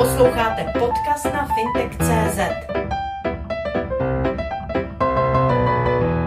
Posloucháte 0.00 0.72
podcast 0.78 1.24
na 1.24 1.48
fintech.cz. 1.54 2.38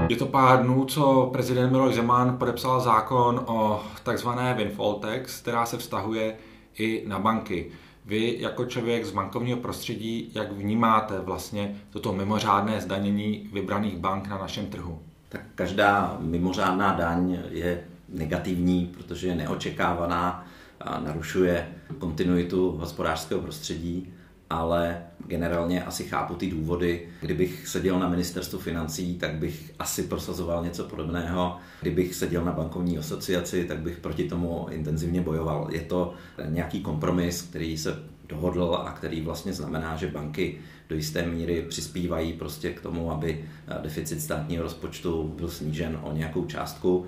Je 0.09 0.15
to 0.15 0.25
pár 0.25 0.63
dnů, 0.63 0.85
co 0.85 1.29
prezident 1.33 1.71
Miloš 1.71 1.95
Zeman 1.95 2.37
podepsal 2.37 2.79
zákon 2.79 3.43
o 3.47 3.83
takzvané 4.03 4.53
windfall 4.53 4.93
tax, 4.93 5.41
která 5.41 5.65
se 5.65 5.77
vztahuje 5.77 6.35
i 6.77 7.03
na 7.07 7.19
banky. 7.19 7.71
Vy 8.05 8.37
jako 8.39 8.65
člověk 8.65 9.05
z 9.05 9.11
bankovního 9.11 9.57
prostředí, 9.57 10.31
jak 10.35 10.51
vnímáte 10.51 11.19
vlastně 11.19 11.75
toto 11.89 12.13
mimořádné 12.13 12.81
zdanění 12.81 13.49
vybraných 13.53 13.97
bank 13.97 14.27
na 14.27 14.37
našem 14.37 14.65
trhu? 14.65 14.99
Tak 15.29 15.41
každá 15.55 16.17
mimořádná 16.19 16.93
daň 16.93 17.39
je 17.49 17.83
negativní, 18.09 18.91
protože 18.97 19.27
je 19.27 19.35
neočekávaná 19.35 20.45
a 20.83 20.99
narušuje 20.99 21.67
kontinuitu 21.99 22.71
hospodářského 22.71 23.41
prostředí, 23.41 24.13
ale 24.49 25.01
generálně 25.27 25.83
asi 25.83 26.03
chápu 26.03 26.35
ty 26.35 26.51
důvody. 26.51 27.07
Kdybych 27.21 27.67
seděl 27.67 27.99
na 27.99 28.09
ministerstvu 28.09 28.59
financí, 28.59 29.17
tak 29.17 29.35
bych 29.35 29.73
asi 29.79 30.03
prosazoval 30.03 30.63
něco 30.63 30.83
podobného. 30.83 31.57
Kdybych 31.81 32.15
seděl 32.15 32.45
na 32.45 32.51
bankovní 32.51 32.97
asociaci, 32.97 33.65
tak 33.65 33.79
bych 33.79 33.97
proti 33.97 34.23
tomu 34.23 34.67
intenzivně 34.71 35.21
bojoval. 35.21 35.67
Je 35.71 35.81
to 35.81 36.13
nějaký 36.49 36.81
kompromis, 36.81 37.41
který 37.41 37.77
se 37.77 38.03
dohodl 38.29 38.75
a 38.85 38.91
který 38.91 39.21
vlastně 39.21 39.53
znamená, 39.53 39.95
že 39.95 40.07
banky 40.07 40.59
do 40.93 40.97
jisté 40.97 41.25
míry 41.25 41.65
přispívají 41.69 42.33
prostě 42.33 42.69
k 42.69 42.81
tomu, 42.81 43.11
aby 43.11 43.45
deficit 43.81 44.21
státního 44.21 44.63
rozpočtu 44.63 45.33
byl 45.37 45.49
snížen 45.49 45.99
o 46.03 46.13
nějakou 46.13 46.45
částku. 46.45 47.05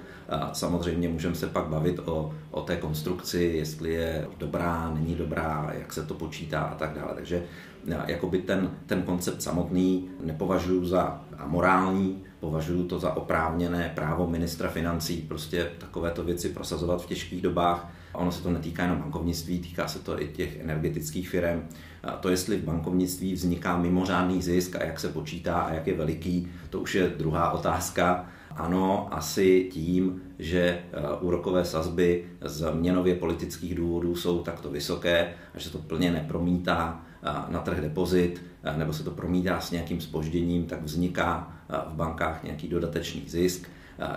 Samozřejmě 0.53 1.09
můžeme 1.09 1.35
se 1.35 1.47
pak 1.47 1.65
bavit 1.67 1.99
o, 2.05 2.33
o 2.51 2.61
té 2.61 2.75
konstrukci, 2.75 3.43
jestli 3.43 3.93
je 3.93 4.27
dobrá, 4.37 4.91
není 4.93 5.15
dobrá, 5.15 5.71
jak 5.79 5.93
se 5.93 6.03
to 6.03 6.13
počítá 6.13 6.61
a 6.61 6.75
tak 6.75 6.93
dále. 6.93 7.11
Takže 7.15 7.43
jakoby 8.07 8.37
ten, 8.37 8.71
ten 8.85 9.01
koncept 9.01 9.41
samotný 9.41 10.09
nepovažuji 10.23 10.85
za 10.85 11.21
amorální, 11.37 12.23
považuji 12.39 12.83
to 12.83 12.99
za 12.99 13.13
oprávněné 13.13 13.91
právo 13.95 14.27
ministra 14.27 14.69
financí 14.69 15.25
prostě 15.27 15.71
takovéto 15.77 16.23
věci 16.23 16.49
prosazovat 16.49 17.01
v 17.01 17.07
těžkých 17.07 17.41
dobách. 17.41 17.91
A 18.13 18.17
ono 18.17 18.31
se 18.31 18.43
to 18.43 18.51
netýká 18.51 18.83
jenom 18.83 18.99
bankovnictví, 18.99 19.59
týká 19.59 19.87
se 19.87 19.99
to 19.99 20.21
i 20.21 20.27
těch 20.27 20.59
energetických 20.59 21.29
firm. 21.29 21.67
To, 22.19 22.29
jestli 22.29 22.57
v 22.57 22.63
bankovnictví 22.63 23.33
vzniká 23.33 23.77
mimořádný 23.77 24.41
zisk 24.41 24.75
a 24.75 24.83
jak 24.83 24.99
se 24.99 25.09
počítá 25.09 25.55
a 25.55 25.73
jak 25.73 25.87
je 25.87 25.93
veliký, 25.93 26.47
to 26.69 26.79
už 26.79 26.95
je 26.95 27.13
druhá 27.17 27.51
otázka. 27.51 28.25
Ano, 28.55 29.07
asi 29.11 29.69
tím, 29.73 30.21
že 30.39 30.59
eh, 30.59 30.81
úrokové 31.19 31.65
sazby 31.65 32.25
z 32.41 32.71
měnově 32.73 33.15
politických 33.15 33.75
důvodů 33.75 34.15
jsou 34.15 34.43
takto 34.43 34.69
vysoké 34.69 35.33
a 35.55 35.59
že 35.59 35.69
to 35.69 35.77
plně 35.77 36.11
nepromítá 36.11 37.01
eh, 37.23 37.29
na 37.49 37.59
trh 37.59 37.81
depozit, 37.81 38.41
eh, 38.63 38.77
nebo 38.77 38.93
se 38.93 39.03
to 39.03 39.11
promítá 39.11 39.59
s 39.59 39.71
nějakým 39.71 40.01
spožděním, 40.01 40.65
tak 40.65 40.83
vzniká 40.83 41.51
v 41.89 41.93
bankách 41.93 42.43
nějaký 42.43 42.67
dodatečný 42.67 43.23
zisk. 43.27 43.69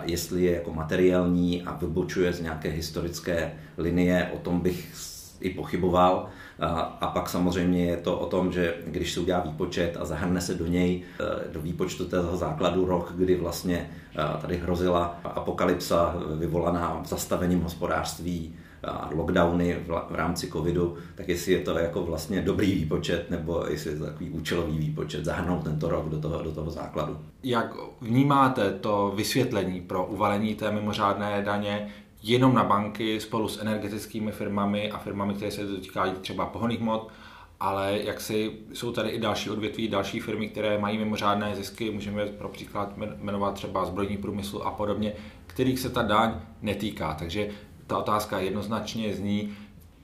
Jestli 0.03 0.43
je 0.43 0.53
jako 0.53 0.73
materiální 0.73 1.63
a 1.63 1.77
vybočuje 1.77 2.33
z 2.33 2.41
nějaké 2.41 2.69
historické 2.69 3.53
linie, 3.77 4.31
o 4.33 4.37
tom 4.37 4.59
bych 4.59 4.93
i 5.41 5.49
pochyboval. 5.49 6.29
A 6.61 7.07
pak 7.13 7.29
samozřejmě 7.29 7.85
je 7.85 7.97
to 7.97 8.19
o 8.19 8.25
tom, 8.25 8.51
že 8.51 8.75
když 8.85 9.13
se 9.13 9.19
udělá 9.19 9.39
výpočet 9.39 9.97
a 9.99 10.05
zahrne 10.05 10.41
se 10.41 10.53
do 10.53 10.67
něj, 10.67 11.03
e, 11.19 11.53
do 11.53 11.61
výpočtu 11.61 12.05
toho 12.05 12.37
základu 12.37 12.85
rok, 12.85 13.13
kdy 13.15 13.35
vlastně 13.35 13.89
e, 14.35 14.41
tady 14.41 14.57
hrozila 14.57 15.19
apokalypsa 15.23 16.15
vyvolaná 16.39 17.01
zastavením 17.05 17.61
hospodářství, 17.61 18.55
a 18.83 19.09
lockdowny 19.15 19.77
v 19.87 20.15
rámci 20.15 20.51
covidu, 20.51 20.97
tak 21.15 21.29
jestli 21.29 21.51
je 21.51 21.59
to 21.59 21.77
jako 21.77 22.03
vlastně 22.03 22.41
dobrý 22.41 22.75
výpočet, 22.75 23.29
nebo 23.29 23.65
jestli 23.69 23.91
je 23.91 23.97
to 23.97 24.05
takový 24.05 24.29
účelový 24.29 24.77
výpočet, 24.77 25.25
zahrnout 25.25 25.63
tento 25.63 25.89
rok 25.89 26.09
do 26.09 26.19
toho, 26.21 26.43
do 26.43 26.51
toho 26.51 26.71
základu. 26.71 27.17
Jak 27.43 27.73
vnímáte 28.01 28.71
to 28.71 29.13
vysvětlení 29.15 29.81
pro 29.81 30.05
uvalení 30.05 30.55
té 30.55 30.71
mimořádné 30.71 31.41
daně 31.45 31.87
jenom 32.23 32.53
na 32.53 32.63
banky 32.63 33.19
spolu 33.19 33.47
s 33.47 33.61
energetickými 33.61 34.31
firmami 34.31 34.91
a 34.91 34.97
firmami, 34.97 35.33
které 35.33 35.51
se 35.51 35.65
dotýkají 35.65 36.13
třeba 36.21 36.45
pohoných 36.45 36.79
mod, 36.79 37.11
ale 37.59 37.99
jak 38.03 38.21
si 38.21 38.51
jsou 38.73 38.91
tady 38.91 39.09
i 39.09 39.19
další 39.19 39.49
odvětví, 39.49 39.87
další 39.87 40.19
firmy, 40.19 40.49
které 40.49 40.77
mají 40.77 40.97
mimořádné 40.97 41.55
zisky, 41.55 41.91
můžeme 41.91 42.25
pro 42.25 42.49
příklad 42.49 42.97
jmenovat 43.21 43.53
třeba 43.53 43.85
zbrojní 43.85 44.17
průmysl 44.17 44.61
a 44.65 44.71
podobně, 44.71 45.13
kterých 45.47 45.79
se 45.79 45.89
ta 45.89 46.01
daň 46.01 46.33
netýká. 46.61 47.13
Takže 47.13 47.49
ta 47.87 47.97
otázka 47.97 48.39
jednoznačně 48.39 49.15
zní, 49.15 49.57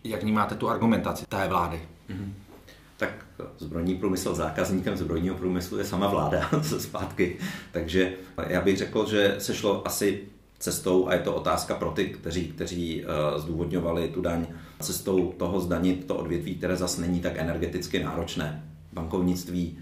jak 0.03 0.23
vnímáte 0.23 0.55
tu 0.55 0.69
argumentaci 0.69 1.25
té 1.25 1.47
vlády. 1.47 1.81
Mm-hmm. 2.09 2.31
Tak 2.97 3.25
zbrojní 3.57 3.95
průmysl 3.95 4.35
zákazníkem 4.35 4.97
zbrojního 4.97 5.35
průmyslu 5.35 5.77
je 5.77 5.85
sama 5.85 6.07
vláda 6.07 6.49
zpátky. 6.77 7.37
Takže 7.71 8.13
já 8.47 8.61
bych 8.61 8.77
řekl, 8.77 9.09
že 9.09 9.35
se 9.39 9.55
šlo 9.55 9.87
asi 9.87 10.23
cestou, 10.65 11.07
a 11.07 11.13
je 11.13 11.19
to 11.19 11.35
otázka 11.35 11.75
pro 11.75 11.91
ty, 11.91 12.05
kteří, 12.05 12.47
kteří 12.47 13.03
uh, 13.05 13.41
zdůvodňovali 13.41 14.07
tu 14.07 14.21
daň, 14.21 14.45
cestou 14.79 15.33
toho 15.37 15.59
zdanit 15.59 16.05
to 16.07 16.15
odvětví, 16.15 16.55
které 16.55 16.75
zase 16.75 17.01
není 17.01 17.19
tak 17.19 17.33
energeticky 17.37 18.03
náročné. 18.03 18.63
Bankovnictví 18.93 19.77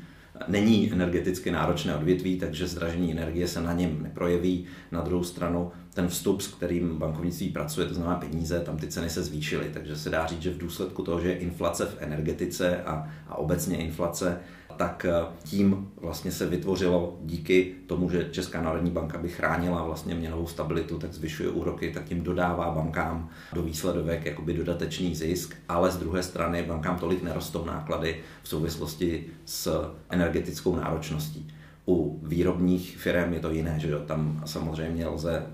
není 0.47 0.91
energeticky 0.93 1.51
náročné 1.51 1.95
odvětví, 1.95 2.39
takže 2.39 2.67
zdražení 2.67 3.11
energie 3.11 3.47
se 3.47 3.61
na 3.61 3.73
něm 3.73 4.03
neprojeví. 4.03 4.65
Na 4.91 5.01
druhou 5.01 5.23
stranu 5.23 5.71
ten 5.93 6.07
vstup, 6.07 6.41
s 6.41 6.47
kterým 6.47 6.97
bankovnictví 6.97 7.49
pracuje, 7.49 7.87
to 7.87 7.93
znamená 7.93 8.15
peníze, 8.15 8.59
tam 8.59 8.77
ty 8.77 8.87
ceny 8.87 9.09
se 9.09 9.23
zvýšily. 9.23 9.69
Takže 9.73 9.95
se 9.95 10.09
dá 10.09 10.25
říct, 10.25 10.41
že 10.41 10.51
v 10.51 10.57
důsledku 10.57 11.03
toho, 11.03 11.21
že 11.21 11.29
je 11.29 11.37
inflace 11.37 11.85
v 11.85 11.97
energetice 11.99 12.83
a, 12.83 13.07
a 13.27 13.35
obecně 13.35 13.77
inflace, 13.77 14.39
tak 14.77 15.05
eh, 15.05 15.25
tím 15.43 15.91
vlastně 16.01 16.31
se 16.31 16.45
vytvořilo 16.45 17.17
díky 17.21 17.75
tomu, 17.87 18.09
že 18.09 18.29
Česká 18.31 18.61
národní 18.61 18.91
banka 18.91 19.17
by 19.17 19.29
chránila 19.29 19.83
vlastně 19.83 20.15
měnovou 20.15 20.47
stabilitu, 20.47 20.97
tak 20.97 21.13
zvyšuje 21.13 21.49
úroky, 21.49 21.91
tak 21.93 22.03
tím 22.03 22.23
dodává 22.23 22.71
bankám 22.71 23.29
do 23.53 23.61
výsledovek 23.61 24.25
jakoby 24.25 24.53
dodatečný 24.53 25.15
zisk, 25.15 25.55
ale 25.69 25.91
z 25.91 25.97
druhé 25.97 26.23
strany 26.23 26.63
bankám 26.63 26.99
tolik 26.99 27.23
nerostou 27.23 27.65
náklady 27.65 28.21
v 28.43 28.49
souvislosti 28.49 29.25
s 29.45 29.91
energetickou 30.09 30.75
náročností. 30.75 31.47
U 31.87 32.19
výrobních 32.23 32.97
firm 32.97 33.33
je 33.33 33.39
to 33.39 33.51
jiné, 33.51 33.79
že 33.79 33.89
jo? 33.89 33.99
tam 33.99 34.41
samozřejmě 34.45 35.07
lze 35.07 35.45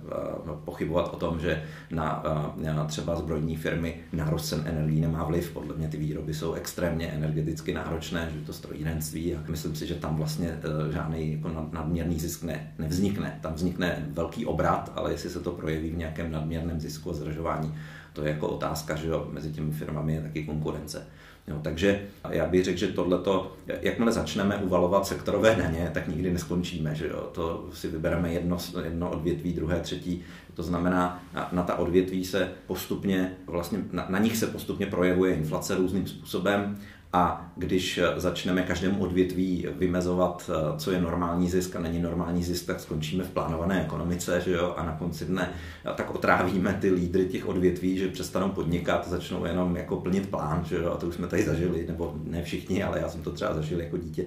uh, 0.47 0.55
pochybovat 0.55 1.13
o 1.13 1.17
tom, 1.17 1.39
že 1.39 1.63
na, 1.91 2.23
uh, 2.57 2.63
na 2.63 2.85
třeba 2.85 3.15
zbrojní 3.15 3.55
firmy 3.55 3.95
nárůst 4.13 4.49
cen 4.49 4.63
energií 4.65 5.01
nemá 5.01 5.23
vliv. 5.23 5.51
Podle 5.51 5.75
mě 5.75 5.87
ty 5.87 5.97
výroby 5.97 6.33
jsou 6.33 6.53
extrémně 6.53 7.07
energeticky 7.07 7.73
náročné, 7.73 8.29
že 8.33 8.45
to 8.45 8.53
strojírenství 8.53 9.35
a 9.35 9.43
myslím 9.49 9.75
si, 9.75 9.87
že 9.87 9.95
tam 9.95 10.15
vlastně 10.15 10.47
uh, 10.47 10.93
žádný 10.93 11.33
jako 11.33 11.69
nadměrný 11.71 12.19
zisk 12.19 12.43
ne, 12.43 12.73
nevznikne. 12.77 13.39
Tam 13.41 13.53
vznikne 13.53 14.05
velký 14.09 14.45
obrat, 14.45 14.91
ale 14.95 15.11
jestli 15.11 15.29
se 15.29 15.39
to 15.39 15.51
projeví 15.51 15.89
v 15.89 15.97
nějakém 15.97 16.31
nadměrném 16.31 16.79
zisku 16.79 17.09
a 17.09 17.13
zdražování, 17.13 17.73
to 18.13 18.23
je 18.23 18.31
jako 18.31 18.47
otázka, 18.47 18.95
že 18.95 19.07
jo? 19.07 19.27
mezi 19.31 19.51
těmi 19.51 19.71
firmami 19.71 20.13
je 20.13 20.21
taky 20.21 20.43
konkurence. 20.43 21.07
Jo, 21.49 21.59
takže 21.61 22.01
já 22.29 22.45
bych 22.45 22.63
řekl, 22.63 22.77
že 22.77 22.87
tohleto, 22.87 23.51
jakmile 23.81 24.11
začneme 24.11 24.57
uvalovat 24.57 25.07
sektorové 25.07 25.55
daně, 25.55 25.91
tak 25.93 26.07
nikdy 26.07 26.31
neskončíme. 26.31 26.95
Že 26.95 27.07
jo? 27.07 27.29
To 27.31 27.69
si 27.73 27.87
vybereme 27.87 28.33
jedno, 28.33 28.57
jedno 28.83 29.09
odvětví, 29.11 29.53
druhé, 29.53 29.79
třetí. 29.79 30.21
To 30.53 30.63
znamená, 30.63 31.23
na, 31.33 31.49
na 31.51 31.63
ta 31.63 31.75
odvětví 31.75 32.25
se 32.25 32.51
postupně, 32.67 33.31
vlastně 33.45 33.79
na, 33.91 34.05
na 34.09 34.19
nich 34.19 34.37
se 34.37 34.47
postupně 34.47 34.85
projevuje 34.85 35.33
inflace 35.33 35.75
různým 35.75 36.07
způsobem 36.07 36.77
a 37.13 37.51
když 37.55 37.99
začneme 38.17 38.61
každému 38.61 38.99
odvětví 38.99 39.67
vymezovat, 39.77 40.49
co 40.77 40.91
je 40.91 41.01
normální 41.01 41.49
zisk 41.49 41.75
a 41.75 41.79
není 41.79 41.99
normální 41.99 42.43
zisk, 42.43 42.65
tak 42.65 42.79
skončíme 42.79 43.23
v 43.23 43.29
plánované 43.29 43.83
ekonomice, 43.83 44.41
že 44.41 44.51
jo, 44.51 44.73
a 44.77 44.83
na 44.83 44.91
konci 44.91 45.25
dne 45.25 45.49
tak 45.95 46.15
otrávíme 46.15 46.77
ty 46.81 46.91
lídry 46.91 47.25
těch 47.25 47.47
odvětví, 47.47 47.97
že 47.97 48.07
přestanou 48.07 48.49
podnikat, 48.49 49.07
začnou 49.07 49.45
jenom 49.45 49.75
jako 49.75 49.95
plnit 49.95 50.29
plán, 50.29 50.65
že 50.65 50.75
jo, 50.75 50.91
a 50.91 50.97
to 50.97 51.07
už 51.07 51.15
jsme 51.15 51.27
tady 51.27 51.43
zažili, 51.43 51.85
nebo 51.87 52.13
ne 52.23 52.43
všichni, 52.43 52.83
ale 52.83 52.99
já 52.99 53.09
jsem 53.09 53.21
to 53.21 53.31
třeba 53.31 53.53
zažil 53.53 53.79
jako 53.81 53.97
dítě. 53.97 54.25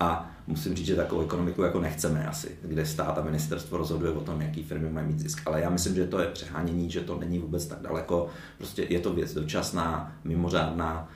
A 0.00 0.30
musím 0.46 0.74
říct, 0.74 0.86
že 0.86 0.96
takovou 0.96 1.22
ekonomiku 1.22 1.62
jako 1.62 1.80
nechceme 1.80 2.26
asi, 2.26 2.58
kde 2.62 2.86
stát 2.86 3.18
a 3.18 3.22
ministerstvo 3.22 3.76
rozhoduje 3.78 4.12
o 4.12 4.20
tom, 4.20 4.40
jaký 4.40 4.62
firmy 4.62 4.90
mají 4.90 5.06
mít 5.06 5.20
zisk. 5.20 5.42
Ale 5.46 5.60
já 5.60 5.70
myslím, 5.70 5.94
že 5.94 6.06
to 6.06 6.20
je 6.20 6.26
přehánění, 6.26 6.90
že 6.90 7.00
to 7.00 7.18
není 7.18 7.38
vůbec 7.38 7.66
tak 7.66 7.78
daleko. 7.82 8.28
Prostě 8.58 8.86
je 8.88 9.00
to 9.00 9.12
věc 9.12 9.34
dočasná, 9.34 10.12
mimořádná, 10.24 11.08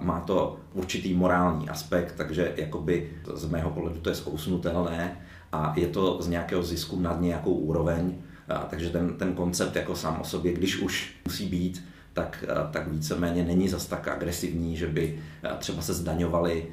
má 0.00 0.20
to 0.20 0.56
určitý 0.72 1.14
morální 1.14 1.68
aspekt, 1.68 2.14
takže 2.16 2.52
jakoby 2.56 3.10
z 3.34 3.48
mého 3.50 3.70
pohledu 3.70 4.00
to 4.00 4.08
je 4.08 4.14
zkousnutelné 4.14 5.20
a 5.52 5.72
je 5.76 5.86
to 5.86 6.22
z 6.22 6.28
nějakého 6.28 6.62
zisku 6.62 7.00
nad 7.00 7.20
nějakou 7.20 7.52
úroveň, 7.52 8.14
takže 8.70 8.90
ten, 8.90 9.16
ten 9.16 9.32
koncept 9.32 9.76
jako 9.76 9.96
sám 9.96 10.20
o 10.20 10.24
sobě, 10.24 10.52
když 10.52 10.78
už 10.78 11.16
musí 11.24 11.46
být, 11.46 11.84
tak, 12.12 12.44
tak 12.70 12.88
víceméně 12.88 13.44
není 13.44 13.68
zas 13.68 13.86
tak 13.86 14.08
agresivní, 14.08 14.76
že 14.76 14.86
by 14.86 15.18
třeba 15.58 15.82
se 15.82 15.94
zdaňovaly 15.94 16.66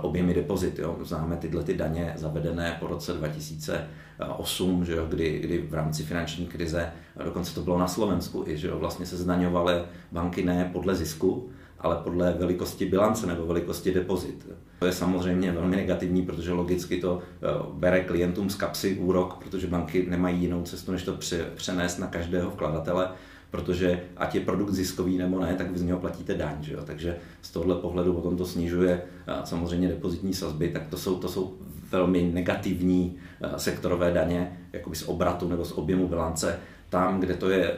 objemy 0.00 0.34
depozit. 0.34 0.78
Jo. 0.78 0.98
Známe 1.02 1.36
tyhle 1.36 1.62
ty 1.62 1.74
daně 1.74 2.12
zavedené 2.16 2.76
po 2.80 2.86
roce 2.86 3.12
2008, 3.12 4.84
že 4.84 4.92
jo, 4.92 5.06
kdy, 5.06 5.38
kdy 5.38 5.58
v 5.58 5.74
rámci 5.74 6.02
finanční 6.02 6.46
krize, 6.46 6.92
dokonce 7.24 7.54
to 7.54 7.60
bylo 7.60 7.78
na 7.78 7.88
Slovensku, 7.88 8.44
i, 8.46 8.56
že 8.56 8.68
jo, 8.68 8.78
vlastně 8.78 9.06
se 9.06 9.16
zdaňovaly 9.16 9.74
banky 10.12 10.44
ne 10.44 10.70
podle 10.72 10.94
zisku, 10.94 11.50
ale 11.82 11.96
podle 11.96 12.32
velikosti 12.32 12.86
bilance 12.86 13.26
nebo 13.26 13.46
velikosti 13.46 13.94
depozit. 13.94 14.48
To 14.78 14.86
je 14.86 14.92
samozřejmě 14.92 15.52
velmi 15.52 15.76
negativní, 15.76 16.22
protože 16.22 16.52
logicky 16.52 17.00
to 17.00 17.18
eh, 17.20 17.46
bere 17.72 18.00
klientům 18.00 18.50
z 18.50 18.54
kapsy 18.54 18.94
úrok, 18.94 19.38
protože 19.44 19.66
banky 19.66 20.06
nemají 20.08 20.40
jinou 20.40 20.62
cestu, 20.62 20.92
než 20.92 21.02
to 21.02 21.18
přenést 21.54 21.98
na 21.98 22.06
každého 22.06 22.50
vkladatele, 22.50 23.08
protože 23.50 24.02
ať 24.16 24.34
je 24.34 24.40
produkt 24.40 24.70
ziskový 24.70 25.18
nebo 25.18 25.40
ne, 25.40 25.54
tak 25.54 25.70
vy 25.70 25.78
z 25.78 25.82
něho 25.82 25.98
platíte 25.98 26.34
daň. 26.34 26.56
Že 26.60 26.72
jo? 26.72 26.80
Takže 26.84 27.16
z 27.42 27.50
tohle 27.50 27.74
pohledu 27.74 28.12
potom 28.12 28.36
to 28.36 28.46
snižuje 28.46 29.02
eh, 29.26 29.32
samozřejmě 29.44 29.88
depozitní 29.88 30.34
sazby, 30.34 30.68
tak 30.68 30.86
to 30.86 30.96
jsou, 30.96 31.16
to 31.16 31.28
jsou 31.28 31.54
velmi 31.92 32.30
negativní 32.32 33.16
eh, 33.40 33.58
sektorové 33.58 34.12
daně, 34.12 34.58
jakoby 34.72 34.96
z 34.96 35.02
obratu 35.02 35.48
nebo 35.48 35.64
z 35.64 35.72
objemu 35.72 36.08
bilance, 36.08 36.58
tam, 36.92 37.20
kde 37.20 37.34
to 37.34 37.50
je 37.50 37.64
eh, 37.64 37.76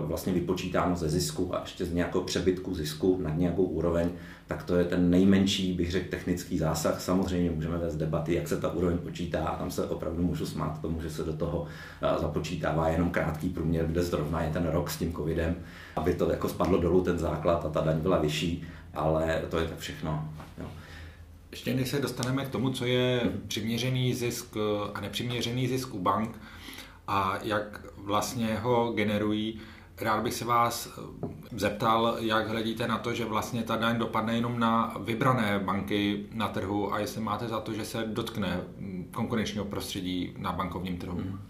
vlastně 0.00 0.32
vypočítáno 0.32 0.96
ze 0.96 1.08
zisku 1.08 1.54
a 1.54 1.60
ještě 1.60 1.84
z 1.84 1.92
nějakého 1.92 2.24
přebytku 2.24 2.74
zisku 2.74 3.18
na 3.22 3.30
nějakou 3.30 3.64
úroveň, 3.64 4.10
tak 4.46 4.62
to 4.62 4.76
je 4.76 4.84
ten 4.84 5.10
nejmenší, 5.10 5.72
bych 5.72 5.90
řekl, 5.90 6.10
technický 6.10 6.58
zásah. 6.58 7.00
Samozřejmě 7.00 7.50
můžeme 7.50 7.78
vést 7.78 7.96
debaty, 7.96 8.34
jak 8.34 8.48
se 8.48 8.60
ta 8.60 8.72
úroveň 8.72 8.98
počítá 8.98 9.44
a 9.44 9.58
tam 9.58 9.70
se 9.70 9.86
opravdu 9.86 10.22
můžu 10.22 10.46
smát 10.46 10.80
tomu, 10.80 11.02
že 11.02 11.10
se 11.10 11.24
do 11.24 11.32
toho 11.32 11.66
eh, 12.02 12.20
započítává 12.20 12.88
jenom 12.88 13.10
krátký 13.10 13.48
průměr, 13.48 13.86
kde 13.86 14.02
zrovna 14.02 14.42
je 14.42 14.52
ten 14.52 14.66
rok 14.66 14.90
s 14.90 14.96
tím 14.96 15.12
covidem, 15.12 15.56
aby 15.96 16.14
to 16.14 16.30
jako 16.30 16.48
spadlo 16.48 16.78
dolů 16.78 17.00
ten 17.00 17.18
základ 17.18 17.64
a 17.66 17.68
ta 17.68 17.80
daň 17.80 18.00
byla 18.00 18.18
vyšší, 18.18 18.64
ale 18.94 19.42
to 19.50 19.58
je 19.58 19.68
tak 19.68 19.78
všechno. 19.78 20.28
Jo. 20.58 20.66
Ještě 21.50 21.74
než 21.74 21.88
se 21.88 22.00
dostaneme 22.00 22.44
k 22.44 22.48
tomu, 22.48 22.70
co 22.70 22.84
je 22.84 23.20
přiměřený 23.48 24.14
zisk 24.14 24.56
a 24.94 25.00
nepřiměřený 25.00 25.68
zisk 25.68 25.94
u 25.94 25.98
bank, 25.98 26.38
a 27.08 27.38
jak 27.42 27.80
vlastně 27.96 28.58
ho 28.62 28.92
generují. 28.92 29.60
Rád 30.00 30.22
bych 30.22 30.34
se 30.34 30.44
vás 30.44 30.88
eh, 30.98 31.28
zeptal, 31.56 32.16
jak 32.20 32.48
hledíte 32.48 32.88
na 32.88 32.98
to, 32.98 33.14
že 33.14 33.24
vlastně 33.24 33.62
ta 33.62 33.76
daň 33.76 33.98
dopadne 33.98 34.34
jenom 34.34 34.58
na 34.58 34.96
vybrané 35.00 35.58
banky 35.58 36.26
na 36.32 36.48
trhu 36.48 36.94
a 36.94 36.98
jestli 36.98 37.20
máte 37.20 37.48
za 37.48 37.60
to, 37.60 37.72
že 37.72 37.84
se 37.84 38.04
dotkne 38.06 38.60
mm, 38.78 39.08
konkurenčního 39.10 39.64
prostředí 39.64 40.34
na 40.38 40.52
bankovním 40.52 40.96
trhu. 40.96 41.16
Hmm. 41.18 41.40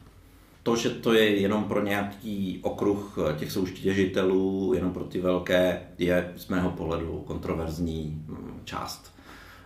To, 0.62 0.76
že 0.76 0.90
to 0.90 1.12
je 1.12 1.40
jenom 1.40 1.64
pro 1.64 1.82
nějaký 1.82 2.58
okruh 2.62 3.18
eh, 3.18 3.38
těch 3.38 3.52
soutěžitelů, 3.52 4.72
jenom 4.74 4.92
pro 4.92 5.04
ty 5.04 5.20
velké, 5.20 5.80
je 5.98 6.32
z 6.36 6.48
mého 6.48 6.70
pohledu 6.70 7.24
kontroverzní 7.26 8.24
mm, 8.26 8.60
část 8.64 9.14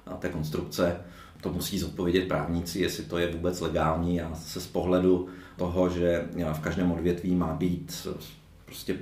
eh, 0.07 0.17
té 0.19 0.29
konstrukce. 0.29 1.01
To 1.41 1.53
musí 1.53 1.79
zodpovědět 1.79 2.29
právníci, 2.29 2.79
jestli 2.79 3.05
to 3.05 3.19
je 3.19 3.33
vůbec 3.33 3.61
legální 3.61 4.21
a 4.21 4.35
se 4.35 4.61
z 4.61 4.67
pohledu 4.67 5.29
toho, 5.59 5.91
že 5.91 6.25
v 6.53 6.61
každém 6.61 6.93
odvětví 6.93 7.35
má 7.35 7.55
být 7.55 8.09
prostě 8.65 8.97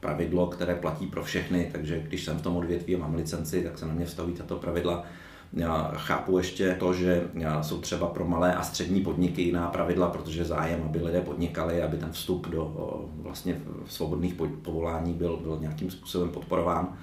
pravidlo, 0.00 0.46
které 0.46 0.74
platí 0.74 1.06
pro 1.06 1.24
všechny, 1.24 1.68
takže 1.72 2.02
když 2.08 2.24
jsem 2.24 2.38
v 2.38 2.42
tom 2.42 2.56
odvětví 2.56 2.96
a 2.96 2.98
mám 2.98 3.14
licenci, 3.14 3.62
tak 3.62 3.78
se 3.78 3.86
na 3.86 3.94
mě 3.94 4.06
vztahují 4.06 4.34
tato 4.34 4.56
pravidla. 4.56 5.04
Já 5.52 5.92
chápu 5.94 6.38
ještě 6.38 6.76
to, 6.78 6.94
že 6.94 7.22
jsou 7.62 7.80
třeba 7.80 8.06
pro 8.06 8.24
malé 8.24 8.54
a 8.54 8.62
střední 8.62 9.00
podniky 9.00 9.42
jiná 9.42 9.68
pravidla, 9.68 10.08
protože 10.08 10.44
zájem, 10.44 10.82
aby 10.84 11.02
lidé 11.02 11.20
podnikali, 11.20 11.82
aby 11.82 11.96
ten 11.96 12.12
vstup 12.12 12.48
do 12.48 13.04
vlastně 13.16 13.60
svobodných 13.86 14.34
povolání 14.62 15.12
byl, 15.12 15.36
byl 15.36 15.58
nějakým 15.60 15.90
způsobem 15.90 16.28
podporován. 16.30 16.96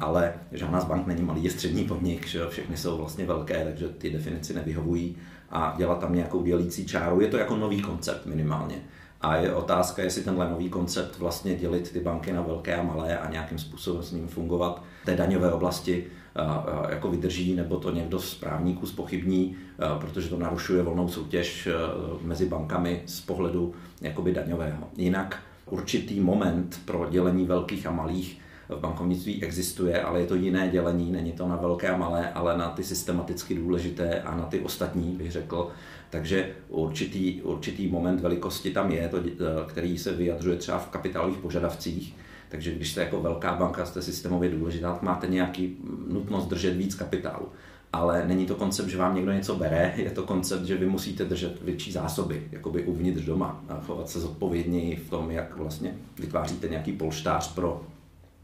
Ale 0.00 0.34
žádná 0.52 0.80
z 0.80 0.84
bank 0.84 1.06
není 1.06 1.22
malý, 1.22 1.44
je 1.44 1.50
střední 1.50 1.84
podnik, 1.84 2.26
že 2.26 2.46
všechny 2.48 2.76
jsou 2.76 2.98
vlastně 2.98 3.26
velké, 3.26 3.64
takže 3.64 3.88
ty 3.88 4.10
definici 4.10 4.54
nevyhovují 4.54 5.16
a 5.50 5.74
dělat 5.76 5.98
tam 5.98 6.14
nějakou 6.14 6.42
dělící 6.42 6.86
čáru. 6.86 7.20
Je 7.20 7.28
to 7.28 7.36
jako 7.36 7.56
nový 7.56 7.82
koncept 7.82 8.26
minimálně. 8.26 8.76
A 9.20 9.36
je 9.36 9.54
otázka, 9.54 10.02
jestli 10.02 10.22
tenhle 10.22 10.50
nový 10.50 10.68
koncept 10.68 11.18
vlastně 11.18 11.54
dělit 11.54 11.90
ty 11.90 12.00
banky 12.00 12.32
na 12.32 12.42
velké 12.42 12.76
a 12.76 12.82
malé 12.82 13.18
a 13.18 13.30
nějakým 13.30 13.58
způsobem 13.58 14.02
s 14.02 14.12
ním 14.12 14.28
fungovat 14.28 14.82
té 15.04 15.16
daňové 15.16 15.52
oblasti 15.52 16.06
jako 16.88 17.10
vydrží, 17.10 17.54
nebo 17.54 17.76
to 17.76 17.90
někdo 17.90 18.18
z 18.18 18.34
právníků 18.34 18.86
spochybní, 18.86 19.56
protože 19.98 20.28
to 20.28 20.38
narušuje 20.38 20.82
volnou 20.82 21.08
soutěž 21.08 21.68
mezi 22.22 22.46
bankami 22.46 23.02
z 23.06 23.20
pohledu 23.20 23.74
jakoby 24.00 24.32
daňového. 24.32 24.88
Jinak 24.96 25.42
určitý 25.66 26.20
moment 26.20 26.80
pro 26.84 27.06
dělení 27.10 27.46
velkých 27.46 27.86
a 27.86 27.90
malých 27.90 28.40
v 28.68 28.80
bankovnictví 28.80 29.44
existuje, 29.44 30.02
ale 30.02 30.20
je 30.20 30.26
to 30.26 30.34
jiné 30.34 30.68
dělení, 30.68 31.12
není 31.12 31.32
to 31.32 31.48
na 31.48 31.56
velké 31.56 31.88
a 31.88 31.96
malé, 31.96 32.32
ale 32.32 32.58
na 32.58 32.68
ty 32.68 32.84
systematicky 32.84 33.54
důležité 33.54 34.22
a 34.22 34.36
na 34.36 34.44
ty 34.44 34.60
ostatní, 34.60 35.12
bych 35.12 35.32
řekl. 35.32 35.70
Takže 36.10 36.50
určitý, 36.68 37.42
určitý 37.42 37.88
moment 37.88 38.20
velikosti 38.20 38.70
tam 38.70 38.92
je, 38.92 39.08
to, 39.08 39.18
který 39.66 39.98
se 39.98 40.12
vyjadřuje 40.12 40.56
třeba 40.56 40.78
v 40.78 40.88
kapitálových 40.88 41.38
požadavcích. 41.38 42.16
Takže 42.48 42.74
když 42.74 42.92
jste 42.92 43.00
jako 43.00 43.22
velká 43.22 43.54
banka, 43.54 43.86
jste 43.86 44.02
systémově 44.02 44.50
důležitá, 44.50 44.92
tak 44.92 45.02
máte 45.02 45.26
nějaký 45.26 45.76
nutnost 46.08 46.46
držet 46.46 46.76
víc 46.76 46.94
kapitálu 46.94 47.48
ale 47.94 48.26
není 48.26 48.46
to 48.46 48.54
koncept, 48.54 48.88
že 48.88 48.98
vám 48.98 49.14
někdo 49.14 49.32
něco 49.32 49.56
bere, 49.56 49.94
je 49.96 50.10
to 50.10 50.22
koncept, 50.22 50.64
že 50.64 50.76
vy 50.76 50.86
musíte 50.86 51.24
držet 51.24 51.62
větší 51.62 51.92
zásoby, 51.92 52.48
jakoby 52.52 52.82
uvnitř 52.82 53.22
doma 53.22 53.64
a 53.68 53.80
chovat 53.80 54.08
se 54.08 54.20
zodpovědněji 54.20 54.96
v 54.96 55.10
tom, 55.10 55.30
jak 55.30 55.56
vlastně 55.56 55.94
vytváříte 56.20 56.68
nějaký 56.68 56.92
polštář 56.92 57.54
pro 57.54 57.86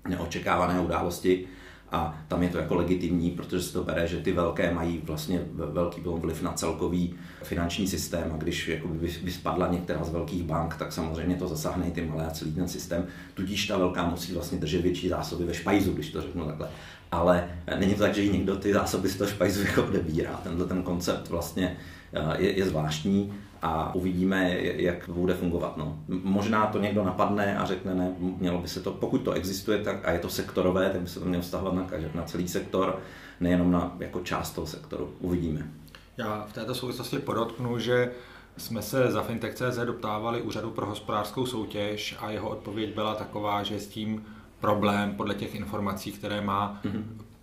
neočekávané 0.08 0.80
události 0.80 1.46
a 1.92 2.18
tam 2.28 2.42
je 2.42 2.48
to 2.48 2.58
jako 2.58 2.74
legitimní, 2.74 3.30
protože 3.30 3.62
se 3.62 3.72
to 3.72 3.84
bere, 3.84 4.06
že 4.06 4.16
ty 4.16 4.32
velké 4.32 4.74
mají 4.74 5.00
vlastně 5.04 5.40
velký 5.54 6.00
vliv 6.00 6.42
na 6.42 6.52
celkový 6.52 7.14
finanční 7.42 7.88
systém 7.88 8.32
a 8.34 8.36
když 8.36 8.68
jako 8.68 8.88
by, 8.88 9.32
spadla 9.32 9.68
některá 9.68 10.04
z 10.04 10.10
velkých 10.10 10.42
bank, 10.42 10.76
tak 10.76 10.92
samozřejmě 10.92 11.36
to 11.36 11.48
zasáhne 11.48 11.86
i 11.86 11.90
ty 11.90 12.02
malé 12.02 12.26
a 12.26 12.30
celý 12.30 12.52
ten 12.52 12.68
systém. 12.68 13.06
Tudíž 13.34 13.66
ta 13.66 13.78
velká 13.78 14.08
musí 14.08 14.32
vlastně 14.32 14.58
držet 14.58 14.82
větší 14.82 15.08
zásoby 15.08 15.44
ve 15.44 15.54
špajzu, 15.54 15.92
když 15.92 16.10
to 16.10 16.22
řeknu 16.22 16.44
takhle. 16.44 16.68
Ale 17.12 17.48
není 17.78 17.94
to 17.94 18.00
tak, 18.00 18.14
že 18.14 18.26
někdo 18.26 18.56
ty 18.56 18.72
zásoby 18.72 19.08
z 19.08 19.16
toho 19.16 19.30
špajzu 19.30 19.62
jako 19.66 19.84
odebírá. 19.84 20.40
Tenhle 20.42 20.66
ten 20.66 20.82
koncept 20.82 21.28
vlastně 21.28 21.76
eh, 22.12 22.42
je, 22.42 22.58
je 22.58 22.66
zvláštní 22.66 23.32
a 23.62 23.94
uvidíme, 23.94 24.56
jak 24.60 25.08
bude 25.08 25.34
fungovat. 25.34 25.76
No. 25.76 25.98
Možná 26.08 26.66
to 26.66 26.78
někdo 26.78 27.04
napadne 27.04 27.58
a 27.58 27.64
řekne, 27.64 27.94
ne, 27.94 28.14
mělo 28.18 28.58
by 28.58 28.68
se 28.68 28.80
to, 28.80 28.90
pokud 28.90 29.18
to 29.18 29.32
existuje 29.32 29.78
tak, 29.78 30.08
a 30.08 30.10
je 30.10 30.18
to 30.18 30.28
sektorové, 30.28 30.90
tak 30.90 31.00
by 31.00 31.08
se 31.08 31.20
to 31.20 31.26
mělo 31.26 31.42
vztahovat 31.42 31.74
na, 31.74 31.86
na 32.14 32.22
celý 32.22 32.48
sektor, 32.48 32.98
nejenom 33.40 33.70
na 33.72 33.96
jako 33.98 34.20
část 34.20 34.50
toho 34.50 34.66
sektoru. 34.66 35.14
Uvidíme. 35.20 35.70
Já 36.16 36.46
v 36.48 36.52
této 36.52 36.74
souvislosti 36.74 37.18
podotknu, 37.18 37.78
že 37.78 38.10
jsme 38.56 38.82
se 38.82 39.10
za 39.10 39.22
Fintech.cz 39.22 39.78
doptávali 39.84 40.42
Úřadu 40.42 40.70
pro 40.70 40.86
hospodářskou 40.86 41.46
soutěž 41.46 42.16
a 42.20 42.30
jeho 42.30 42.48
odpověď 42.48 42.94
byla 42.94 43.14
taková, 43.14 43.62
že 43.62 43.80
s 43.80 43.86
tím 43.86 44.24
problém 44.60 45.14
podle 45.14 45.34
těch 45.34 45.54
informací, 45.54 46.12
které 46.12 46.40
má, 46.40 46.80
mm-hmm. 46.84 47.02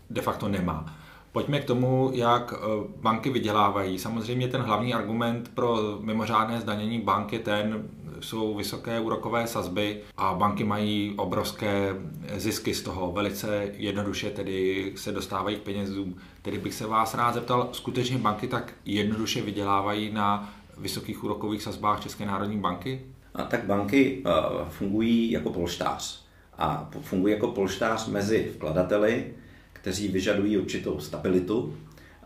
de 0.09 0.21
facto 0.21 0.47
nemá. 0.47 0.96
Pojďme 1.31 1.59
k 1.59 1.65
tomu, 1.65 2.11
jak 2.13 2.53
eh, 2.53 2.57
banky 3.01 3.29
vydělávají. 3.29 3.99
Samozřejmě 3.99 4.47
ten 4.47 4.61
hlavní 4.61 4.93
argument 4.93 5.51
pro 5.53 5.77
mimořádné 6.01 6.61
zdanění 6.61 6.99
bank 6.99 7.33
je 7.33 7.39
ten, 7.39 7.89
jsou 8.19 8.55
vysoké 8.55 8.99
úrokové 8.99 9.47
sazby 9.47 10.01
a 10.17 10.33
banky 10.33 10.63
mají 10.63 11.13
obrovské 11.17 11.95
zisky 12.35 12.73
z 12.73 12.81
toho. 12.81 13.11
Velice 13.11 13.71
jednoduše 13.77 14.29
tedy 14.29 14.91
se 14.95 15.11
dostávají 15.11 15.57
k 15.57 15.61
penězům. 15.61 16.17
Tedy 16.41 16.57
bych 16.57 16.73
se 16.73 16.87
vás 16.87 17.13
rád 17.13 17.33
zeptal, 17.33 17.69
skutečně 17.71 18.17
banky 18.17 18.47
tak 18.47 18.73
jednoduše 18.85 19.41
vydělávají 19.41 20.11
na 20.11 20.53
vysokých 20.77 21.23
úrokových 21.23 21.63
sazbách 21.63 21.99
České 21.99 22.25
národní 22.25 22.57
banky? 22.57 23.01
A 23.35 23.43
tak 23.43 23.65
banky 23.65 24.23
uh, 24.25 24.67
fungují 24.69 25.31
jako 25.31 25.49
polštář. 25.49 26.25
A 26.57 26.89
fungují 27.01 27.33
jako 27.33 27.47
polštář 27.47 28.07
mezi 28.07 28.51
vkladateli, 28.55 29.25
kteří 29.87 30.07
vyžadují 30.07 30.57
určitou 30.57 30.99
stabilitu 30.99 31.77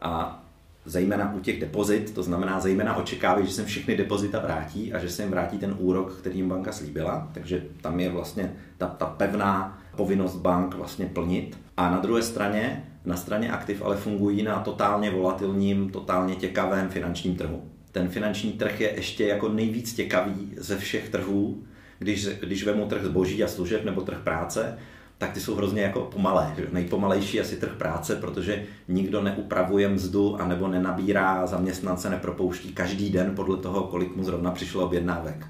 a 0.01 0.43
zejména 0.85 1.33
u 1.33 1.39
těch 1.39 1.59
depozit, 1.59 2.13
to 2.13 2.23
znamená 2.23 2.59
zejména 2.59 2.95
očekávají, 2.95 3.47
že 3.47 3.53
se 3.53 3.65
všechny 3.65 3.97
depozita 3.97 4.39
vrátí 4.39 4.93
a 4.93 4.99
že 4.99 5.09
se 5.09 5.21
jim 5.23 5.31
vrátí 5.31 5.57
ten 5.57 5.75
úrok, 5.79 6.13
který 6.13 6.37
jim 6.37 6.49
banka 6.49 6.71
slíbila, 6.71 7.29
takže 7.33 7.63
tam 7.81 7.99
je 7.99 8.09
vlastně 8.09 8.53
ta, 8.77 8.87
ta 8.87 9.05
pevná 9.05 9.81
povinnost 9.95 10.35
bank 10.35 10.75
vlastně 10.75 11.05
plnit. 11.05 11.57
A 11.77 11.91
na 11.91 11.99
druhé 11.99 12.21
straně, 12.21 12.83
na 13.05 13.17
straně 13.17 13.51
aktiv 13.51 13.81
ale 13.81 13.97
fungují 13.97 14.43
na 14.43 14.59
totálně 14.59 15.11
volatilním, 15.11 15.89
totálně 15.89 16.35
těkavém 16.35 16.89
finančním 16.89 17.35
trhu. 17.35 17.63
Ten 17.91 18.09
finanční 18.09 18.51
trh 18.51 18.81
je 18.81 18.95
ještě 18.95 19.27
jako 19.27 19.49
nejvíc 19.49 19.93
těkavý 19.93 20.53
ze 20.57 20.77
všech 20.77 21.09
trhů, 21.09 21.63
když, 21.99 22.27
když 22.27 22.63
vemu 22.63 22.85
trh 22.85 23.03
zboží 23.03 23.43
a 23.43 23.47
služeb 23.47 23.85
nebo 23.85 24.01
trh 24.01 24.19
práce, 24.23 24.77
tak 25.21 25.31
ty 25.31 25.39
jsou 25.39 25.55
hrozně 25.55 25.81
jako 25.81 26.01
pomalé. 26.01 26.53
Že? 26.57 26.67
Nejpomalejší 26.71 27.41
asi 27.41 27.55
trh 27.55 27.71
práce, 27.77 28.15
protože 28.15 28.63
nikdo 28.87 29.21
neupravuje 29.21 29.89
mzdu 29.89 30.41
anebo 30.41 30.67
nenabírá 30.67 31.47
zaměstnance, 31.47 32.09
nepropouští 32.09 32.73
každý 32.73 33.09
den 33.09 33.35
podle 33.35 33.57
toho, 33.57 33.83
kolik 33.83 34.15
mu 34.15 34.23
zrovna 34.23 34.51
přišlo 34.51 34.85
objednávek. 34.85 35.47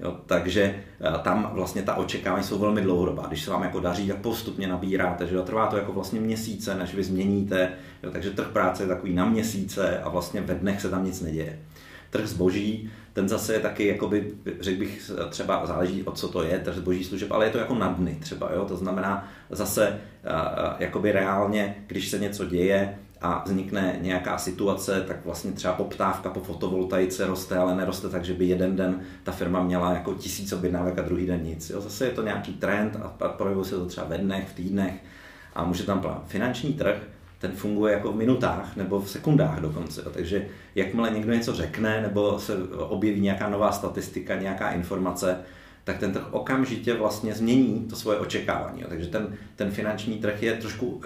Jo, 0.00 0.16
takže 0.26 0.74
tam 1.22 1.50
vlastně 1.52 1.82
ta 1.82 1.94
očekávání 1.94 2.44
jsou 2.44 2.58
velmi 2.58 2.80
dlouhodobá. 2.80 3.26
Když 3.26 3.42
se 3.42 3.50
vám 3.50 3.62
jako 3.62 3.80
daří, 3.80 4.08
tak 4.08 4.16
postupně 4.16 4.66
nabíráte, 4.66 5.26
že 5.26 5.38
trvá 5.38 5.66
to 5.66 5.76
jako 5.76 5.92
vlastně 5.92 6.20
měsíce, 6.20 6.74
než 6.74 6.94
vy 6.94 7.04
změníte, 7.04 7.72
jo, 8.02 8.10
takže 8.10 8.30
trh 8.30 8.48
práce 8.48 8.82
je 8.82 8.86
takový 8.86 9.14
na 9.14 9.24
měsíce 9.24 9.98
a 9.98 10.08
vlastně 10.08 10.40
ve 10.40 10.54
dnech 10.54 10.80
se 10.80 10.90
tam 10.90 11.04
nic 11.04 11.20
neděje. 11.20 11.58
Trh 12.12 12.26
zboží, 12.26 12.90
ten 13.12 13.28
zase 13.28 13.52
je 13.52 13.60
taky, 13.60 13.86
jakoby, 13.86 14.32
řekl 14.60 14.78
bych, 14.78 15.10
třeba 15.30 15.66
záleží 15.66 16.02
od 16.02 16.18
co 16.18 16.28
to 16.28 16.42
je, 16.42 16.58
trh 16.58 16.74
zboží 16.74 17.04
služeb, 17.04 17.32
ale 17.32 17.46
je 17.46 17.50
to 17.50 17.58
jako 17.58 17.74
na 17.74 17.88
dny 17.88 18.18
třeba, 18.20 18.50
jo? 18.54 18.64
to 18.64 18.76
znamená 18.76 19.28
zase 19.50 20.00
jakoby 20.78 21.12
reálně, 21.12 21.84
když 21.86 22.08
se 22.08 22.18
něco 22.18 22.44
děje, 22.44 22.98
a 23.22 23.42
vznikne 23.44 23.96
nějaká 24.00 24.38
situace, 24.38 25.04
tak 25.08 25.24
vlastně 25.24 25.52
třeba 25.52 25.74
poptávka 25.74 26.30
po 26.30 26.40
fotovoltaice 26.40 27.26
roste, 27.26 27.56
ale 27.56 27.76
neroste 27.76 28.08
tak, 28.08 28.24
že 28.24 28.34
by 28.34 28.44
jeden 28.44 28.76
den 28.76 29.00
ta 29.22 29.32
firma 29.32 29.62
měla 29.62 29.92
jako 29.92 30.14
tisíc 30.14 30.52
objednávek 30.52 30.98
a 30.98 31.02
druhý 31.02 31.26
den 31.26 31.42
nic. 31.42 31.70
Jo? 31.70 31.80
Zase 31.80 32.04
je 32.04 32.10
to 32.10 32.22
nějaký 32.22 32.52
trend 32.52 32.96
a 33.20 33.28
projevuje 33.28 33.64
se 33.64 33.76
to 33.76 33.86
třeba 33.86 34.06
ve 34.06 34.18
dnech, 34.18 34.48
v 34.48 34.54
týdnech 34.54 34.94
a 35.54 35.64
může 35.64 35.82
tam 35.82 36.00
plán. 36.00 36.22
Finanční 36.26 36.72
trh, 36.72 36.96
ten 37.42 37.52
funguje 37.52 37.92
jako 37.92 38.12
v 38.12 38.16
minutách 38.16 38.76
nebo 38.76 39.00
v 39.00 39.10
sekundách 39.10 39.60
dokonce. 39.60 40.02
Takže 40.14 40.46
jakmile 40.74 41.10
někdo 41.10 41.32
něco 41.32 41.54
řekne 41.54 42.02
nebo 42.02 42.38
se 42.38 42.56
objeví 42.78 43.20
nějaká 43.20 43.48
nová 43.48 43.72
statistika, 43.72 44.36
nějaká 44.36 44.70
informace, 44.70 45.36
tak 45.84 45.98
ten 45.98 46.12
trh 46.12 46.22
okamžitě 46.30 46.94
vlastně 46.94 47.34
změní 47.34 47.86
to 47.90 47.96
svoje 47.96 48.18
očekávání. 48.18 48.84
Takže 48.88 49.06
ten, 49.06 49.36
ten 49.56 49.70
finanční 49.70 50.18
trh 50.18 50.42
je 50.42 50.52
trošku 50.52 50.86
uh, 50.86 51.02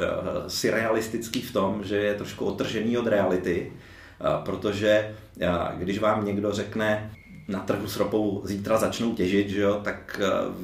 surrealistický 0.47 1.43
v 1.43 1.53
tom, 1.53 1.85
že 1.85 1.97
je 1.97 2.15
trošku 2.15 2.45
otržený 2.45 2.99
od 2.99 3.07
reality, 3.07 3.73
uh, 4.21 4.45
protože 4.45 5.15
uh, 5.37 5.79
když 5.79 5.99
vám 5.99 6.25
někdo 6.25 6.53
řekne, 6.53 7.11
na 7.49 7.61
trhu 7.61 7.87
s 7.87 7.97
ropou 7.97 8.43
zítra 8.45 8.79
začnou 8.79 9.15
těžit, 9.15 9.49
že 9.49 9.61
jo, 9.61 9.81
tak 9.85 10.21
uh, 10.21 10.55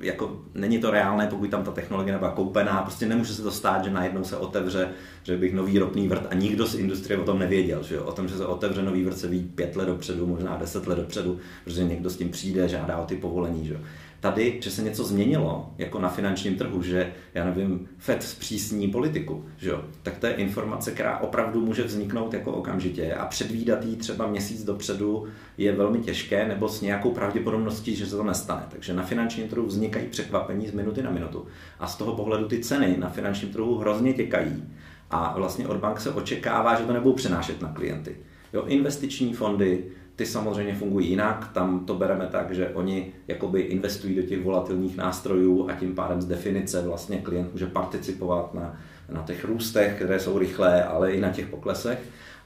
jako 0.00 0.42
není 0.54 0.78
to 0.78 0.90
reálné, 0.90 1.26
pokud 1.26 1.50
tam 1.50 1.64
ta 1.64 1.70
technologie 1.70 2.12
nebyla 2.12 2.30
koupená, 2.30 2.82
prostě 2.82 3.06
nemůže 3.06 3.34
se 3.34 3.42
to 3.42 3.50
stát, 3.50 3.84
že 3.84 3.90
najednou 3.90 4.24
se 4.24 4.36
otevře, 4.36 4.88
že 5.22 5.36
bych 5.36 5.54
nový 5.54 5.78
ropný 5.78 6.08
vrt 6.08 6.26
a 6.30 6.34
nikdo 6.34 6.66
z 6.66 6.74
industrie 6.74 7.18
o 7.18 7.24
tom 7.24 7.38
nevěděl, 7.38 7.82
že 7.82 7.94
jo? 7.94 8.04
o 8.04 8.12
tom, 8.12 8.28
že 8.28 8.36
se 8.36 8.46
otevře 8.46 8.82
nový 8.82 9.04
vrt 9.04 9.18
se 9.18 9.28
ví 9.28 9.42
pět 9.54 9.76
let 9.76 9.86
dopředu, 9.86 10.26
možná 10.26 10.56
deset 10.56 10.86
let 10.86 10.96
dopředu, 10.98 11.38
protože 11.64 11.84
někdo 11.84 12.10
s 12.10 12.16
tím 12.16 12.30
přijde, 12.30 12.68
žádá 12.68 12.96
o 12.96 13.06
ty 13.06 13.16
povolení. 13.16 13.66
Že 13.66 13.72
jo? 13.74 13.80
Tady, 14.30 14.58
že 14.60 14.70
se 14.70 14.82
něco 14.82 15.04
změnilo, 15.04 15.74
jako 15.78 15.98
na 15.98 16.08
finančním 16.08 16.54
trhu, 16.54 16.82
že, 16.82 17.12
já 17.34 17.44
nevím, 17.44 17.88
FED 17.98 18.22
zpřísní 18.22 18.88
politiku, 18.88 19.44
že 19.56 19.70
jo, 19.70 19.84
tak 20.02 20.18
to 20.18 20.26
je 20.26 20.32
informace, 20.32 20.90
která 20.90 21.18
opravdu 21.18 21.60
může 21.60 21.82
vzniknout 21.82 22.34
jako 22.34 22.52
okamžitě 22.52 23.14
a 23.14 23.26
předvídat 23.26 23.84
ji 23.84 23.96
třeba 23.96 24.26
měsíc 24.26 24.64
dopředu 24.64 25.26
je 25.58 25.72
velmi 25.72 25.98
těžké 25.98 26.48
nebo 26.48 26.68
s 26.68 26.80
nějakou 26.80 27.10
pravděpodobností, 27.10 27.96
že 27.96 28.06
se 28.06 28.16
to 28.16 28.24
nestane. 28.24 28.62
Takže 28.68 28.94
na 28.94 29.02
finančním 29.02 29.48
trhu 29.48 29.66
vznikají 29.66 30.06
překvapení 30.06 30.68
z 30.68 30.72
minuty 30.72 31.02
na 31.02 31.10
minutu 31.10 31.46
a 31.78 31.86
z 31.86 31.96
toho 31.96 32.12
pohledu 32.12 32.48
ty 32.48 32.58
ceny 32.58 32.96
na 32.98 33.08
finančním 33.08 33.52
trhu 33.52 33.78
hrozně 33.78 34.12
těkají 34.12 34.64
a 35.10 35.34
vlastně 35.38 35.68
od 35.68 35.76
bank 35.76 36.00
se 36.00 36.10
očekává, 36.10 36.80
že 36.80 36.84
to 36.84 36.92
nebudou 36.92 37.12
přenášet 37.12 37.62
na 37.62 37.68
klienty. 37.68 38.16
Jo, 38.52 38.64
investiční 38.66 39.32
fondy, 39.32 39.84
ty 40.16 40.26
samozřejmě 40.26 40.74
fungují 40.74 41.08
jinak, 41.08 41.50
tam 41.52 41.84
to 41.84 41.94
bereme 41.94 42.26
tak, 42.26 42.54
že 42.54 42.68
oni 42.68 43.12
jakoby 43.28 43.60
investují 43.60 44.14
do 44.14 44.22
těch 44.22 44.44
volatilních 44.44 44.96
nástrojů 44.96 45.68
a 45.70 45.72
tím 45.72 45.94
pádem 45.94 46.20
z 46.20 46.26
definice 46.26 46.82
vlastně 46.82 47.18
klient 47.18 47.52
může 47.52 47.66
participovat 47.66 48.54
na, 48.54 48.80
na 49.08 49.22
těch 49.22 49.44
růstech, 49.44 49.94
které 49.96 50.20
jsou 50.20 50.38
rychlé, 50.38 50.84
ale 50.84 51.12
i 51.12 51.20
na 51.20 51.30
těch 51.30 51.46
poklesech. 51.46 51.98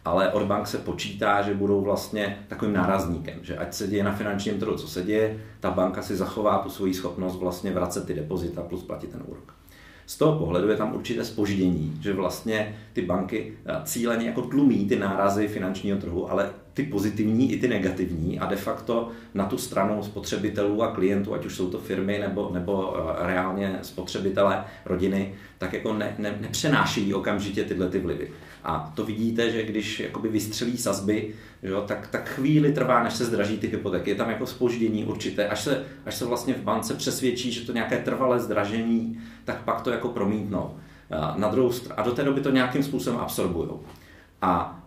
Ale 0.04 0.32
od 0.32 0.42
bank 0.42 0.66
se 0.66 0.78
počítá, 0.78 1.42
že 1.42 1.54
budou 1.54 1.80
vlastně 1.80 2.38
takovým 2.48 2.74
nárazníkem, 2.74 3.38
že 3.42 3.56
ať 3.56 3.74
se 3.74 3.86
děje 3.86 4.04
na 4.04 4.12
finančním 4.12 4.58
trhu, 4.58 4.76
co 4.76 4.88
se 4.88 5.02
děje, 5.02 5.38
ta 5.60 5.70
banka 5.70 6.02
si 6.02 6.16
zachová 6.16 6.58
tu 6.58 6.70
svoji 6.70 6.94
schopnost 6.94 7.36
vlastně 7.36 7.70
vracet 7.70 8.06
ty 8.06 8.14
depozita 8.14 8.62
plus 8.62 8.82
platit 8.82 9.10
ten 9.10 9.22
úrok. 9.26 9.54
Z 10.06 10.16
toho 10.16 10.38
pohledu 10.38 10.68
je 10.68 10.76
tam 10.76 10.94
určité 10.94 11.24
spoždění, 11.24 11.98
že 12.00 12.12
vlastně 12.12 12.76
ty 12.92 13.02
banky 13.02 13.54
cíleně 13.84 14.26
jako 14.26 14.42
tlumí 14.42 14.88
ty 14.88 14.98
nárazy 14.98 15.48
finančního 15.48 15.98
trhu, 15.98 16.30
ale 16.30 16.50
ty 16.74 16.82
pozitivní 16.82 17.52
i 17.52 17.60
ty 17.60 17.68
negativní 17.68 18.40
a 18.40 18.46
de 18.46 18.56
facto 18.56 19.10
na 19.34 19.44
tu 19.46 19.58
stranu 19.58 20.02
spotřebitelů 20.02 20.82
a 20.82 20.94
klientů, 20.94 21.34
ať 21.34 21.46
už 21.46 21.56
jsou 21.56 21.70
to 21.70 21.78
firmy 21.78 22.18
nebo, 22.18 22.50
nebo 22.54 22.96
eh, 22.96 23.26
reálně 23.26 23.78
spotřebitelé, 23.82 24.64
rodiny, 24.84 25.34
tak 25.58 25.72
jako 25.72 25.92
ne, 25.92 26.14
ne, 26.18 26.38
nepřenášejí 26.40 27.14
okamžitě 27.14 27.64
tyhle 27.64 27.88
ty 27.88 27.98
vlivy. 27.98 28.30
A 28.64 28.92
to 28.94 29.04
vidíte, 29.04 29.50
že 29.50 29.62
když 29.62 30.00
jakoby 30.00 30.28
vystřelí 30.28 30.76
sazby, 30.76 31.34
jo, 31.62 31.84
tak, 31.86 32.06
tak 32.06 32.28
chvíli 32.28 32.72
trvá, 32.72 33.02
než 33.02 33.12
se 33.12 33.24
zdraží 33.24 33.58
ty 33.58 33.66
hypotéky. 33.66 34.10
Je 34.10 34.16
tam 34.16 34.30
jako 34.30 34.46
spoždění 34.46 35.04
určité. 35.04 35.48
Až 35.48 35.60
se, 35.60 35.84
až 36.06 36.14
se 36.14 36.24
vlastně 36.24 36.54
v 36.54 36.62
bance 36.62 36.94
přesvědčí, 36.94 37.52
že 37.52 37.66
to 37.66 37.72
nějaké 37.72 37.98
trvalé 37.98 38.40
zdražení, 38.40 39.20
tak 39.44 39.62
pak 39.64 39.80
to 39.80 39.90
jako 39.90 40.08
promítnou. 40.08 40.70
Na 41.36 41.48
druhou 41.48 41.68
str- 41.68 41.94
a 41.96 42.02
do 42.02 42.12
té 42.12 42.22
doby 42.24 42.40
to 42.40 42.50
nějakým 42.50 42.82
způsobem 42.82 43.20
absorbují. 43.20 43.68
A, 44.42 44.82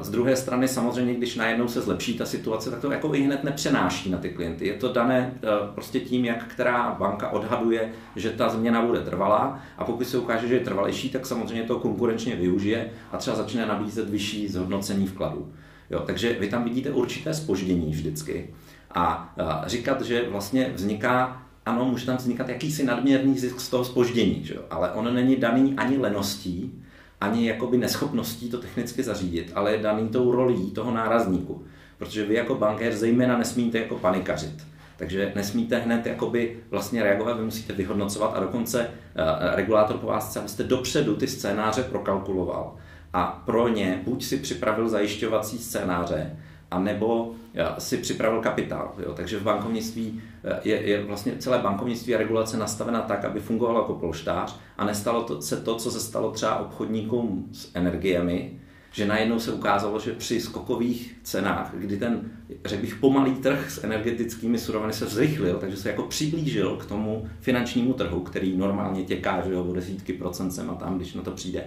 z 0.00 0.10
druhé 0.10 0.36
strany 0.36 0.68
samozřejmě, 0.68 1.14
když 1.14 1.36
najednou 1.36 1.68
se 1.68 1.80
zlepší 1.80 2.18
ta 2.18 2.26
situace, 2.26 2.70
tak 2.70 2.80
to 2.80 2.92
jako 2.92 3.14
i 3.14 3.22
hned 3.22 3.44
nepřenáší 3.44 4.10
na 4.10 4.18
ty 4.18 4.28
klienty. 4.28 4.66
Je 4.66 4.74
to 4.74 4.92
dané 4.92 5.18
e, 5.18 5.72
prostě 5.74 6.00
tím, 6.00 6.24
jak 6.24 6.44
která 6.44 6.96
banka 6.98 7.30
odhaduje, 7.30 7.92
že 8.16 8.30
ta 8.30 8.48
změna 8.48 8.82
bude 8.82 9.00
trvalá 9.00 9.60
a 9.78 9.84
pokud 9.84 10.06
se 10.06 10.18
ukáže, 10.18 10.48
že 10.48 10.54
je 10.54 10.60
trvalejší, 10.60 11.10
tak 11.10 11.26
samozřejmě 11.26 11.62
to 11.62 11.78
konkurenčně 11.78 12.36
využije 12.36 12.90
a 13.12 13.16
třeba 13.16 13.36
začne 13.36 13.66
nabízet 13.66 14.10
vyšší 14.10 14.48
zhodnocení 14.48 15.06
vkladu. 15.06 15.52
Jo, 15.90 16.02
takže 16.06 16.36
vy 16.40 16.48
tam 16.48 16.64
vidíte 16.64 16.90
určité 16.90 17.34
spoždění 17.34 17.90
vždycky. 17.90 18.54
A, 18.90 19.34
a 19.38 19.68
říkat, 19.68 20.02
že 20.02 20.28
vlastně 20.30 20.70
vzniká 20.74 21.42
ano, 21.66 21.84
může 21.84 22.06
tam 22.06 22.16
vznikat 22.16 22.48
jakýsi 22.48 22.84
nadměrný 22.84 23.38
zisk 23.38 23.60
z 23.60 23.68
toho 23.68 23.84
spoždění, 23.84 24.44
že 24.44 24.54
jo? 24.54 24.62
ale 24.70 24.90
on 24.90 25.14
není 25.14 25.36
daný 25.36 25.74
ani 25.76 25.98
leností, 25.98 26.82
ani 27.20 27.48
jakoby 27.48 27.76
neschopností 27.76 28.50
to 28.50 28.58
technicky 28.58 29.02
zařídit, 29.02 29.52
ale 29.54 29.72
je 29.72 29.82
daný 29.82 30.08
tou 30.08 30.32
rolí 30.32 30.70
toho 30.70 30.94
nárazníku. 30.94 31.64
Protože 31.98 32.24
vy 32.24 32.34
jako 32.34 32.54
bankér 32.54 32.96
zejména 32.96 33.38
nesmíte 33.38 33.78
jako 33.78 33.98
panikařit. 33.98 34.66
Takže 34.96 35.32
nesmíte 35.34 35.78
hned 35.78 36.06
jakoby 36.06 36.56
vlastně 36.70 37.02
reagovat, 37.02 37.38
vy 37.38 37.44
musíte 37.44 37.72
vyhodnocovat 37.72 38.34
a 38.36 38.40
dokonce 38.40 38.80
uh, 38.80 39.54
regulátor 39.54 39.96
po 39.96 40.06
vás 40.06 40.28
chce, 40.28 40.38
abyste 40.38 40.62
dopředu 40.62 41.16
ty 41.16 41.26
scénáře 41.26 41.82
prokalkuloval 41.82 42.76
a 43.12 43.42
pro 43.46 43.68
ně 43.68 44.00
buď 44.04 44.24
si 44.24 44.36
připravil 44.36 44.88
zajišťovací 44.88 45.58
scénáře, 45.58 46.36
a 46.70 46.78
nebo 46.78 47.34
si 47.78 47.96
připravil 47.96 48.40
kapitál. 48.40 48.94
Jo. 48.98 49.12
Takže 49.12 49.38
v 49.38 49.42
bankovnictví 49.42 50.22
eh, 50.44 50.60
je, 50.64 50.82
je 50.82 51.04
vlastně 51.04 51.32
celé 51.38 51.58
bankovnictví 51.58 52.14
a 52.14 52.18
regulace 52.18 52.56
nastavena 52.56 53.00
tak, 53.00 53.24
aby 53.24 53.40
fungovalo 53.40 53.80
jako 53.80 53.94
polštář 53.94 54.56
a 54.78 54.84
nestalo 54.84 55.22
to, 55.22 55.42
se 55.42 55.56
to, 55.56 55.76
co 55.76 55.90
se 55.90 56.00
stalo 56.00 56.30
třeba 56.30 56.58
obchodníkům 56.58 57.48
s 57.52 57.70
energiemi, 57.74 58.60
že 58.92 59.06
najednou 59.06 59.38
se 59.38 59.52
ukázalo, 59.52 60.00
že 60.00 60.12
při 60.12 60.40
skokových 60.40 61.16
cenách, 61.22 61.74
kdy 61.74 61.96
ten, 61.96 62.30
řekl 62.64 62.82
bych, 62.82 62.94
pomalý 62.94 63.34
trh 63.34 63.70
s 63.70 63.84
energetickými 63.84 64.58
suroviny 64.58 64.92
se 64.92 65.06
zrychlil, 65.06 65.58
takže 65.58 65.76
se 65.76 65.88
jako 65.88 66.02
přiblížil 66.02 66.76
k 66.76 66.86
tomu 66.86 67.28
finančnímu 67.40 67.92
trhu, 67.92 68.20
který 68.20 68.56
normálně 68.56 69.04
těká 69.04 69.40
že 69.46 69.52
jo, 69.52 69.64
o 69.64 69.72
desítky 69.72 70.12
procent 70.12 70.50
sem 70.50 70.70
a 70.70 70.74
tam, 70.74 70.96
když 70.96 71.14
na 71.14 71.22
to 71.22 71.30
přijde. 71.30 71.64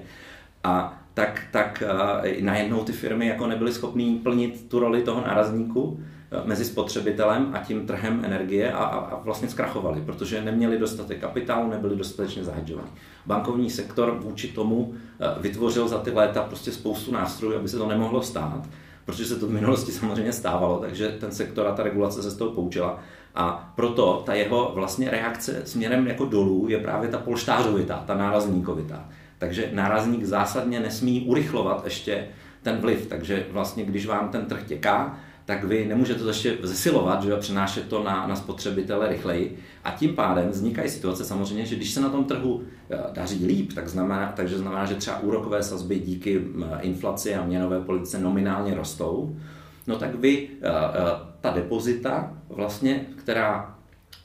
A 0.63 1.03
tak, 1.13 1.41
tak 1.51 1.83
uh, 1.85 2.43
najednou 2.43 2.83
ty 2.83 2.91
firmy 2.91 3.27
jako 3.27 3.47
nebyly 3.47 3.71
schopné 3.71 4.17
plnit 4.23 4.69
tu 4.69 4.79
roli 4.79 5.01
toho 5.01 5.21
nárazníku 5.21 5.81
uh, 5.83 5.99
mezi 6.45 6.65
spotřebitelem 6.65 7.51
a 7.53 7.57
tím 7.57 7.87
trhem 7.87 8.25
energie 8.25 8.73
a, 8.73 8.83
a, 8.83 8.97
a 8.97 9.19
vlastně 9.19 9.49
zkrachovali, 9.49 10.01
protože 10.01 10.41
neměli 10.41 10.79
dostatek 10.79 11.19
kapitálu, 11.19 11.69
nebyli 11.69 11.95
dostatečně 11.95 12.43
zahedžovaní. 12.43 12.89
Bankovní 13.25 13.69
sektor 13.69 14.19
vůči 14.21 14.47
tomu 14.47 14.77
uh, 14.77 14.95
vytvořil 15.41 15.87
za 15.87 15.97
ty 15.97 16.11
léta 16.11 16.43
prostě 16.43 16.71
spoustu 16.71 17.11
nástrojů, 17.11 17.59
aby 17.59 17.69
se 17.69 17.77
to 17.77 17.87
nemohlo 17.87 18.21
stát, 18.21 18.61
protože 19.05 19.25
se 19.25 19.35
to 19.35 19.47
v 19.47 19.51
minulosti 19.51 19.91
samozřejmě 19.91 20.33
stávalo, 20.33 20.79
takže 20.79 21.09
ten 21.09 21.31
sektor 21.31 21.67
a 21.67 21.75
ta 21.75 21.83
regulace 21.83 22.23
se 22.23 22.29
z 22.29 22.35
toho 22.37 22.51
poučila. 22.51 22.99
A 23.35 23.73
proto 23.75 24.23
ta 24.25 24.33
jeho 24.33 24.71
vlastně 24.75 25.11
reakce 25.11 25.61
směrem 25.65 26.07
jako 26.07 26.25
dolů 26.25 26.65
je 26.69 26.77
právě 26.79 27.09
ta 27.09 27.17
polštářovitá, 27.17 28.03
ta 28.07 28.15
nárazníkovitá. 28.15 29.05
Takže 29.39 29.69
nárazník 29.73 30.23
zásadně 30.23 30.79
nesmí 30.79 31.21
urychlovat 31.21 31.85
ještě 31.85 32.27
ten 32.61 32.77
vliv. 32.77 33.07
Takže 33.07 33.45
vlastně, 33.51 33.85
když 33.85 34.05
vám 34.05 34.29
ten 34.29 34.45
trh 34.45 34.63
těká, 34.67 35.19
tak 35.45 35.63
vy 35.63 35.85
nemůžete 35.85 36.19
to 36.19 36.27
ještě 36.27 36.57
zesilovat, 36.63 37.23
že 37.23 37.35
přenášet 37.35 37.87
to 37.87 38.03
na, 38.03 38.27
na 38.27 38.35
spotřebitele 38.35 39.09
rychleji. 39.09 39.59
A 39.83 39.91
tím 39.91 40.15
pádem 40.15 40.49
vznikají 40.49 40.89
situace 40.89 41.25
samozřejmě, 41.25 41.65
že 41.65 41.75
když 41.75 41.91
se 41.91 42.01
na 42.01 42.09
tom 42.09 42.25
trhu 42.25 42.63
eh, 42.89 42.97
daří 43.13 43.45
líp, 43.45 43.73
tak 43.73 43.87
znamená, 43.87 44.33
takže 44.35 44.57
znamená, 44.57 44.85
že 44.85 44.95
třeba 44.95 45.19
úrokové 45.19 45.63
sazby 45.63 45.99
díky 45.99 46.41
inflaci 46.81 47.35
a 47.35 47.45
měnové 47.45 47.81
politice 47.81 48.19
nominálně 48.19 48.75
rostou, 48.75 49.37
no 49.87 49.95
tak 49.95 50.15
vy 50.15 50.47
eh, 50.61 50.67
eh, 50.67 51.01
ta 51.41 51.51
depozita, 51.51 52.33
vlastně, 52.49 53.05
která 53.15 53.78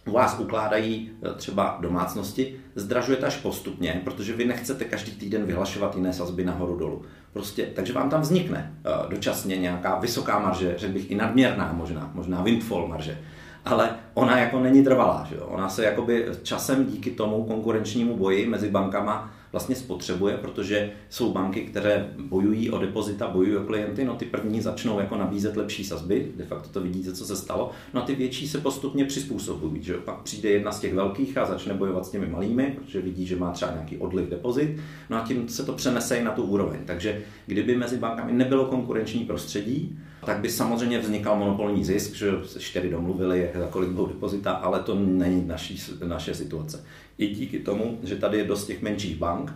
u 0.06 0.12
vás 0.12 0.38
ukládají 0.38 1.10
e, 1.22 1.34
třeba 1.34 1.78
domácnosti, 1.80 2.56
zdražujete 2.74 3.26
až 3.26 3.36
postupně, 3.36 4.00
protože 4.04 4.32
vy 4.32 4.44
nechcete 4.44 4.84
každý 4.84 5.12
týden 5.12 5.46
vyhlašovat 5.46 5.96
jiné 5.96 6.12
sazby 6.12 6.44
nahoru 6.44 6.76
dolů. 6.76 7.02
Prostě, 7.32 7.66
takže 7.74 7.92
vám 7.92 8.10
tam 8.10 8.20
vznikne 8.20 8.74
e, 8.84 9.10
dočasně 9.10 9.56
nějaká 9.56 9.98
vysoká 9.98 10.38
marže, 10.38 10.74
řekl 10.76 10.92
bych 10.92 11.10
i 11.10 11.14
nadměrná 11.14 11.72
možná, 11.72 12.10
možná 12.14 12.42
windfall 12.42 12.88
marže. 12.88 13.18
ale 13.64 13.90
ona 14.14 14.38
jako 14.38 14.60
není 14.60 14.84
trvalá. 14.84 15.26
Že 15.28 15.36
jo? 15.36 15.46
Ona 15.46 15.68
se 15.68 15.84
jakoby 15.84 16.26
časem 16.42 16.86
díky 16.86 17.10
tomu 17.10 17.44
konkurenčnímu 17.44 18.16
boji 18.16 18.46
mezi 18.46 18.70
bankama 18.70 19.30
vlastně 19.54 19.76
spotřebuje, 19.76 20.36
protože 20.36 20.90
jsou 21.10 21.32
banky, 21.32 21.60
které 21.60 22.08
bojují 22.18 22.70
o 22.70 22.78
depozita, 22.78 23.28
bojují 23.28 23.56
o 23.56 23.64
klienty, 23.64 24.04
no 24.04 24.14
ty 24.14 24.24
první 24.24 24.60
začnou 24.60 24.98
jako 24.98 25.16
nabízet 25.16 25.56
lepší 25.56 25.84
sazby, 25.84 26.32
de 26.36 26.44
facto 26.44 26.68
to 26.68 26.80
vidíte, 26.80 27.12
co 27.12 27.24
se 27.24 27.36
stalo, 27.36 27.70
no 27.94 28.02
a 28.02 28.06
ty 28.06 28.14
větší 28.14 28.48
se 28.48 28.58
postupně 28.58 29.04
přizpůsobují, 29.04 29.82
že 29.82 29.94
pak 29.94 30.22
přijde 30.22 30.48
jedna 30.50 30.72
z 30.72 30.80
těch 30.80 30.94
velkých 30.94 31.38
a 31.38 31.46
začne 31.46 31.74
bojovat 31.74 32.06
s 32.06 32.10
těmi 32.10 32.26
malými, 32.26 32.76
protože 32.78 33.00
vidí, 33.00 33.26
že 33.26 33.36
má 33.36 33.52
třeba 33.52 33.72
nějaký 33.72 33.96
odliv 33.96 34.28
depozit, 34.28 34.76
no 35.10 35.16
a 35.16 35.20
tím 35.20 35.48
se 35.48 35.64
to 35.64 35.72
přenese 35.72 36.16
i 36.16 36.24
na 36.24 36.30
tu 36.30 36.42
úroveň. 36.42 36.80
Takže 36.84 37.22
kdyby 37.46 37.76
mezi 37.76 37.98
bankami 37.98 38.32
nebylo 38.32 38.64
konkurenční 38.64 39.24
prostředí, 39.24 39.98
tak 40.24 40.38
by 40.38 40.50
samozřejmě 40.50 40.98
vznikal 40.98 41.36
monopolní 41.36 41.84
zisk, 41.84 42.14
že 42.14 42.30
se 42.44 42.60
čtyři 42.60 42.90
domluvili, 42.90 43.40
jak 43.40 43.56
za 43.56 43.66
kolik 43.66 43.90
budou 43.90 44.06
depozita, 44.06 44.52
ale 44.52 44.80
to 44.80 44.94
není 44.94 45.46
naší, 45.46 45.82
naše 46.04 46.34
situace. 46.34 46.84
I 47.18 47.26
díky 47.26 47.58
tomu, 47.58 47.98
že 48.02 48.16
tady 48.16 48.38
je 48.38 48.44
dost 48.44 48.66
těch 48.66 48.82
menších 48.82 49.16
bank, 49.16 49.52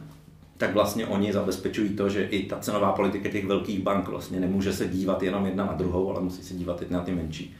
tak 0.57 0.75
vlastně 0.75 1.07
oni 1.07 1.33
zabezpečují 1.33 1.89
to, 1.89 2.09
že 2.09 2.25
i 2.25 2.47
ta 2.47 2.59
cenová 2.59 2.93
politika 2.93 3.29
těch 3.29 3.47
velkých 3.47 3.83
bank 3.83 4.09
vlastně 4.09 4.41
nemůže 4.41 4.73
se 4.73 4.89
dívat 4.89 5.23
jenom 5.23 5.47
jedna 5.47 5.67
na 5.67 5.73
druhou, 5.73 6.11
ale 6.11 6.21
musí 6.21 6.43
se 6.43 6.55
dívat 6.55 6.83
i 6.83 6.93
na 6.93 7.01
ty 7.01 7.13
menší. 7.13 7.55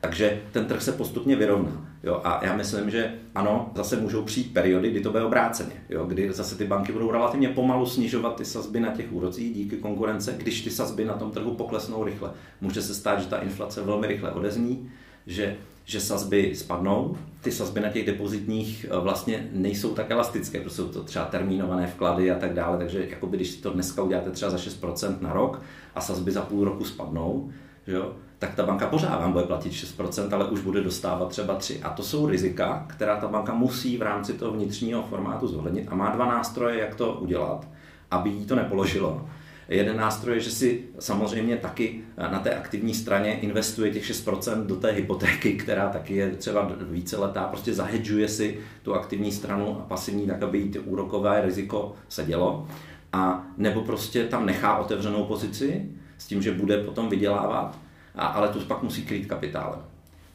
Takže 0.00 0.40
ten 0.52 0.64
trh 0.64 0.82
se 0.82 0.92
postupně 0.92 1.36
vyrovná. 1.36 1.86
Jo? 2.02 2.20
A 2.24 2.44
já 2.44 2.56
myslím, 2.56 2.90
že 2.90 3.14
ano, 3.34 3.72
zase 3.74 3.96
můžou 3.96 4.22
přijít 4.22 4.54
periody, 4.54 4.90
kdy 4.90 5.00
to 5.00 5.10
bude 5.10 5.24
obráceně, 5.24 5.72
jo? 5.88 6.04
kdy 6.04 6.32
zase 6.32 6.56
ty 6.56 6.64
banky 6.64 6.92
budou 6.92 7.10
relativně 7.10 7.48
pomalu 7.48 7.86
snižovat 7.86 8.36
ty 8.36 8.44
sazby 8.44 8.80
na 8.80 8.90
těch 8.90 9.12
úrocích 9.12 9.54
díky 9.54 9.76
konkurence, 9.76 10.34
když 10.38 10.60
ty 10.60 10.70
sazby 10.70 11.04
na 11.04 11.14
tom 11.14 11.30
trhu 11.30 11.54
poklesnou 11.54 12.04
rychle. 12.04 12.30
Může 12.60 12.82
se 12.82 12.94
stát, 12.94 13.20
že 13.20 13.26
ta 13.26 13.38
inflace 13.38 13.82
velmi 13.82 14.06
rychle 14.06 14.32
odezní, 14.32 14.90
že 15.26 15.56
že 15.90 16.00
sazby 16.00 16.54
spadnou. 16.54 17.16
Ty 17.40 17.52
sazby 17.52 17.80
na 17.80 17.88
těch 17.88 18.06
depozitních 18.06 18.86
eh, 18.90 19.00
vlastně 19.00 19.48
nejsou 19.52 19.94
tak 19.94 20.10
elastické, 20.10 20.60
protože 20.60 20.76
jsou 20.76 20.88
to 20.88 21.02
třeba 21.02 21.24
termínované 21.24 21.86
vklady 21.86 22.30
a 22.30 22.38
tak 22.38 22.54
dále, 22.54 22.78
takže 22.78 23.06
jakoby, 23.10 23.36
když 23.36 23.56
to 23.56 23.70
dneska 23.70 24.02
uděláte 24.02 24.30
třeba 24.30 24.50
za 24.50 24.56
6% 24.56 25.20
na 25.20 25.32
rok 25.32 25.62
a 25.94 26.00
sazby 26.00 26.32
za 26.32 26.42
půl 26.42 26.64
roku 26.64 26.84
spadnou, 26.84 27.50
že 27.86 27.92
jo, 27.92 28.14
tak 28.40 28.54
ta 28.54 28.66
banka 28.66 28.86
pořád 28.86 29.20
vám 29.20 29.32
bude 29.32 29.44
platit 29.44 29.72
6%, 29.72 30.34
ale 30.34 30.44
už 30.44 30.60
bude 30.60 30.80
dostávat 30.80 31.28
třeba 31.28 31.54
3. 31.54 31.80
A 31.82 31.90
to 31.90 32.02
jsou 32.02 32.28
rizika, 32.28 32.86
která 32.88 33.16
ta 33.16 33.28
banka 33.28 33.54
musí 33.54 33.96
v 33.96 34.02
rámci 34.02 34.32
toho 34.32 34.52
vnitřního 34.52 35.02
formátu 35.02 35.48
zohlednit 35.48 35.88
a 35.90 35.94
má 35.94 36.10
dva 36.10 36.26
nástroje, 36.26 36.80
jak 36.80 36.94
to 36.94 37.12
udělat, 37.12 37.68
aby 38.10 38.30
jí 38.30 38.46
to 38.46 38.56
nepoložilo. 38.56 39.28
Jeden 39.68 39.96
nástroj 39.96 40.34
je, 40.36 40.40
že 40.40 40.50
si 40.50 40.84
samozřejmě 40.98 41.56
taky 41.56 42.00
na 42.16 42.38
té 42.38 42.54
aktivní 42.54 42.94
straně 42.94 43.40
investuje 43.40 43.90
těch 43.90 44.10
6% 44.10 44.66
do 44.66 44.76
té 44.76 44.90
hypotéky, 44.90 45.52
která 45.52 45.88
taky 45.88 46.16
je 46.16 46.30
třeba 46.30 46.72
více 46.80 47.16
letá, 47.18 47.44
prostě 47.44 47.74
zahedžuje 47.74 48.28
si 48.28 48.58
tu 48.82 48.94
aktivní 48.94 49.32
stranu 49.32 49.80
a 49.80 49.84
pasivní, 49.88 50.26
tak 50.26 50.42
aby 50.42 50.58
jí 50.58 50.70
ty 50.70 50.78
úrokové 50.78 51.40
riziko 51.40 51.94
sedělo. 52.08 52.66
A 53.12 53.46
nebo 53.56 53.80
prostě 53.80 54.24
tam 54.24 54.46
nechá 54.46 54.76
otevřenou 54.76 55.24
pozici 55.24 55.90
s 56.18 56.26
tím, 56.26 56.42
že 56.42 56.52
bude 56.52 56.84
potom 56.84 57.08
vydělávat, 57.08 57.78
a, 58.14 58.26
ale 58.26 58.48
tu 58.48 58.60
pak 58.60 58.82
musí 58.82 59.06
krýt 59.06 59.26
kapitálem. 59.26 59.80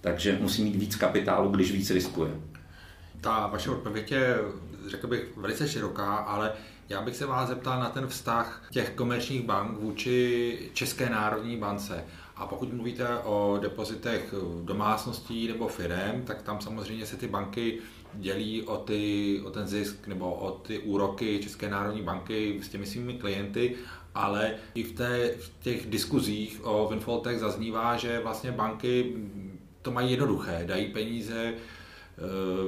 Takže 0.01 0.37
musí 0.41 0.63
mít 0.63 0.75
víc 0.75 0.95
kapitálu, 0.95 1.49
když 1.49 1.71
víc 1.71 1.91
riskuje. 1.91 2.31
Ta 3.21 3.47
vaše 3.47 3.69
odpověď 3.69 4.11
je, 4.11 4.37
řekl 4.87 5.07
bych, 5.07 5.37
velice 5.37 5.67
široká, 5.67 6.15
ale 6.15 6.51
já 6.89 7.01
bych 7.01 7.15
se 7.15 7.25
vás 7.25 7.49
zeptal 7.49 7.79
na 7.79 7.89
ten 7.89 8.07
vztah 8.07 8.67
těch 8.71 8.89
komerčních 8.89 9.45
bank 9.45 9.79
vůči 9.79 10.57
České 10.73 11.09
národní 11.09 11.57
bance. 11.57 12.03
A 12.35 12.47
pokud 12.47 12.73
mluvíte 12.73 13.17
o 13.17 13.57
depozitech 13.61 14.33
domácností 14.63 15.47
nebo 15.47 15.67
firm, 15.67 16.21
tak 16.25 16.41
tam 16.41 16.61
samozřejmě 16.61 17.05
se 17.05 17.17
ty 17.17 17.27
banky 17.27 17.79
dělí 18.17 18.63
o, 18.63 18.77
ty, 18.77 19.41
o 19.45 19.49
ten 19.49 19.67
zisk 19.67 20.07
nebo 20.07 20.33
o 20.33 20.51
ty 20.51 20.79
úroky 20.79 21.39
České 21.43 21.69
národní 21.69 22.01
banky 22.01 22.59
s 22.61 22.69
těmi 22.69 22.85
svými 22.85 23.13
klienty, 23.13 23.75
ale 24.15 24.51
i 24.75 24.83
v, 24.83 24.91
té, 24.91 25.31
v 25.39 25.51
těch 25.63 25.85
diskuzích 25.89 26.59
o 26.63 26.87
Winfoltech 26.87 27.39
zaznívá, 27.39 27.97
že 27.97 28.19
vlastně 28.23 28.51
banky 28.51 29.13
to 29.81 29.91
mají 29.91 30.11
jednoduché, 30.11 30.63
dají 30.67 30.85
peníze 30.85 31.53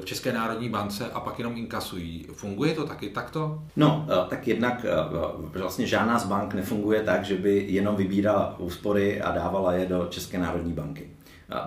v 0.01 0.05
České 0.05 0.33
národní 0.33 0.69
bance 0.69 1.11
a 1.11 1.19
pak 1.19 1.39
jenom 1.39 1.57
inkasují. 1.57 2.25
Funguje 2.33 2.73
to 2.73 2.87
taky 2.87 3.09
takto? 3.09 3.63
No, 3.75 4.07
eh, 4.09 4.29
tak 4.29 4.47
jednak 4.47 4.85
eh, 4.85 5.59
vlastně 5.59 5.87
žádná 5.87 6.19
z 6.19 6.25
bank 6.25 6.53
nefunguje 6.53 7.01
tak, 7.03 7.25
že 7.25 7.35
by 7.35 7.65
jenom 7.69 7.95
vybírala 7.95 8.59
úspory 8.59 9.21
a 9.21 9.31
dávala 9.31 9.73
je 9.73 9.85
do 9.85 10.07
České 10.09 10.37
národní 10.37 10.73
banky. 10.73 11.09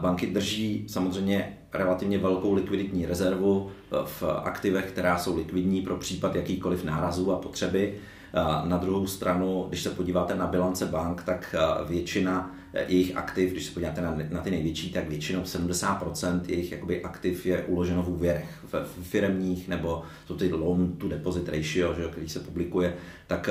Banky 0.00 0.26
drží 0.26 0.84
samozřejmě 0.88 1.58
relativně 1.72 2.18
velkou 2.18 2.54
likviditní 2.54 3.06
rezervu 3.06 3.70
eh, 3.70 3.96
v 4.04 4.22
aktivech, 4.22 4.84
která 4.84 5.18
jsou 5.18 5.36
likvidní 5.36 5.82
pro 5.82 5.96
případ 5.96 6.34
jakýkoliv 6.34 6.84
nárazů 6.84 7.32
a 7.32 7.38
potřeby. 7.38 7.94
Na 8.64 8.76
druhou 8.76 9.06
stranu, 9.06 9.64
když 9.68 9.82
se 9.82 9.90
podíváte 9.90 10.34
na 10.34 10.46
bilance 10.46 10.86
bank, 10.86 11.22
tak 11.22 11.54
většina 11.88 12.54
jejich 12.86 13.16
aktiv, 13.16 13.52
když 13.52 13.64
se 13.64 13.72
podíváte 13.72 14.00
na, 14.30 14.40
ty 14.40 14.50
největší, 14.50 14.92
tak 14.92 15.08
většinou 15.08 15.42
70% 15.42 16.40
jejich 16.46 16.72
jakoby, 16.72 17.02
aktiv 17.02 17.46
je 17.46 17.62
uloženo 17.62 18.02
v 18.02 18.08
úvěrech, 18.08 18.64
v, 18.72 19.02
firmních, 19.02 19.68
nebo 19.68 20.02
to 20.26 20.34
ty 20.34 20.52
loan 20.52 20.92
to 20.92 21.08
deposit 21.08 21.48
ratio, 21.48 21.94
že, 21.94 22.08
který 22.10 22.28
se 22.28 22.40
publikuje, 22.40 22.94
tak 23.26 23.50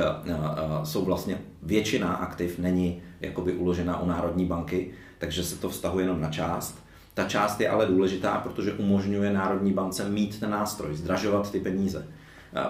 jsou 0.83 1.05
vlastně 1.05 1.37
většina 1.63 2.13
aktiv 2.13 2.59
není 2.59 3.01
jakoby 3.21 3.53
uložena 3.53 4.01
u 4.01 4.07
Národní 4.07 4.45
banky, 4.45 4.91
takže 5.19 5.43
se 5.43 5.55
to 5.55 5.69
vztahuje 5.69 6.05
jenom 6.05 6.21
na 6.21 6.29
část. 6.29 6.83
Ta 7.13 7.23
část 7.23 7.61
je 7.61 7.69
ale 7.69 7.85
důležitá, 7.85 8.37
protože 8.37 8.73
umožňuje 8.73 9.33
Národní 9.33 9.73
bance 9.73 10.09
mít 10.09 10.39
ten 10.39 10.49
nástroj, 10.49 10.95
zdražovat 10.95 11.51
ty 11.51 11.59
peníze 11.59 12.07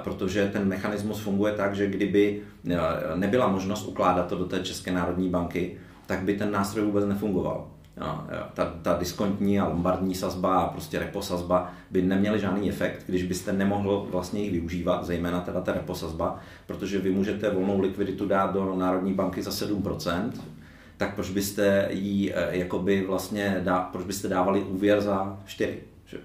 protože 0.04 0.50
ten 0.54 0.68
mechanismus 0.68 1.20
funguje 1.20 1.54
tak, 1.54 1.76
že 1.76 1.88
kdyby 1.88 2.42
nebyla 3.16 3.48
možnost 3.48 3.88
ukládat 3.88 4.28
to 4.28 4.38
do 4.38 4.46
té 4.46 4.60
České 4.60 4.92
národní 4.92 5.30
banky, 5.30 5.78
tak 6.06 6.22
by 6.22 6.38
ten 6.38 6.52
nástroj 6.52 6.86
vůbec 6.86 7.06
nefungoval. 7.06 7.68
Jo. 7.98 8.22
Ta, 8.54 8.74
ta 8.82 8.98
diskontní 8.98 9.60
a 9.60 9.68
lombardní 9.68 10.16
sazba 10.16 10.60
a 10.60 10.68
prostě 10.68 11.00
repo 11.00 11.22
sazba 11.22 11.72
by 11.92 12.02
neměly 12.02 12.40
žádný 12.40 12.70
efekt, 12.70 13.04
když 13.08 13.24
byste 13.24 13.54
nemohl 13.54 14.08
vlastně 14.12 14.42
jich 14.42 14.52
využívat, 14.52 15.06
zejména 15.06 15.42
teda 15.42 15.62
ta 15.62 15.74
repo 15.74 15.96
sazba, 15.96 16.40
protože 16.68 17.00
vy 17.00 17.12
můžete 17.12 17.50
volnou 17.50 17.80
likviditu 17.80 18.26
dát 18.26 18.54
do 18.54 18.76
Národní 18.76 19.14
banky 19.14 19.44
za 19.44 19.52
7%, 19.52 20.32
tak 21.00 21.16
proč 21.16 21.30
byste 21.30 21.88
jí 21.92 22.34
eh, 22.34 22.48
jakoby 22.52 23.06
vlastně 23.08 23.62
dá, 23.64 23.80
proč 23.80 24.06
byste 24.06 24.28
dávali 24.28 24.64
úvěr 24.64 25.02
za 25.02 25.40
4? 25.46 25.80
Že? 26.06 26.18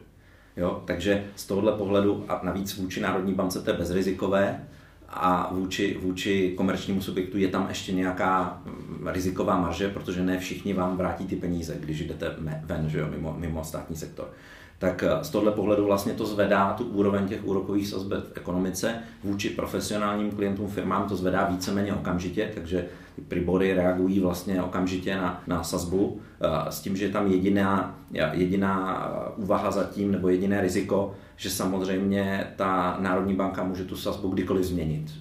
Jo, 0.56 0.82
takže 0.84 1.24
z 1.37 1.46
tohohle 1.46 1.72
pohledu 1.72 2.24
a 2.28 2.40
navíc 2.42 2.76
vůči 2.76 3.00
Národní 3.00 3.34
bance 3.34 3.60
to 3.60 3.70
je 3.70 3.76
bezrizikové, 3.76 4.60
a 5.08 5.54
vůči, 5.54 5.98
vůči 6.02 6.54
komerčnímu 6.56 7.00
subjektu 7.00 7.38
je 7.38 7.48
tam 7.48 7.66
ještě 7.68 7.92
nějaká 7.92 8.62
mm, 8.64 9.08
riziková 9.08 9.60
marže, 9.60 9.88
protože 9.88 10.22
ne 10.22 10.38
všichni 10.38 10.74
vám 10.74 10.96
vrátí 10.96 11.26
ty 11.26 11.37
peníze, 11.37 11.76
když 11.80 12.00
jdete 12.00 12.37
ven, 12.64 12.88
že 12.88 12.98
jo, 12.98 13.08
mimo, 13.10 13.34
mimo 13.38 13.64
státní 13.64 13.96
sektor. 13.96 14.30
Tak 14.78 15.02
eh, 15.02 15.24
z 15.24 15.30
tohle 15.30 15.52
pohledu 15.52 15.84
vlastně 15.87 16.12
to 16.12 16.26
zvedá 16.26 16.72
tu 16.72 16.84
úroveň 16.84 17.28
těch 17.28 17.44
úrokových 17.44 17.88
sazeb 17.88 18.12
v 18.12 18.37
ekonomice. 18.37 18.94
Vůči 19.24 19.50
profesionálním 19.50 20.30
klientům, 20.30 20.68
firmám 20.68 21.08
to 21.08 21.16
zvedá 21.16 21.44
víceméně 21.44 21.94
okamžitě, 21.94 22.50
takže 22.54 22.87
pribory 23.29 23.74
reagují 23.74 24.20
vlastně 24.20 24.62
okamžitě 24.62 25.16
na, 25.16 25.42
na 25.46 25.62
sazbu 25.62 26.20
eh, 26.40 26.72
s 26.72 26.81
tím, 26.81 26.96
že 26.96 27.05
je 27.05 27.11
tam 27.11 27.27
jediná, 27.27 27.98
jediná 28.33 29.09
úvaha 29.37 29.70
zatím 29.70 30.12
nebo 30.12 30.29
jediné 30.29 30.61
riziko, 30.61 31.14
že 31.37 31.50
samozřejmě 31.50 32.46
ta 32.57 32.96
Národní 33.00 33.35
banka 33.35 33.64
může 33.64 33.85
tu 33.85 33.96
sazbu 33.96 34.29
kdykoliv 34.29 34.64
změnit. 34.64 35.12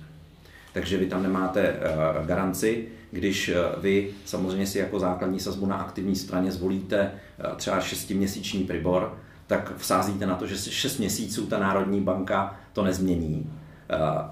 Takže 0.74 0.98
vy 0.98 1.06
tam 1.06 1.24
nemáte 1.24 1.62
eh, 1.62 1.78
garanci, 2.26 2.88
když 3.12 3.50
eh, 3.50 3.56
vy 3.82 4.10
samozřejmě 4.26 4.68
si 4.68 4.80
jako 4.80 5.00
základní 5.00 5.40
sazbu 5.40 5.66
na 5.66 5.76
aktivní 5.76 6.16
straně 6.16 6.52
zvolíte 6.52 7.12
třeba 7.56 7.80
6-měsíční 7.80 8.64
pribor, 8.64 9.18
tak 9.48 9.74
vsázíte 9.78 10.26
na 10.26 10.36
to, 10.36 10.48
že 10.48 10.58
se 10.58 10.72
6 10.72 10.98
měsíců 10.98 11.46
ta 11.46 11.60
Národní 11.60 12.02
banka 12.02 12.60
to 12.74 12.84
nezmění 12.84 13.50
Eh, 13.54 13.63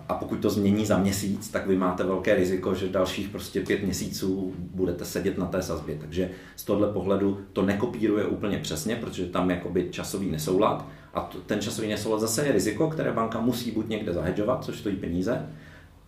a 0.10 0.14
pokud 0.14 0.40
to 0.40 0.50
změní 0.50 0.86
za 0.86 0.98
měsíc, 0.98 1.50
tak 1.50 1.68
vy 1.68 1.78
máte 1.78 2.04
velké 2.04 2.36
riziko, 2.36 2.76
že 2.76 2.90
dalších 2.90 3.30
prostě 3.30 3.62
pět 3.62 3.84
měsíců 3.84 4.54
budete 4.58 5.06
sedět 5.06 5.38
na 5.38 5.46
té 5.46 5.62
sazbě. 5.62 5.98
Takže 6.02 6.30
z 6.56 6.64
tohle 6.64 6.88
pohledu 6.88 7.42
to 7.54 7.62
nekopíruje 7.62 8.26
úplně 8.26 8.58
přesně, 8.58 8.96
protože 8.96 9.26
tam 9.26 9.50
jakoby 9.50 9.88
časový 9.92 10.32
nesoulad. 10.32 10.86
A 11.14 11.30
ten 11.46 11.62
časový 11.62 11.88
nesoulad 11.90 12.20
zase 12.20 12.46
je 12.46 12.52
riziko, 12.52 12.90
které 12.90 13.12
banka 13.12 13.42
musí 13.42 13.72
buď 13.72 13.88
někde 13.88 14.14
zahedžovat, 14.14 14.64
což 14.64 14.80
stojí 14.80 14.96
peníze, 14.96 15.50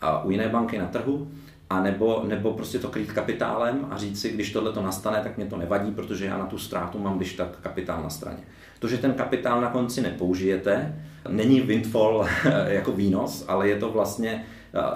a 0.02 0.24
u 0.24 0.32
jiné 0.32 0.50
banky 0.50 0.78
na 0.78 0.88
trhu, 0.88 1.28
a 1.70 1.82
nebo, 1.82 2.24
nebo 2.28 2.54
prostě 2.54 2.80
to 2.80 2.90
krýt 2.90 3.12
kapitálem 3.12 3.88
a 3.90 3.98
říct 3.98 4.22
si, 4.22 4.30
když 4.30 4.52
tohle 4.52 4.72
to 4.72 4.82
nastane, 4.82 5.20
tak 5.24 5.38
mě 5.38 5.46
to 5.46 5.58
nevadí, 5.58 5.92
protože 5.92 6.26
já 6.26 6.38
na 6.38 6.46
tu 6.46 6.58
ztrátu 6.58 7.00
mám 7.00 7.18
když 7.18 7.34
tak 7.34 7.58
kapitál 7.62 8.04
na 8.04 8.10
straně. 8.10 8.44
To, 8.80 8.88
že 8.88 8.98
ten 8.98 9.14
kapitál 9.14 9.62
na 9.62 9.70
konci 9.70 10.02
nepoužijete, 10.02 10.96
není 11.30 11.62
windfall 11.62 12.28
jako 12.68 12.92
výnos, 12.92 13.46
ale 13.48 13.70
je 13.70 13.76
to 13.76 13.90
vlastně 13.90 14.46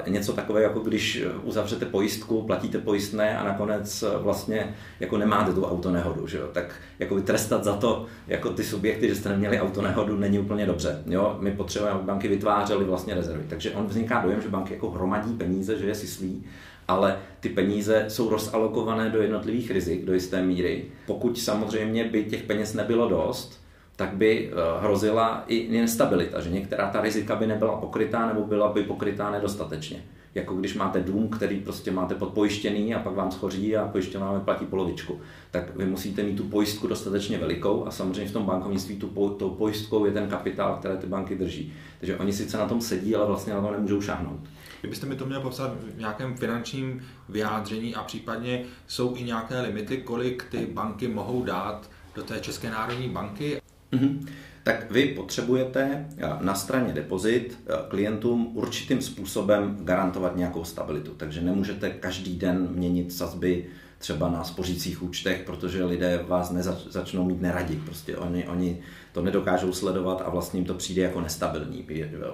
něco 0.08 0.34
takové, 0.34 0.62
jako 0.62 0.80
když 0.80 1.24
uzavřete 1.44 1.86
pojistku, 1.86 2.42
platíte 2.42 2.78
pojistné 2.78 3.38
a 3.38 3.44
nakonec 3.44 4.04
vlastně 4.22 4.76
jako 5.00 5.18
nemáte 5.18 5.54
tu 5.54 5.66
autonehodu, 5.66 6.28
že 6.28 6.38
jo? 6.38 6.50
tak 6.54 6.76
jako 7.00 7.16
vytrestat 7.16 7.64
za 7.64 7.74
to 7.74 8.06
jako 8.28 8.50
ty 8.50 8.64
subjekty, 8.64 9.10
že 9.10 9.16
jste 9.16 9.30
neměli 9.30 9.60
autonehodu, 9.60 10.18
není 10.18 10.40
úplně 10.40 10.66
dobře. 10.66 11.04
Jo? 11.06 11.38
My 11.40 11.52
potřebujeme, 11.52 11.98
aby 11.98 12.08
banky 12.08 12.28
vytvářely 12.28 12.86
vlastně 12.86 13.16
rezervy. 13.16 13.44
Takže 13.50 13.72
on 13.72 13.88
vzniká 13.88 14.22
dojem, 14.22 14.42
že 14.42 14.50
banky 14.50 14.74
jako 14.74 14.90
hromadí 14.90 15.34
peníze, 15.34 15.78
že 15.78 15.88
je 15.88 15.96
syslí, 15.96 16.44
ale 16.88 17.20
ty 17.40 17.50
peníze 17.50 18.06
jsou 18.08 18.30
rozalokované 18.30 19.10
do 19.10 19.22
jednotlivých 19.22 19.72
rizik 19.72 20.06
do 20.06 20.14
jisté 20.14 20.44
míry. 20.44 20.86
Pokud 21.06 21.40
samozřejmě 21.40 22.04
by 22.04 22.24
těch 22.24 22.44
peněz 22.44 22.74
nebylo 22.74 23.10
dost, 23.10 23.67
tak 23.98 24.14
by 24.14 24.52
eh, 24.52 24.56
hrozila 24.82 25.44
i 25.48 25.68
nestabilita, 25.72 26.42
že 26.42 26.50
některá 26.50 26.90
ta 26.90 27.02
rizika 27.02 27.36
by 27.36 27.48
nebyla 27.48 27.78
pokrytá 27.78 28.28
nebo 28.28 28.44
byla 28.48 28.74
by 28.74 28.84
pokrytá 28.84 29.32
nedostatečně. 29.32 30.04
Jako 30.36 30.56
když 30.56 30.76
máte 30.76 31.02
dům, 31.02 31.30
který 31.30 31.60
prostě 31.60 31.92
máte 31.92 32.16
podpojištěný 32.16 32.96
a 32.96 33.00
pak 33.00 33.14
vám 33.14 33.32
schoří 33.32 33.78
a 33.78 33.88
pojišťovna 33.88 34.32
vám 34.32 34.42
platí 34.42 34.66
polovičku. 34.66 35.20
Tak 35.52 35.76
vy 35.76 35.86
musíte 35.86 36.24
mít 36.24 36.38
tu 36.38 36.44
pojistku 36.44 36.88
dostatečně 36.88 37.38
velikou 37.38 37.86
a 37.88 37.92
samozřejmě 37.92 38.30
v 38.30 38.34
tom 38.34 38.46
bankovnictví 38.46 38.96
tu, 38.96 39.30
tou 39.30 39.50
pojistkou 39.50 40.06
je 40.06 40.12
ten 40.12 40.30
kapitál, 40.30 40.76
které 40.80 40.98
ty 40.98 41.08
banky 41.08 41.36
drží. 41.36 41.74
Takže 42.00 42.18
oni 42.18 42.34
sice 42.34 42.58
na 42.58 42.68
tom 42.68 42.82
sedí, 42.82 43.16
ale 43.16 43.26
vlastně 43.26 43.54
na 43.54 43.62
to 43.62 43.72
nemůžou 43.72 44.02
šáhnout. 44.02 44.40
Kdybyste 44.82 45.06
mi 45.06 45.16
to 45.16 45.26
měl 45.26 45.42
popsat 45.42 45.74
v 45.96 46.00
nějakém 46.00 46.38
finančním 46.38 47.02
vyjádření 47.30 47.96
a 47.96 48.04
případně 48.04 48.64
jsou 48.88 49.16
i 49.16 49.24
nějaké 49.24 49.62
limity, 49.62 49.98
kolik 49.98 50.46
ty 50.52 50.66
banky 50.66 51.08
mohou 51.08 51.44
dát 51.44 51.90
do 52.16 52.24
té 52.24 52.40
České 52.40 52.70
národní 52.70 53.10
banky? 53.10 53.62
Mm-hmm. 53.94 54.28
Tak 54.64 54.92
vy 54.92 55.06
potřebujete 55.06 56.06
eh, 56.18 56.30
na 56.42 56.56
straně 56.56 56.94
depozit 56.94 57.60
eh, 57.66 57.74
klientům 57.88 58.52
určitým 58.54 59.02
způsobem 59.02 59.78
garantovat 59.82 60.36
nějakou 60.36 60.64
stabilitu. 60.64 61.12
Takže 61.18 61.42
nemůžete 61.42 61.90
každý 61.90 62.36
den 62.36 62.68
měnit 62.72 63.14
sazby 63.14 63.66
třeba 63.98 64.30
na 64.30 64.44
spořících 64.44 65.04
účtech, 65.04 65.44
protože 65.46 65.86
lidé 65.86 66.26
vás 66.28 66.52
nezačnou 66.52 67.26
mít 67.26 67.42
neradi. 67.42 67.76
Prostě 67.86 68.18
oni, 68.18 68.48
oni 68.48 68.82
to 69.12 69.22
nedokážou 69.22 69.74
sledovat 69.74 70.24
a 70.26 70.30
vlastně 70.30 70.60
jim 70.60 70.68
to 70.68 70.74
přijde 70.74 71.02
jako 71.02 71.22
nestabilní. 71.22 71.86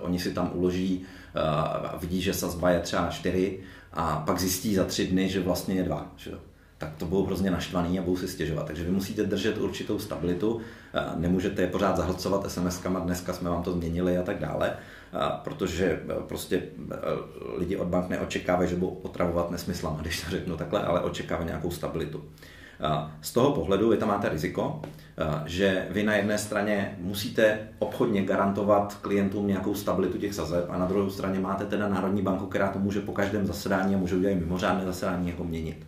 Oni 0.01 0.19
si 0.19 0.33
tam 0.33 0.51
uloží, 0.53 1.05
uh, 1.93 2.01
vidí, 2.01 2.21
že 2.21 2.33
sazba 2.33 2.69
je 2.69 2.79
třeba 2.79 3.09
4 3.09 3.59
a 3.93 4.23
pak 4.25 4.39
zjistí 4.39 4.75
za 4.75 4.83
tři 4.83 5.07
dny, 5.07 5.29
že 5.29 5.39
vlastně 5.39 5.75
je 5.75 5.83
2. 5.83 6.11
Že? 6.17 6.31
Tak 6.83 6.95
to 6.97 7.05
budou 7.05 7.25
hrozně 7.25 7.51
naštvaný 7.51 7.99
a 7.99 8.01
budou 8.01 8.17
si 8.17 8.27
stěžovat. 8.27 8.65
Takže 8.65 8.83
vy 8.83 8.91
musíte 8.91 9.23
držet 9.23 9.57
určitou 9.57 9.99
stabilitu, 9.99 10.61
nemůžete 11.15 11.61
je 11.61 11.67
pořád 11.67 11.97
zahlcovat 11.97 12.45
SMS-kama, 12.45 13.03
dneska 13.03 13.33
jsme 13.33 13.49
vám 13.49 13.63
to 13.63 13.71
změnili 13.71 14.17
a 14.17 14.23
tak 14.23 14.39
dále, 14.39 14.73
protože 15.43 15.85
e, 15.85 15.99
prostě 16.27 16.55
e, 16.57 16.63
lidi 17.57 17.77
od 17.77 17.87
bank 17.87 18.09
neočekávají, 18.09 18.69
že 18.69 18.75
budou 18.75 18.99
otravovat 19.03 19.51
nesmyslama, 19.51 19.97
když 20.01 20.21
to 20.21 20.31
řeknu 20.31 20.57
takhle, 20.57 20.83
ale 20.83 21.01
očekávají 21.01 21.47
nějakou 21.47 21.71
stabilitu. 21.71 22.23
Z 23.21 23.33
toho 23.33 23.51
pohledu 23.51 23.89
vy 23.89 23.97
tam 23.97 24.09
máte 24.09 24.29
riziko, 24.29 24.81
že 25.45 25.87
vy 25.91 26.03
na 26.03 26.15
jedné 26.15 26.37
straně 26.37 26.97
musíte 26.99 27.59
obchodně 27.79 28.23
garantovat 28.23 28.97
klientům 29.01 29.47
nějakou 29.47 29.75
stabilitu 29.75 30.17
těch 30.17 30.33
sazeb 30.33 30.65
a 30.69 30.77
na 30.77 30.85
druhé 30.85 31.11
straně 31.11 31.39
máte 31.39 31.65
teda 31.65 31.87
Národní 31.87 32.21
banku, 32.21 32.45
která 32.45 32.67
to 32.67 32.79
může 32.79 33.01
po 33.01 33.11
každém 33.11 33.47
zasedání 33.47 33.95
a 33.95 33.97
může 33.97 34.15
udělat 34.15 34.35
mimořádné 34.35 34.85
zasedání 34.85 35.29
jako 35.29 35.43
měnit 35.43 35.85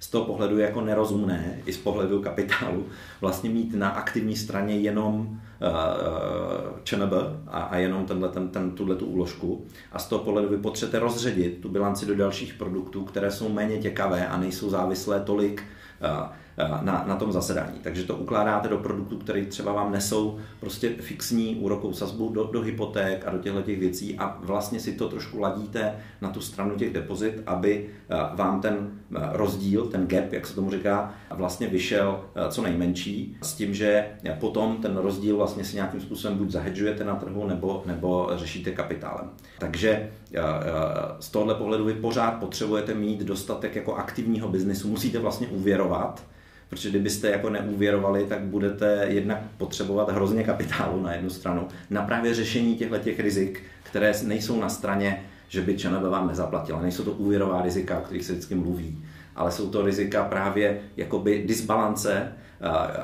z 0.00 0.10
toho 0.10 0.24
pohledu 0.24 0.58
jako 0.58 0.80
nerozumné, 0.80 1.58
i 1.66 1.72
z 1.72 1.78
pohledu 1.78 2.22
kapitálu, 2.22 2.86
vlastně 3.20 3.50
mít 3.50 3.74
na 3.74 3.88
aktivní 3.88 4.36
straně 4.36 4.76
jenom 4.76 5.14
uh, 5.16 6.78
ČNB 6.84 7.12
a, 7.46 7.60
a 7.60 7.76
jenom 7.76 8.04
tenhle, 8.04 8.28
ten, 8.28 8.48
ten, 8.48 8.70
tuhle 8.70 8.96
tu 8.96 9.06
úložku. 9.06 9.66
A 9.92 9.98
z 9.98 10.08
toho 10.08 10.24
pohledu 10.24 10.48
vy 10.48 10.56
potřebujete 10.56 10.98
rozředit 10.98 11.58
tu 11.60 11.68
bilanci 11.68 12.06
do 12.06 12.14
dalších 12.14 12.54
produktů, 12.54 13.04
které 13.04 13.30
jsou 13.30 13.48
méně 13.48 13.78
těkavé 13.78 14.26
a 14.26 14.36
nejsou 14.36 14.70
závislé 14.70 15.20
tolik 15.20 15.62
uh, 16.00 16.26
na, 16.82 17.04
na 17.06 17.16
tom 17.16 17.32
zasedání. 17.32 17.78
Takže 17.82 18.04
to 18.04 18.16
ukládáte 18.16 18.68
do 18.68 18.78
produktů, 18.78 19.18
které 19.18 19.44
třeba 19.44 19.72
vám 19.72 19.92
nesou 19.92 20.38
prostě 20.60 20.88
fixní 21.00 21.56
úrokovou 21.56 21.92
sazbu 21.92 22.28
do, 22.28 22.44
do 22.44 22.60
hypoték 22.60 23.26
a 23.26 23.30
do 23.30 23.38
těchto 23.38 23.62
těch 23.62 23.78
věcí 23.78 24.18
a 24.18 24.38
vlastně 24.40 24.80
si 24.80 24.92
to 24.92 25.08
trošku 25.08 25.38
ladíte 25.38 25.94
na 26.20 26.30
tu 26.30 26.40
stranu 26.40 26.76
těch 26.76 26.92
depozit, 26.92 27.42
aby 27.46 27.90
vám 28.34 28.60
ten 28.60 28.90
rozdíl, 29.32 29.86
ten 29.86 30.06
gap, 30.06 30.32
jak 30.32 30.46
se 30.46 30.54
tomu 30.54 30.70
říká, 30.70 31.14
vlastně 31.30 31.66
vyšel 31.66 32.24
co 32.48 32.62
nejmenší 32.62 33.36
s 33.42 33.54
tím, 33.54 33.74
že 33.74 34.06
potom 34.40 34.76
ten 34.76 34.96
rozdíl 34.96 35.36
vlastně 35.36 35.64
si 35.64 35.74
nějakým 35.74 36.00
způsobem 36.00 36.38
buď 36.38 36.50
zahedžujete 36.50 37.04
na 37.04 37.14
trhu 37.14 37.46
nebo, 37.46 37.82
nebo 37.86 38.30
řešíte 38.34 38.70
kapitálem. 38.70 39.30
Takže 39.58 40.10
z 41.20 41.30
tohohle 41.30 41.54
pohledu 41.54 41.84
vy 41.84 41.94
pořád 41.94 42.30
potřebujete 42.30 42.94
mít 42.94 43.20
dostatek 43.20 43.76
jako 43.76 43.94
aktivního 43.94 44.48
biznesu, 44.48 44.88
musíte 44.88 45.18
vlastně 45.18 45.46
uvěrovat, 45.46 46.24
protože 46.68 46.90
kdybyste 46.90 47.30
jako 47.30 47.50
neúvěrovali, 47.50 48.24
tak 48.24 48.40
budete 48.40 49.06
jednak 49.08 49.38
potřebovat 49.58 50.10
hrozně 50.10 50.44
kapitálu 50.44 51.02
na 51.02 51.12
jednu 51.12 51.30
stranu 51.30 51.68
na 51.90 52.02
právě 52.02 52.34
řešení 52.34 52.76
těchto 52.76 52.98
těch 52.98 53.20
rizik, 53.20 53.62
které 53.82 54.12
nejsou 54.22 54.60
na 54.60 54.68
straně, 54.68 55.24
že 55.48 55.60
by 55.60 55.78
ČNB 55.78 56.02
vám 56.02 56.28
nezaplatila. 56.28 56.82
Nejsou 56.82 57.04
to 57.04 57.12
úvěrová 57.12 57.62
rizika, 57.62 57.98
o 57.98 58.02
kterých 58.02 58.24
se 58.24 58.32
vždycky 58.32 58.54
mluví, 58.54 59.04
ale 59.36 59.50
jsou 59.50 59.70
to 59.70 59.82
rizika 59.82 60.24
právě 60.24 60.80
jakoby 60.96 61.44
disbalance 61.46 62.32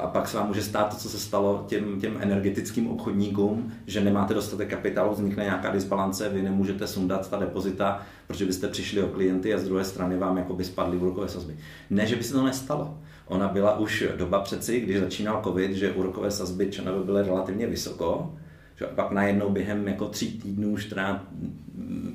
a 0.03 0.07
pak 0.07 0.29
se 0.29 0.37
vám 0.37 0.47
může 0.47 0.63
stát 0.63 0.91
to, 0.91 0.97
co 0.97 1.09
se 1.09 1.19
stalo 1.19 1.65
těm, 1.69 2.01
těm 2.01 2.17
energetickým 2.21 2.91
obchodníkům, 2.91 3.73
že 3.87 4.01
nemáte 4.01 4.35
dostatek 4.35 4.71
kapitálu, 4.71 5.13
vznikne 5.13 5.45
nějaká 5.45 5.71
disbalance, 5.71 6.29
vy 6.29 6.43
nemůžete 6.43 6.87
sundat 6.87 7.31
ta 7.31 7.39
depozita, 7.39 8.03
protože 8.27 8.45
byste 8.45 8.69
přišli 8.69 9.03
o 9.03 9.09
klienty 9.09 9.55
a 9.55 9.59
z 9.59 9.65
druhé 9.65 9.85
strany 9.85 10.19
vám 10.19 10.37
jakoby 10.37 10.65
spadly 10.65 10.97
úrokové 10.97 11.29
sazby. 11.29 11.57
Ne, 11.91 12.07
že 12.07 12.17
by 12.17 12.25
se 12.25 12.33
to 12.33 12.45
nestalo. 12.45 12.99
Ona 13.27 13.49
byla 13.49 13.79
už 13.79 14.05
doba 14.17 14.41
přeci, 14.41 14.81
když 14.81 15.01
začínal 15.01 15.41
covid, 15.45 15.73
že 15.73 15.93
úrokové 15.93 16.31
sazby 16.31 16.71
ČNB 16.71 17.05
byly 17.05 17.23
relativně 17.23 17.67
vysoko, 17.67 18.35
pak 18.95 19.11
najednou 19.11 19.51
během 19.51 19.89
jako 19.89 20.09
tří 20.09 20.39
týdnů, 20.39 20.77
čtrát 20.77 21.23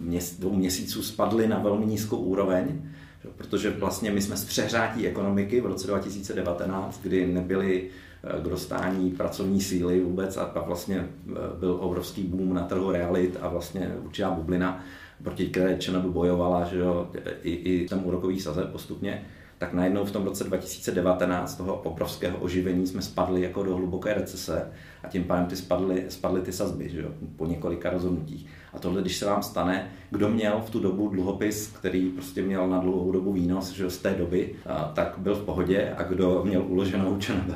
měs, 0.01 0.39
dvou 0.39 0.55
měsíců 0.55 1.03
spadly 1.03 1.47
na 1.47 1.59
velmi 1.59 1.85
nízkou 1.85 2.17
úroveň, 2.17 2.81
že, 3.23 3.29
protože 3.37 3.69
vlastně 3.69 4.11
my 4.11 4.21
jsme 4.21 4.37
z 4.37 4.45
přehrátí 4.45 5.07
ekonomiky 5.07 5.61
v 5.61 5.65
roce 5.65 5.87
2019, 5.87 7.01
kdy 7.03 7.27
nebyly 7.27 7.83
eh, 7.83 8.41
k 8.41 8.43
dostání 8.43 9.11
pracovní 9.11 9.61
síly 9.61 10.01
vůbec 10.01 10.37
a 10.37 10.45
pak 10.45 10.67
vlastně 10.67 10.97
eh, 10.97 11.33
byl 11.59 11.77
obrovský 11.79 12.23
boom 12.23 12.53
na 12.53 12.63
trhu 12.63 12.91
realit 12.91 13.37
a 13.41 13.49
vlastně 13.49 13.91
určitá 14.03 14.31
bublina, 14.31 14.83
proti 15.23 15.47
které 15.47 15.77
ČNB 15.77 16.05
bojovala, 16.05 16.63
že 16.65 16.77
jo, 16.77 17.09
i, 17.41 17.51
i 17.51 17.87
tam 17.87 18.05
úrokový 18.05 18.39
saze 18.39 18.65
postupně, 18.65 19.25
tak 19.57 19.73
najednou 19.73 20.05
v 20.05 20.11
tom 20.11 20.25
roce 20.25 20.43
2019 20.43 21.55
toho 21.55 21.75
obrovského 21.75 22.37
oživení 22.37 22.87
jsme 22.87 23.01
spadli 23.01 23.41
jako 23.41 23.63
do 23.63 23.75
hluboké 23.75 24.13
recese 24.13 24.71
a 25.03 25.07
tím 25.07 25.23
pádem 25.23 25.45
ty 25.45 25.55
spadly, 25.55 26.05
spadly 26.09 26.41
ty 26.41 26.53
sazby 26.53 26.89
že 26.89 27.01
jo, 27.01 27.09
po 27.35 27.45
několika 27.45 27.89
rozhodnutích. 27.89 28.45
A 28.73 28.79
tohle, 28.79 29.01
když 29.01 29.17
se 29.17 29.25
vám 29.25 29.43
stane, 29.43 29.91
kdo 30.11 30.29
měl 30.29 30.61
v 30.65 30.69
tu 30.69 30.79
dobu 30.79 31.09
dluhopis, 31.09 31.67
který 31.67 32.09
prostě 32.09 32.41
měl 32.41 32.67
na 32.67 32.79
dlouhou 32.79 33.11
dobu 33.11 33.33
výnos 33.33 33.71
že 33.71 33.89
z 33.89 33.97
té 33.97 34.13
doby, 34.13 34.55
tak 34.93 35.15
byl 35.17 35.35
v 35.35 35.43
pohodě 35.43 35.93
a 35.97 36.03
kdo 36.03 36.41
měl 36.45 36.63
uloženou 36.67 37.17
ČNB 37.17 37.51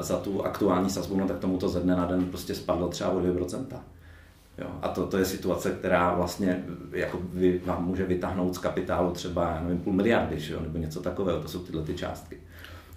za 0.00 0.16
tu 0.18 0.44
aktuální 0.44 0.90
sazbu, 0.90 1.16
no 1.16 1.28
tak 1.28 1.38
tomu 1.38 1.58
to 1.58 1.68
ze 1.68 1.80
dne 1.80 1.96
na 1.96 2.06
den 2.06 2.24
prostě 2.24 2.54
spadlo 2.54 2.88
třeba 2.88 3.10
o 3.10 3.20
2%. 3.20 3.64
Jo, 4.58 4.66
a 4.82 4.88
to, 4.88 5.06
to 5.06 5.18
je 5.18 5.24
situace, 5.24 5.70
která 5.70 6.14
vlastně 6.14 6.64
jako 6.92 7.20
vy, 7.32 7.60
vám 7.64 7.86
může 7.86 8.04
vytáhnout 8.04 8.54
z 8.54 8.58
kapitálu 8.58 9.10
třeba 9.10 9.50
já 9.50 9.62
nevím, 9.62 9.78
půl 9.78 9.92
miliardy, 9.92 10.40
že 10.40 10.54
jo, 10.54 10.60
nebo 10.60 10.78
něco 10.78 11.00
takového, 11.00 11.40
to 11.40 11.48
jsou 11.48 11.58
tyhle 11.58 11.82
ty 11.82 11.94
částky. 11.94 12.36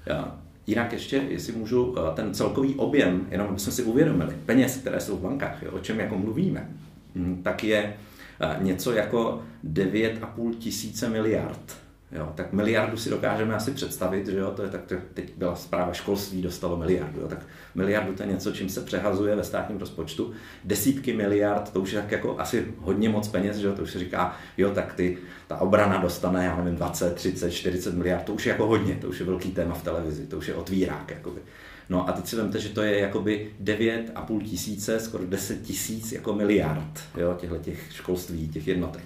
Jo. 0.08 0.26
Jinak 0.68 0.94
ještě, 0.94 1.18
jestli 1.18 1.54
můžu, 1.54 1.96
eh, 1.98 2.16
ten 2.16 2.34
celkový 2.34 2.76
objem, 2.76 3.28
jenom 3.32 3.48
aby 3.48 3.60
jsme 3.60 3.72
si 3.72 3.84
uvědomili, 3.84 4.36
peněz, 4.46 4.78
které 4.78 5.00
jsou 5.00 5.18
v 5.18 5.22
bankách, 5.22 5.64
jo, 5.64 5.72
o 5.72 5.80
čem 5.80 6.00
jako 6.00 6.18
mluvíme, 6.18 6.70
hm, 7.16 7.42
tak 7.44 7.64
je 7.64 7.94
eh, 8.42 8.58
něco 8.62 8.92
jako 8.92 9.42
9,5 9.64 10.56
tisíce 10.56 11.10
miliard 11.10 11.78
Jo, 12.12 12.32
tak 12.36 12.54
miliardu 12.54 12.98
si 12.98 13.10
dokážeme 13.10 13.56
asi 13.56 13.72
představit, 13.72 14.28
že 14.28 14.38
jo, 14.38 14.52
to 14.52 14.64
je 14.64 14.70
tak, 14.70 14.82
teď 15.14 15.34
byla 15.38 15.56
zpráva 15.56 15.94
školství, 15.94 16.42
dostalo 16.42 16.78
miliardu, 16.78 17.22
jo, 17.22 17.28
tak 17.28 17.40
miliardu 17.76 18.14
to 18.14 18.24
je 18.24 18.30
něco, 18.30 18.52
čím 18.52 18.70
se 18.70 18.82
přehazuje 18.82 19.36
ve 19.36 19.44
státním 19.44 19.78
rozpočtu. 19.78 20.34
Desítky 20.64 21.14
miliard, 21.14 21.74
to 21.74 21.82
už 21.82 21.92
je 21.92 22.02
tak 22.02 22.12
jako 22.12 22.40
asi 22.40 22.66
hodně 22.78 23.10
moc 23.10 23.28
peněz, 23.28 23.58
že 23.58 23.68
jo, 23.68 23.74
to 23.74 23.82
už 23.82 23.92
se 23.92 24.00
říká, 24.00 24.36
jo, 24.58 24.72
tak 24.72 24.94
ty, 24.94 25.18
ta 25.48 25.58
obrana 25.58 25.98
dostane, 25.98 26.46
já 26.46 26.58
nevím, 26.58 26.76
20, 26.76 27.16
30, 27.16 27.52
40 27.52 27.94
miliard, 27.94 28.24
to 28.24 28.34
už 28.34 28.46
je 28.46 28.52
jako 28.52 28.68
hodně, 28.68 28.96
to 28.96 29.08
už 29.08 29.20
je 29.20 29.26
velký 29.26 29.52
téma 29.52 29.76
v 29.76 29.84
televizi, 29.84 30.28
to 30.28 30.38
už 30.38 30.48
je 30.48 30.56
otvírák, 30.56 31.12
jakoby. 31.12 31.42
No 31.90 32.10
a 32.10 32.12
teď 32.12 32.28
si 32.28 32.36
vemte, 32.36 32.60
že 32.60 32.70
to 32.70 32.82
je 32.82 33.00
jakoby 33.00 33.50
9,5 33.64 34.42
tisíce, 34.42 35.00
skoro 35.00 35.26
10 35.26 35.62
tisíc 35.62 36.12
jako 36.12 36.34
miliard, 36.34 37.02
jo, 37.18 37.36
těchto 37.40 37.58
těch 37.58 37.94
školství, 37.94 38.50
těch 38.50 38.68
jednotek. 38.68 39.04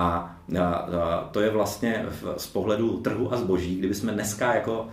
A, 0.00 0.36
to 1.30 1.40
je 1.40 1.50
vlastně 1.50 2.04
z 2.36 2.46
pohledu 2.46 2.96
trhu 2.96 3.32
a 3.32 3.36
zboží, 3.36 3.76
kdyby 3.76 3.94
jsme 3.94 4.12
dneska 4.12 4.54
jako 4.54 4.88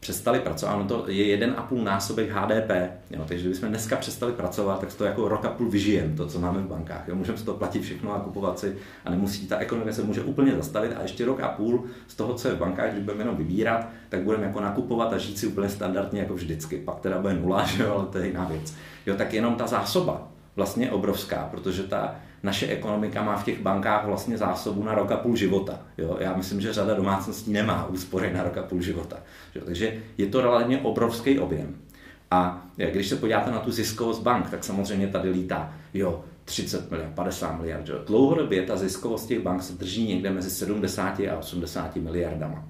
přestali 0.00 0.40
pracovat, 0.40 0.74
ono 0.74 0.84
to 0.84 1.04
je 1.08 1.26
jeden 1.26 1.54
a 1.56 1.62
půl 1.62 1.84
násobek 1.84 2.30
HDP, 2.30 2.70
jo, 3.10 3.24
takže 3.28 3.42
kdybychom 3.42 3.68
dneska 3.68 3.96
přestali 3.96 4.32
pracovat, 4.32 4.80
tak 4.80 4.94
to 4.94 5.04
jako 5.04 5.28
rok 5.28 5.44
a 5.44 5.48
půl 5.48 5.70
vyžijem, 5.70 6.16
to, 6.16 6.26
co 6.26 6.40
máme 6.40 6.60
v 6.60 6.66
bankách. 6.66 7.08
Můžeme 7.08 7.38
si 7.38 7.44
to 7.44 7.54
platit 7.54 7.82
všechno 7.82 8.14
a 8.14 8.20
kupovat 8.20 8.58
si 8.58 8.76
a 9.04 9.10
nemusí, 9.10 9.46
ta 9.46 9.58
ekonomika 9.58 9.92
se 9.92 10.02
může 10.02 10.22
úplně 10.22 10.52
zastavit 10.52 10.92
a 10.96 11.02
ještě 11.02 11.24
rok 11.24 11.40
a 11.40 11.48
půl 11.48 11.84
z 12.08 12.14
toho, 12.14 12.34
co 12.34 12.48
je 12.48 12.54
v 12.54 12.58
bankách, 12.58 12.90
když 12.90 13.04
budeme 13.04 13.22
jenom 13.22 13.36
vybírat, 13.36 13.88
tak 14.08 14.22
budeme 14.22 14.46
jako 14.46 14.60
nakupovat 14.60 15.12
a 15.12 15.18
žít 15.18 15.38
si 15.38 15.46
úplně 15.46 15.68
standardně 15.68 16.20
jako 16.20 16.34
vždycky. 16.34 16.78
Pak 16.78 17.00
teda 17.00 17.20
bude 17.20 17.34
nula, 17.34 17.66
že 17.76 17.82
jo, 17.82 17.94
ale 17.94 18.06
to 18.06 18.18
je 18.18 18.26
jiná 18.26 18.44
věc. 18.44 18.74
Jo, 19.06 19.14
tak 19.16 19.34
jenom 19.34 19.54
ta 19.54 19.66
zásoba 19.66 20.28
vlastně 20.56 20.90
obrovská, 20.90 21.48
protože 21.50 21.82
ta 21.82 22.16
naše 22.42 22.66
ekonomika 22.66 23.22
má 23.22 23.36
v 23.36 23.44
těch 23.44 23.60
bankách 23.60 24.06
vlastně 24.06 24.38
zásobu 24.38 24.84
na 24.84 24.94
rok 24.94 25.12
a 25.12 25.16
půl 25.16 25.36
života. 25.36 25.80
Jo? 25.98 26.16
Já 26.20 26.36
myslím, 26.36 26.60
že 26.60 26.72
řada 26.72 26.94
domácností 26.94 27.52
nemá 27.52 27.86
úspory 27.86 28.32
na 28.32 28.42
rok 28.42 28.58
a 28.58 28.62
půl 28.62 28.82
života. 28.82 29.16
Jo? 29.54 29.62
Takže 29.64 30.02
je 30.18 30.26
to 30.26 30.40
relativně 30.40 30.78
obrovský 30.78 31.38
objem. 31.38 31.76
A 32.30 32.66
když 32.76 33.08
se 33.08 33.16
podíváte 33.16 33.50
na 33.50 33.58
tu 33.58 33.70
ziskovost 33.70 34.22
bank, 34.22 34.50
tak 34.50 34.64
samozřejmě 34.64 35.06
tady 35.06 35.30
lítá 35.30 35.74
jo, 35.94 36.24
30 36.44 36.90
miliard, 36.90 37.14
50 37.14 37.56
miliard. 37.56 37.88
Jo. 37.88 37.98
Dlouhodobě 38.06 38.62
ta 38.62 38.76
ziskovost 38.76 39.26
těch 39.26 39.40
bank 39.40 39.62
se 39.62 39.72
drží 39.72 40.08
někde 40.08 40.30
mezi 40.30 40.50
70 40.50 41.20
a 41.20 41.38
80 41.38 41.96
miliardama. 41.96 42.64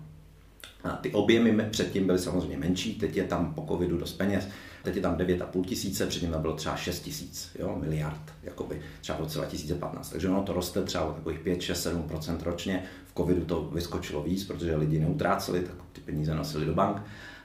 A 0.85 0.91
ty 0.91 1.11
objemy 1.13 1.67
předtím 1.71 2.07
byly 2.07 2.19
samozřejmě 2.19 2.59
menší, 2.59 2.95
teď 2.95 3.17
je 3.17 3.25
tam 3.25 3.55
po 3.55 3.67
covidu 3.69 3.99
dost 3.99 4.13
peněz, 4.13 4.49
teď 4.87 4.97
je 4.97 5.03
tam 5.03 5.17
9,5 5.17 5.65
tisíce, 5.65 6.07
předtím 6.07 6.31
tam 6.31 6.43
bylo 6.43 6.55
třeba 6.55 6.77
6 6.77 7.01
tisíc 7.01 7.51
jo, 7.59 7.77
miliard, 7.81 8.21
jakoby 8.43 8.81
třeba 9.01 9.19
v 9.19 9.21
roce 9.21 9.39
2015. 9.39 10.11
Takže 10.11 10.29
ono 10.29 10.43
to 10.43 10.53
roste 10.53 10.83
třeba 10.83 11.05
o 11.05 11.13
takových 11.13 11.39
5, 11.39 11.63
6, 11.63 11.83
7 11.83 12.09
ročně. 12.43 12.83
V 13.07 13.17
covidu 13.17 13.45
to 13.45 13.71
vyskočilo 13.73 14.23
víc, 14.23 14.45
protože 14.45 14.77
lidi 14.77 15.01
neutráceli, 15.01 15.61
tak 15.61 15.75
ty 15.93 16.01
peníze 16.01 16.35
nosili 16.35 16.67
do 16.67 16.75
bank. 16.75 17.03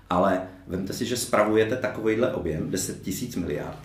Ale 0.10 0.42
vemte 0.68 0.94
si, 0.94 1.06
že 1.06 1.18
spravujete 1.18 1.76
takovýhle 1.76 2.34
objem, 2.34 2.72
10 2.72 3.02
tisíc 3.02 3.36
miliard, 3.36 3.80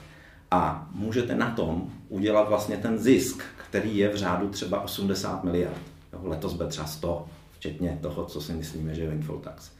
a 0.50 0.88
můžete 0.94 1.34
na 1.34 1.50
tom 1.50 1.90
udělat 2.08 2.48
vlastně 2.48 2.76
ten 2.76 2.98
zisk, 2.98 3.42
který 3.68 3.96
je 3.96 4.08
v 4.08 4.16
řádu 4.16 4.48
třeba 4.48 4.80
80 4.80 5.44
miliard. 5.44 5.82
Jo, 6.12 6.20
letos 6.22 6.52
bude 6.52 6.68
třeba 6.68 6.86
100, 6.86 7.26
včetně 7.52 7.98
toho, 8.02 8.24
co 8.24 8.40
si 8.40 8.52
myslíme, 8.52 8.94
že 8.94 9.02
je 9.02 9.10
windfall 9.10 9.38
tax. 9.38 9.70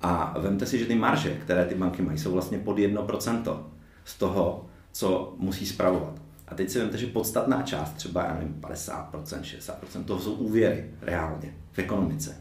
A 0.00 0.38
vemte 0.38 0.66
si, 0.66 0.78
že 0.78 0.86
ty 0.86 0.94
marže, 0.94 1.34
které 1.34 1.64
ty 1.64 1.74
banky 1.74 2.02
mají, 2.02 2.18
jsou 2.18 2.32
vlastně 2.32 2.58
pod 2.58 2.78
1% 2.78 3.62
z 4.04 4.18
toho, 4.18 4.66
co 4.92 5.34
musí 5.38 5.66
spravovat. 5.66 6.22
A 6.48 6.54
teď 6.54 6.70
si 6.70 6.78
vemte, 6.78 6.98
že 6.98 7.06
podstatná 7.06 7.62
část, 7.62 7.92
třeba 7.92 8.24
já 8.24 8.34
nevím, 8.34 8.60
50%, 8.60 9.12
60%, 9.40 10.04
toho 10.04 10.20
jsou 10.20 10.32
úvěry 10.32 10.90
reálně 11.02 11.54
v 11.72 11.78
ekonomice. 11.78 12.36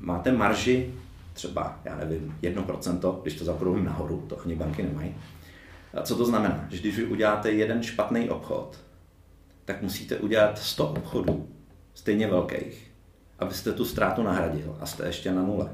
Máte 0.00 0.32
marži 0.32 0.94
třeba, 1.32 1.80
já 1.84 1.96
nevím, 1.96 2.36
1%, 2.42 3.22
když 3.22 3.34
to 3.34 3.44
zaprojím 3.44 3.84
nahoru, 3.84 4.24
to 4.28 4.40
ani 4.40 4.54
banky 4.54 4.82
nemají. 4.82 5.14
A 5.94 6.02
co 6.02 6.16
to 6.16 6.24
znamená? 6.24 6.66
Že 6.70 6.78
když 6.78 6.96
vy 6.96 7.04
uděláte 7.04 7.50
jeden 7.50 7.82
špatný 7.82 8.30
obchod, 8.30 8.78
tak 9.64 9.82
musíte 9.82 10.16
udělat 10.16 10.58
100 10.58 10.88
obchodů, 10.88 11.48
stejně 11.94 12.26
velkých, 12.26 12.90
abyste 13.38 13.72
tu 13.72 13.84
ztrátu 13.84 14.22
nahradil 14.22 14.76
a 14.80 14.86
jste 14.86 15.06
ještě 15.06 15.32
na 15.32 15.42
nule. 15.42 15.70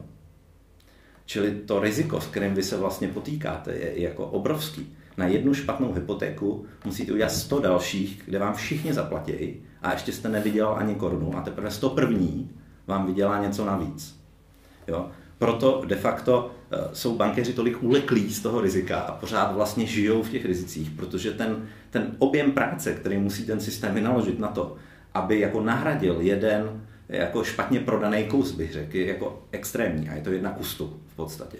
Čili 1.26 1.50
to 1.50 1.80
riziko, 1.80 2.20
s 2.20 2.26
kterým 2.26 2.54
vy 2.54 2.62
se 2.62 2.76
vlastně 2.76 3.08
potýkáte, 3.08 3.72
je 3.72 4.02
jako 4.02 4.26
obrovský. 4.26 4.96
Na 5.16 5.26
jednu 5.26 5.54
špatnou 5.54 5.92
hypotéku 5.92 6.66
musíte 6.84 7.12
udělat 7.12 7.32
100 7.32 7.60
dalších, 7.60 8.22
kde 8.24 8.38
vám 8.38 8.54
všichni 8.54 8.94
zaplatí 8.94 9.62
a 9.82 9.92
ještě 9.92 10.12
jste 10.12 10.28
nevydělal 10.28 10.76
ani 10.76 10.94
korunu 10.94 11.36
a 11.36 11.42
teprve 11.42 11.70
100 11.70 11.90
první 11.90 12.50
vám 12.86 13.06
vydělá 13.06 13.42
něco 13.42 13.64
navíc. 13.64 14.20
Jo? 14.86 15.08
Proto 15.38 15.82
de 15.86 15.96
facto 15.96 16.50
eh, 16.72 16.78
jsou 16.92 17.16
bankéři 17.16 17.52
tolik 17.52 17.82
uleklí 17.82 18.30
z 18.30 18.40
toho 18.40 18.60
rizika 18.60 19.00
a 19.00 19.12
pořád 19.12 19.54
vlastně 19.54 19.86
žijou 19.86 20.22
v 20.22 20.30
těch 20.30 20.44
rizicích, 20.44 20.90
protože 20.90 21.30
ten, 21.30 21.66
ten 21.90 22.16
objem 22.18 22.52
práce, 22.52 22.94
který 22.94 23.18
musí 23.18 23.46
ten 23.46 23.60
systém 23.60 23.94
vynaložit 23.94 24.38
na 24.38 24.48
to, 24.48 24.76
aby 25.14 25.40
jako 25.40 25.60
nahradil 25.60 26.16
jeden 26.20 26.86
jako 27.16 27.44
špatně 27.44 27.80
prodaný 27.80 28.24
kus, 28.24 28.52
bych 28.52 28.72
řekl, 28.72 28.96
je 28.96 29.06
jako 29.06 29.42
extrémní 29.52 30.08
a 30.08 30.14
je 30.14 30.22
to 30.22 30.32
jedna 30.32 30.50
kustu 30.50 31.00
v 31.06 31.16
podstatě. 31.16 31.56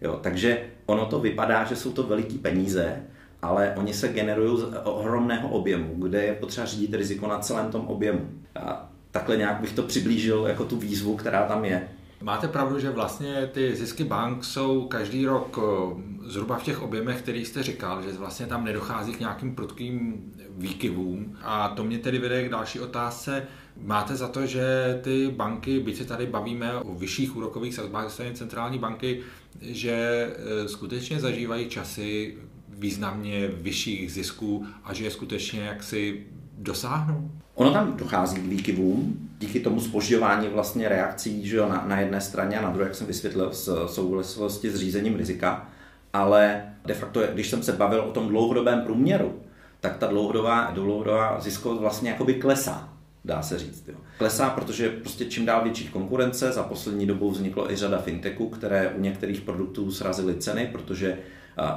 Jo, 0.00 0.20
takže 0.22 0.62
ono 0.86 1.06
to 1.06 1.20
vypadá, 1.20 1.64
že 1.64 1.76
jsou 1.76 1.92
to 1.92 2.02
veliký 2.02 2.38
peníze, 2.38 3.02
ale 3.42 3.74
oni 3.76 3.94
se 3.94 4.08
generují 4.08 4.60
z 4.60 4.64
ohromného 4.84 5.48
objemu, 5.48 5.94
kde 5.96 6.24
je 6.24 6.34
potřeba 6.34 6.66
řídit 6.66 6.94
riziko 6.94 7.26
na 7.28 7.38
celém 7.38 7.70
tom 7.70 7.86
objemu. 7.86 8.30
A 8.60 8.90
takhle 9.10 9.36
nějak 9.36 9.60
bych 9.60 9.72
to 9.72 9.82
přiblížil 9.82 10.44
jako 10.46 10.64
tu 10.64 10.76
výzvu, 10.76 11.16
která 11.16 11.46
tam 11.46 11.64
je. 11.64 11.88
Máte 12.22 12.48
pravdu, 12.48 12.78
že 12.78 12.90
vlastně 12.90 13.50
ty 13.52 13.76
zisky 13.76 14.04
bank 14.04 14.44
jsou 14.44 14.88
každý 14.88 15.26
rok 15.26 15.58
eh, 15.58 16.30
zhruba 16.30 16.58
v 16.58 16.62
těch 16.62 16.82
objemech, 16.82 17.22
který 17.22 17.44
jste 17.44 17.62
říkal, 17.62 18.02
že 18.02 18.12
vlastně 18.12 18.46
tam 18.46 18.64
nedochází 18.64 19.12
k 19.12 19.20
nějakým 19.20 19.54
prudkým 19.54 20.24
výkyvům. 20.56 21.36
A 21.42 21.68
to 21.68 21.84
mě 21.84 21.98
tedy 21.98 22.18
vede 22.18 22.44
k 22.44 22.50
další 22.50 22.80
otázce. 22.80 23.46
Máte 23.82 24.16
za 24.16 24.28
to, 24.28 24.46
že 24.46 24.98
ty 25.02 25.30
banky, 25.30 25.80
byť 25.80 25.96
se 25.96 26.04
tady 26.04 26.26
bavíme 26.26 26.74
o 26.74 26.94
vyšších 26.94 27.36
úrokových 27.36 27.74
sazbách 27.74 28.10
ze 28.10 28.32
centrální 28.34 28.78
banky, 28.78 29.20
že 29.60 29.92
eh, 29.92 30.68
skutečně 30.68 31.20
zažívají 31.20 31.68
časy 31.68 32.34
významně 32.68 33.48
vyšších 33.48 34.12
zisků 34.12 34.66
a 34.84 34.94
že 34.94 35.04
je 35.04 35.10
skutečně 35.10 35.60
jaksi 35.60 36.26
dosáhnou? 36.58 37.30
Ono 37.54 37.72
tam 37.72 37.96
dochází 37.96 38.36
k 38.36 38.46
výkyvům, 38.46 39.28
díky 39.38 39.60
tomu 39.60 39.80
spožďování 39.80 40.48
vlastně 40.48 40.88
reakcí 40.88 41.46
že 41.46 41.60
na, 41.60 41.84
na 41.86 42.00
jedné 42.00 42.20
straně 42.20 42.58
a 42.58 42.62
na 42.62 42.70
druhé, 42.70 42.88
jak 42.88 42.94
jsem 42.94 43.06
vysvětlil, 43.06 43.50
v 43.50 43.86
souvislosti 43.86 44.70
s 44.70 44.76
řízením 44.76 45.16
rizika, 45.16 45.68
ale 46.12 46.62
de 46.84 46.94
facto, 46.94 47.22
když 47.32 47.50
jsem 47.50 47.62
se 47.62 47.72
bavil 47.72 48.00
o 48.00 48.10
tom 48.10 48.28
dlouhodobém 48.28 48.82
průměru, 48.82 49.34
tak 49.80 49.96
ta 49.96 50.06
dlouhodobá, 50.06 50.70
dlouhodobá 50.70 51.40
ziskovost 51.40 51.80
vlastně 51.80 52.10
jakoby 52.10 52.34
klesá, 52.34 52.95
dá 53.26 53.42
se 53.42 53.58
říct. 53.58 53.88
Jo. 53.88 53.94
Klesá, 54.18 54.50
protože 54.50 54.88
prostě 54.88 55.24
čím 55.24 55.46
dál 55.46 55.62
větší 55.62 55.88
konkurence, 55.88 56.52
za 56.52 56.62
poslední 56.62 57.06
dobou 57.06 57.30
vzniklo 57.30 57.72
i 57.72 57.76
řada 57.76 57.98
fintechů, 57.98 58.48
které 58.48 58.88
u 58.88 59.00
některých 59.00 59.40
produktů 59.40 59.90
srazily 59.90 60.34
ceny, 60.34 60.68
protože 60.72 61.18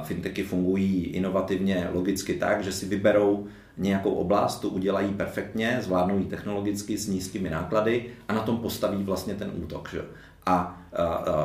fintechy 0.04 0.42
fungují 0.42 1.04
inovativně, 1.04 1.88
logicky 1.92 2.34
tak, 2.34 2.64
že 2.64 2.72
si 2.72 2.86
vyberou 2.86 3.46
nějakou 3.76 4.10
oblast, 4.10 4.60
tu 4.60 4.68
udělají 4.68 5.08
perfektně, 5.08 5.78
zvládnou 5.80 6.18
ji 6.18 6.24
technologicky 6.24 6.98
s 6.98 7.08
nízkými 7.08 7.50
náklady 7.50 8.06
a 8.28 8.32
na 8.32 8.40
tom 8.40 8.56
postaví 8.58 9.02
vlastně 9.02 9.34
ten 9.34 9.50
útok. 9.54 9.88
Že? 9.92 10.02
A 10.46 10.82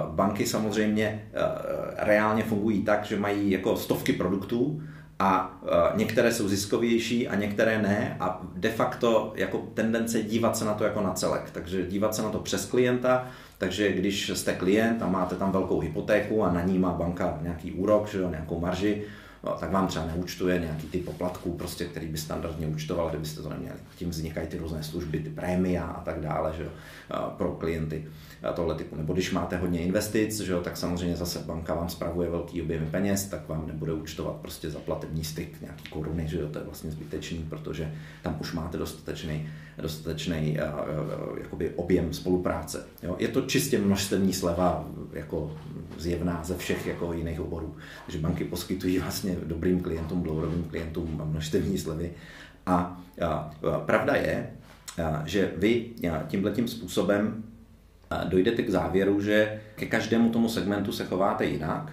banky 0.10 0.46
samozřejmě 0.46 1.30
reálně 1.98 2.44
fungují 2.44 2.84
tak, 2.84 3.06
že 3.06 3.20
mají 3.20 3.52
jako 3.52 3.78
stovky 3.78 4.14
produktů 4.14 4.82
a 5.20 5.60
některé 5.96 6.34
jsou 6.34 6.48
ziskovější 6.48 7.28
a 7.28 7.36
některé 7.36 7.82
ne 7.82 8.18
a 8.20 8.42
de 8.56 8.70
facto 8.70 9.34
jako 9.36 9.58
tendence 9.74 10.24
dívat 10.24 10.58
se 10.58 10.66
na 10.66 10.74
to 10.74 10.84
jako 10.84 11.02
na 11.02 11.14
celek. 11.14 11.50
Takže 11.52 11.88
dívat 11.88 12.16
se 12.16 12.22
na 12.22 12.30
to 12.30 12.40
přes 12.40 12.66
klienta, 12.66 13.28
takže 13.58 13.92
když 13.92 14.30
jste 14.30 14.54
klient 14.54 15.02
a 15.02 15.08
máte 15.08 15.36
tam 15.36 15.52
velkou 15.52 15.80
hypotéku 15.80 16.44
a 16.44 16.52
na 16.52 16.62
ní 16.62 16.80
má 16.80 16.94
banka 16.94 17.40
nějaký 17.42 17.72
úrok, 17.72 18.08
že 18.08 18.20
jo, 18.20 18.30
nějakou 18.30 18.60
marži, 18.60 19.04
no, 19.44 19.52
tak 19.60 19.72
vám 19.72 19.88
třeba 19.88 20.06
neúčtuje 20.06 20.60
nějaký 20.60 20.88
ty 20.88 20.98
poplatků, 20.98 21.52
prostě, 21.52 21.86
který 21.86 22.08
by 22.08 22.18
standardně 22.18 22.68
účtoval, 22.68 23.10
kdybyste 23.10 23.42
to 23.42 23.50
neměli. 23.50 23.76
Tím 23.98 24.10
vznikají 24.10 24.48
ty 24.48 24.58
různé 24.58 24.84
služby, 24.84 25.20
ty 25.20 25.30
prémia 25.30 25.86
a 25.86 26.02
tak 26.02 26.20
dále 26.20 26.54
že 26.58 26.64
jo, 26.64 26.70
pro 27.38 27.52
klienty 27.52 28.06
tohle 28.54 28.76
typu. 28.76 28.96
Nebo 28.96 29.14
když 29.14 29.32
máte 29.32 29.58
hodně 29.58 29.80
investic, 29.80 30.40
že 30.40 30.52
jo, 30.52 30.62
tak 30.62 30.78
samozřejmě 30.78 31.16
zase 31.16 31.40
banka 31.40 31.74
vám 31.74 31.90
spravuje 31.90 32.30
velký 32.30 32.62
objemy 32.62 32.86
peněz, 32.86 33.26
tak 33.26 33.50
vám 33.50 33.68
nebude 33.68 33.94
účtovat 33.94 34.36
prostě 34.36 34.70
za 34.70 34.80
platební 34.80 35.24
styk 35.24 35.62
nějaký 35.62 35.90
koruny, 35.90 36.28
že 36.28 36.40
jo, 36.40 36.48
to 36.48 36.60
je 36.60 36.66
vlastně 36.66 36.92
zbytečný, 36.92 37.46
protože 37.50 37.94
tam 38.24 38.38
už 38.42 38.54
máte 38.54 38.78
dostatečný, 38.78 39.50
dostatečný 39.82 40.58
uh, 40.58 41.40
jakoby 41.40 41.70
objem 41.70 42.14
spolupráce. 42.14 42.86
Jo. 43.04 43.16
Je 43.20 43.28
to 43.28 43.42
čistě 43.42 43.80
množstevní 43.80 44.34
sleva 44.34 44.86
jako 45.14 45.58
zjevná 45.98 46.44
ze 46.44 46.58
všech 46.58 46.88
jako 46.88 47.14
jiných 47.14 47.40
oborů. 47.40 47.76
Takže 48.06 48.20
banky 48.20 48.44
poskytují 48.44 49.00
vlastně 49.00 49.36
dobrým 49.44 49.80
klientům, 49.80 50.24
dlouhodobým 50.24 50.64
klientům 50.64 51.22
množstevní 51.26 51.78
slevy. 51.78 52.12
A, 52.66 53.02
a, 53.22 53.28
a 53.28 53.52
pravda 53.80 54.16
je, 54.16 54.50
a, 55.04 55.24
že 55.26 55.52
vy 55.58 55.86
tímhletím 56.28 56.68
způsobem 56.68 57.44
dojdete 58.24 58.64
k 58.64 58.70
závěru, 58.70 59.22
že 59.22 59.62
ke 59.76 59.86
každému 59.86 60.30
tomu 60.30 60.50
segmentu 60.50 60.92
se 60.92 61.06
chováte 61.06 61.46
jinak 61.46 61.92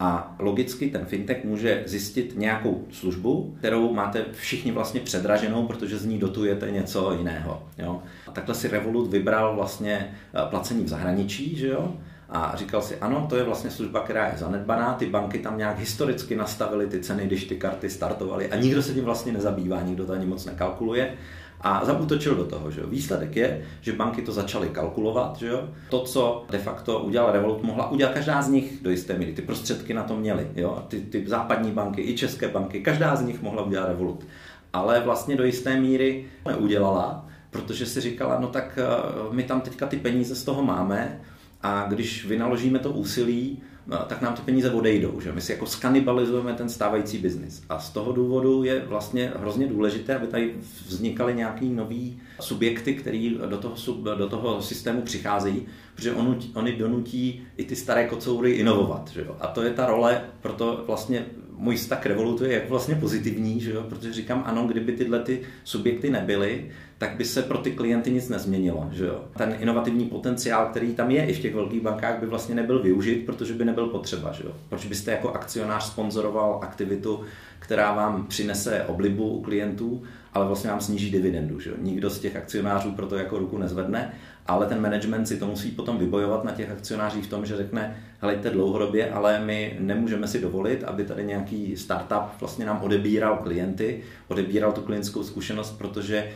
a 0.00 0.34
logicky 0.38 0.90
ten 0.90 1.04
fintech 1.04 1.44
může 1.44 1.82
zjistit 1.86 2.34
nějakou 2.36 2.84
službu, 2.90 3.56
kterou 3.58 3.94
máte 3.94 4.24
všichni 4.32 4.72
vlastně 4.72 5.00
předraženou, 5.00 5.66
protože 5.66 5.98
z 5.98 6.06
ní 6.06 6.18
dotujete 6.18 6.70
něco 6.70 7.12
jiného. 7.12 7.62
Jo? 7.78 8.02
A 8.26 8.30
takhle 8.30 8.54
si 8.54 8.68
Revolut 8.68 9.10
vybral 9.10 9.54
vlastně 9.54 10.14
placení 10.50 10.84
v 10.84 10.88
zahraničí, 10.88 11.56
že 11.56 11.68
jo? 11.68 11.94
a 12.32 12.52
říkal 12.56 12.82
si, 12.82 12.96
ano, 12.96 13.26
to 13.28 13.36
je 13.36 13.42
vlastně 13.42 13.70
služba, 13.70 14.00
která 14.00 14.26
je 14.26 14.38
zanedbaná, 14.38 14.94
ty 14.94 15.06
banky 15.06 15.38
tam 15.38 15.58
nějak 15.58 15.78
historicky 15.78 16.36
nastavily 16.36 16.86
ty 16.86 17.00
ceny, 17.00 17.26
když 17.26 17.44
ty 17.44 17.56
karty 17.56 17.90
startovaly 17.90 18.50
a 18.50 18.56
nikdo 18.56 18.82
se 18.82 18.94
tím 18.94 19.04
vlastně 19.04 19.32
nezabývá, 19.32 19.82
nikdo 19.82 20.06
to 20.06 20.12
ani 20.12 20.26
moc 20.26 20.46
nekalkuluje 20.46 21.14
a 21.60 21.84
zaútočil 21.84 22.34
do 22.34 22.44
toho. 22.44 22.70
Že 22.70 22.86
Výsledek 22.86 23.36
je, 23.36 23.64
že 23.80 23.92
banky 23.92 24.22
to 24.22 24.32
začaly 24.32 24.68
kalkulovat. 24.68 25.38
Že 25.38 25.46
jo? 25.46 25.68
To, 25.88 26.00
co 26.00 26.44
de 26.50 26.58
facto 26.58 26.98
udělal 26.98 27.32
Revolut, 27.32 27.62
mohla 27.62 27.90
udělat 27.90 28.14
každá 28.14 28.42
z 28.42 28.48
nich 28.48 28.82
do 28.82 28.90
jisté 28.90 29.18
míry. 29.18 29.32
Ty 29.32 29.42
prostředky 29.42 29.94
na 29.94 30.02
to 30.02 30.16
měly. 30.16 30.46
Jo? 30.54 30.84
Ty, 30.88 31.00
ty 31.00 31.24
západní 31.28 31.70
banky 31.72 32.02
i 32.02 32.16
české 32.16 32.48
banky, 32.48 32.80
každá 32.80 33.16
z 33.16 33.22
nich 33.22 33.42
mohla 33.42 33.62
udělat 33.62 33.88
Revolut. 33.88 34.26
Ale 34.72 35.00
vlastně 35.00 35.36
do 35.36 35.44
jisté 35.44 35.80
míry 35.80 36.24
neudělala, 36.46 37.26
protože 37.50 37.86
si 37.86 38.00
říkala, 38.00 38.40
no 38.40 38.48
tak 38.48 38.78
eh, 38.78 38.84
my 39.30 39.42
tam 39.42 39.60
teďka 39.60 39.86
ty 39.86 39.96
peníze 39.96 40.34
z 40.34 40.44
toho 40.44 40.62
máme 40.62 41.20
a 41.62 41.86
když 41.88 42.26
vynaložíme 42.26 42.78
to 42.78 42.90
úsilí, 42.90 43.62
tak 43.96 44.22
nám 44.22 44.34
ty 44.34 44.42
peníze 44.42 44.70
odejdou. 44.70 45.20
Že? 45.20 45.32
My 45.32 45.40
si 45.40 45.52
jako 45.52 45.66
skanibalizujeme 45.66 46.54
ten 46.54 46.68
stávající 46.68 47.18
biznis. 47.18 47.62
A 47.68 47.78
z 47.78 47.90
toho 47.90 48.12
důvodu 48.12 48.64
je 48.64 48.84
vlastně 48.86 49.32
hrozně 49.36 49.66
důležité, 49.66 50.16
aby 50.16 50.26
tady 50.26 50.54
vznikaly 50.86 51.34
nějaký 51.34 51.68
nový 51.68 52.20
subjekty, 52.40 52.94
který 52.94 53.38
do 53.46 53.58
toho, 53.58 53.74
do 54.14 54.28
toho 54.28 54.62
systému 54.62 55.02
přicházejí, 55.02 55.66
protože 55.94 56.12
on, 56.12 56.38
oni 56.54 56.72
donutí 56.72 57.42
i 57.56 57.64
ty 57.64 57.76
staré 57.76 58.08
kocoury 58.08 58.52
inovovat. 58.52 59.10
Že? 59.14 59.26
A 59.40 59.46
to 59.46 59.62
je 59.62 59.70
ta 59.70 59.86
role, 59.86 60.24
proto 60.40 60.84
vlastně 60.86 61.26
můj 61.60 61.76
vztah 61.76 62.06
Revolutu 62.06 62.44
je 62.44 62.66
vlastně 62.68 62.94
pozitivní, 62.94 63.60
že 63.60 63.70
jo? 63.70 63.82
protože 63.88 64.12
říkám, 64.12 64.42
ano, 64.46 64.66
kdyby 64.66 64.92
tyhle 64.92 65.18
ty 65.18 65.40
subjekty 65.64 66.10
nebyly, 66.10 66.70
tak 66.98 67.16
by 67.16 67.24
se 67.24 67.42
pro 67.42 67.58
ty 67.58 67.70
klienty 67.70 68.10
nic 68.10 68.28
nezměnilo. 68.28 68.88
Že 68.92 69.04
jo? 69.04 69.24
Ten 69.36 69.56
inovativní 69.60 70.04
potenciál, 70.04 70.66
který 70.66 70.94
tam 70.94 71.10
je 71.10 71.26
i 71.26 71.34
v 71.34 71.38
těch 71.38 71.54
velkých 71.54 71.80
bankách, 71.80 72.20
by 72.20 72.26
vlastně 72.26 72.54
nebyl 72.54 72.82
využit, 72.82 73.26
protože 73.26 73.54
by 73.54 73.64
nebyl 73.64 73.86
potřeba. 73.86 74.32
Že 74.32 74.44
jo? 74.44 74.52
Proč 74.68 74.86
byste 74.86 75.10
jako 75.10 75.32
akcionář 75.32 75.84
sponzoroval 75.84 76.58
aktivitu, 76.62 77.20
která 77.58 77.92
vám 77.92 78.26
přinese 78.26 78.84
oblibu 78.84 79.28
u 79.28 79.42
klientů, 79.42 80.02
ale 80.32 80.46
vlastně 80.46 80.70
vám 80.70 80.80
sníží 80.80 81.10
dividendu. 81.10 81.60
Že 81.60 81.70
jo? 81.70 81.76
Nikdo 81.78 82.10
z 82.10 82.20
těch 82.20 82.36
akcionářů 82.36 82.92
proto 82.92 83.16
jako 83.16 83.38
ruku 83.38 83.58
nezvedne 83.58 84.12
ale 84.46 84.66
ten 84.66 84.80
management 84.80 85.26
si 85.26 85.36
to 85.36 85.46
musí 85.46 85.70
potom 85.70 85.98
vybojovat 85.98 86.44
na 86.44 86.52
těch 86.52 86.70
akcionářích 86.70 87.24
v 87.24 87.28
tom, 87.28 87.46
že 87.46 87.56
řekne, 87.56 87.96
helejte 88.20 88.50
dlouhodobě, 88.50 89.10
ale 89.10 89.40
my 89.44 89.76
nemůžeme 89.80 90.28
si 90.28 90.40
dovolit, 90.40 90.84
aby 90.84 91.04
tady 91.04 91.24
nějaký 91.24 91.76
startup 91.76 92.40
vlastně 92.40 92.66
nám 92.66 92.82
odebíral 92.82 93.36
klienty, 93.36 94.02
odebíral 94.28 94.72
tu 94.72 94.80
klientskou 94.80 95.22
zkušenost, 95.24 95.78
protože 95.78 96.30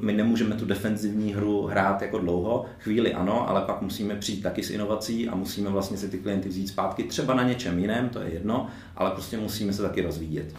my 0.00 0.12
nemůžeme 0.12 0.54
tu 0.54 0.64
defenzivní 0.64 1.34
hru 1.34 1.66
hrát 1.66 2.02
jako 2.02 2.18
dlouho. 2.18 2.64
Chvíli 2.78 3.14
ano, 3.14 3.48
ale 3.48 3.60
pak 3.60 3.82
musíme 3.82 4.14
přijít 4.14 4.42
taky 4.42 4.62
s 4.62 4.70
inovací 4.70 5.28
a 5.28 5.34
musíme 5.34 5.70
vlastně 5.70 5.96
si 5.96 6.08
ty 6.08 6.18
klienty 6.18 6.48
vzít 6.48 6.68
zpátky 6.68 7.02
třeba 7.02 7.34
na 7.34 7.42
něčem 7.42 7.78
jiném, 7.78 8.08
to 8.08 8.20
je 8.20 8.30
jedno, 8.34 8.66
ale 8.96 9.10
prostě 9.10 9.38
musíme 9.38 9.72
se 9.72 9.82
taky 9.82 10.02
rozvíjet. 10.02 10.54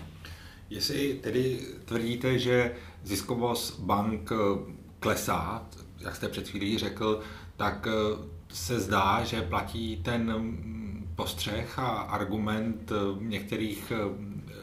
Jestli 0.70 1.20
tedy 1.22 1.60
tvrdíte, 1.86 2.40
že 2.40 2.72
ziskovost 3.04 3.80
bank 3.80 4.32
klesá, 5.00 5.68
jak 6.00 6.16
jste 6.16 6.30
před 6.30 6.48
chvílí 6.48 6.78
řekl, 6.78 7.20
tak 7.58 7.88
eh, 7.88 8.18
se 8.50 8.80
zdá, 8.80 9.24
že 9.24 9.42
platí 9.42 9.98
ten 10.04 10.34
mm, 10.38 11.14
postřeh 11.16 11.80
a 11.80 11.88
argument 11.88 12.92
eh, 12.92 13.24
některých 13.24 13.92
eh, 13.92 14.58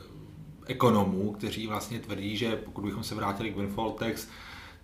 ekonomů, 0.67 1.33
kteří 1.33 1.67
vlastně 1.67 1.99
tvrdí, 1.99 2.37
že 2.37 2.57
pokud 2.57 2.85
bychom 2.85 3.03
se 3.03 3.15
vrátili 3.15 3.51
k 3.51 3.57
windfall 3.57 3.91
tax, 3.91 4.29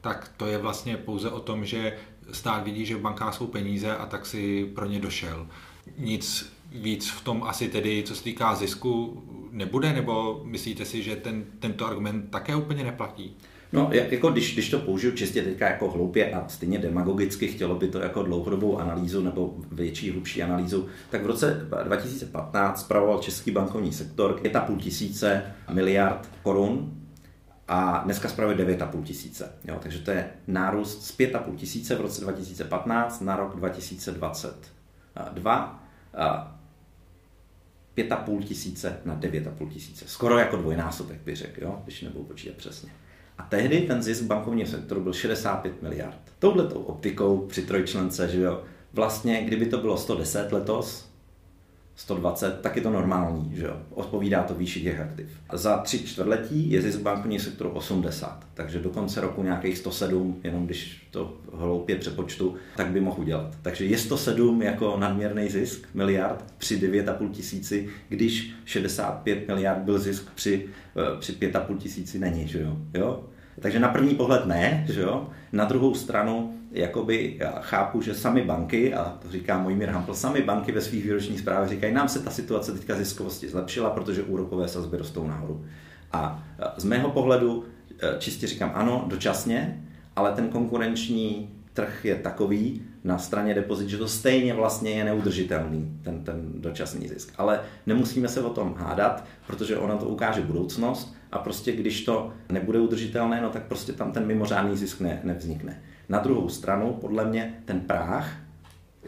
tak 0.00 0.32
to 0.36 0.46
je 0.46 0.58
vlastně 0.58 0.96
pouze 0.96 1.30
o 1.30 1.40
tom, 1.40 1.64
že 1.64 1.96
stát 2.32 2.64
vidí, 2.64 2.86
že 2.86 2.96
v 2.96 3.00
bankách 3.00 3.34
jsou 3.34 3.46
peníze 3.46 3.96
a 3.96 4.06
tak 4.06 4.26
si 4.26 4.70
pro 4.74 4.86
ně 4.86 5.00
došel. 5.00 5.46
Nic 5.98 6.52
víc 6.72 7.10
v 7.10 7.24
tom 7.24 7.44
asi 7.44 7.68
tedy, 7.68 8.02
co 8.06 8.14
se 8.14 8.24
týká 8.24 8.54
zisku, 8.54 9.22
nebude, 9.50 9.92
nebo 9.92 10.40
myslíte 10.44 10.84
si, 10.84 11.02
že 11.02 11.16
ten, 11.16 11.44
tento 11.58 11.86
argument 11.86 12.30
také 12.30 12.56
úplně 12.56 12.84
neplatí? 12.84 13.36
No, 13.72 13.90
jako 13.92 14.30
když, 14.30 14.52
když 14.52 14.70
to 14.70 14.78
použiju 14.78 15.12
čistě 15.12 15.42
teďka 15.42 15.68
jako 15.68 15.90
hloupě 15.90 16.32
a 16.32 16.48
stejně 16.48 16.78
demagogicky, 16.78 17.48
chtělo 17.48 17.74
by 17.74 17.88
to 17.88 17.98
jako 17.98 18.22
dlouhodobou 18.22 18.78
analýzu 18.78 19.22
nebo 19.22 19.54
větší, 19.72 20.10
hlubší 20.10 20.42
analýzu, 20.42 20.88
tak 21.10 21.22
v 21.22 21.26
roce 21.26 21.68
2015 21.84 22.80
spravoval 22.80 23.18
český 23.18 23.50
bankovní 23.50 23.92
sektor 23.92 24.40
5,5 24.42 24.76
tisíce 24.76 25.42
miliard 25.72 26.28
korun 26.42 26.94
a 27.68 28.02
dneska 28.04 28.28
spravuje 28.28 28.56
9,5 28.56 29.02
tisíce. 29.02 29.52
Jo, 29.64 29.78
takže 29.82 29.98
to 29.98 30.10
je 30.10 30.30
nárůst 30.46 31.06
z 31.06 31.18
5,5 31.18 31.54
tisíce 31.54 31.94
v 31.94 32.00
roce 32.00 32.20
2015 32.20 33.20
na 33.20 33.36
rok 33.36 33.56
2022. 33.56 35.84
5,5 37.96 38.42
tisíce 38.42 39.00
na 39.04 39.16
9,5 39.16 39.68
tisíce. 39.68 40.04
Skoro 40.08 40.38
jako 40.38 40.56
dvojnásobek 40.56 41.20
bych 41.20 41.36
řekl, 41.36 41.62
jo? 41.62 41.80
když 41.84 42.02
nebudu 42.02 42.24
počítat 42.24 42.56
přesně. 42.56 42.90
A 43.40 43.42
tehdy 43.42 43.80
ten 43.80 44.02
zisk 44.02 44.22
bankovního 44.22 44.68
sektoru 44.68 45.00
byl 45.00 45.12
65 45.12 45.82
miliard. 45.82 46.18
Touhletou 46.38 46.78
optikou 46.78 47.38
při 47.38 47.62
trojčlence, 47.62 48.28
že 48.28 48.40
jo, 48.40 48.62
vlastně 48.92 49.42
kdyby 49.42 49.66
to 49.66 49.78
bylo 49.78 49.96
110 49.96 50.52
letos, 50.52 51.09
120, 52.00 52.60
tak 52.60 52.76
je 52.76 52.82
to 52.82 52.90
normální, 52.90 53.56
že 53.56 53.64
jo? 53.64 53.76
Odpovídá 53.90 54.42
to 54.42 54.54
výši 54.54 54.82
těch 54.82 55.00
aktiv. 55.00 55.28
Za 55.52 55.76
tři 55.78 55.98
čtvrtletí 55.98 56.70
je 56.70 56.82
zisk 56.82 57.00
bankovního 57.00 57.42
sektoru 57.42 57.70
80, 57.70 58.46
takže 58.54 58.78
do 58.78 58.90
konce 58.90 59.20
roku 59.20 59.42
nějakých 59.42 59.78
107, 59.78 60.40
jenom 60.44 60.66
když 60.66 61.08
to 61.10 61.34
hloupě 61.52 61.96
přepočtu, 61.96 62.54
tak 62.76 62.86
by 62.86 63.00
mohl 63.00 63.20
udělat. 63.20 63.56
Takže 63.62 63.84
je 63.84 63.98
107 63.98 64.62
jako 64.62 64.96
nadměrný 64.98 65.48
zisk 65.48 65.88
miliard 65.94 66.44
při 66.58 66.78
9,5 66.78 67.30
tisíci, 67.30 67.88
když 68.08 68.52
65 68.64 69.48
miliard 69.48 69.78
byl 69.78 69.98
zisk 69.98 70.30
při, 70.34 70.66
eh, 70.96 71.20
při 71.20 71.32
5,5 71.32 71.78
tisíci 71.78 72.18
není, 72.18 72.48
že 72.48 72.60
jo? 72.60 72.76
jo? 72.94 73.24
Takže 73.60 73.78
na 73.78 73.88
první 73.88 74.14
pohled 74.14 74.46
ne, 74.46 74.86
že 74.88 75.00
jo? 75.00 75.28
Na 75.52 75.64
druhou 75.64 75.94
stranu 75.94 76.59
jakoby 76.70 77.36
já 77.38 77.60
chápu, 77.60 78.02
že 78.02 78.14
sami 78.14 78.42
banky, 78.42 78.94
a 78.94 79.18
to 79.22 79.30
říká 79.30 79.58
Mojmír 79.58 79.88
Hampl, 79.88 80.14
sami 80.14 80.42
banky 80.42 80.72
ve 80.72 80.80
svých 80.80 81.04
výročních 81.04 81.40
zprávách 81.40 81.68
říkají, 81.68 81.94
nám 81.94 82.08
se 82.08 82.22
ta 82.22 82.30
situace 82.30 82.72
teďka 82.72 82.94
ziskovosti 82.94 83.48
zlepšila, 83.48 83.90
protože 83.90 84.22
úrokové 84.22 84.68
sazby 84.68 84.96
rostou 84.96 85.26
nahoru. 85.26 85.64
A 86.12 86.42
z 86.76 86.84
mého 86.84 87.10
pohledu 87.10 87.64
e, 88.02 88.18
čistě 88.18 88.46
říkám 88.46 88.72
ano, 88.74 89.04
dočasně, 89.08 89.84
ale 90.16 90.32
ten 90.32 90.48
konkurenční 90.48 91.50
trh 91.72 92.04
je 92.04 92.14
takový 92.14 92.82
na 93.04 93.18
straně 93.18 93.54
depozit, 93.54 93.88
že 93.88 93.98
to 93.98 94.08
stejně 94.08 94.54
vlastně 94.54 94.90
je 94.90 95.04
neudržitelný, 95.04 95.98
ten, 96.02 96.24
ten 96.24 96.52
dočasný 96.54 97.08
zisk. 97.08 97.32
Ale 97.38 97.60
nemusíme 97.86 98.28
se 98.28 98.42
o 98.42 98.50
tom 98.50 98.74
hádat, 98.74 99.24
protože 99.46 99.76
ona 99.76 99.96
to 99.96 100.06
ukáže 100.06 100.40
budoucnost 100.40 101.14
a 101.32 101.38
prostě 101.38 101.72
když 101.72 102.04
to 102.04 102.32
nebude 102.48 102.78
udržitelné, 102.80 103.40
no 103.40 103.50
tak 103.50 103.62
prostě 103.62 103.92
tam 103.92 104.12
ten 104.12 104.26
mimořádný 104.26 104.76
zisk 104.76 105.00
ne, 105.00 105.20
nevznikne. 105.24 105.82
Na 106.10 106.18
druhou 106.18 106.48
stranu, 106.48 106.92
podle 107.00 107.24
mě, 107.24 107.54
ten 107.64 107.80
práh 107.80 108.36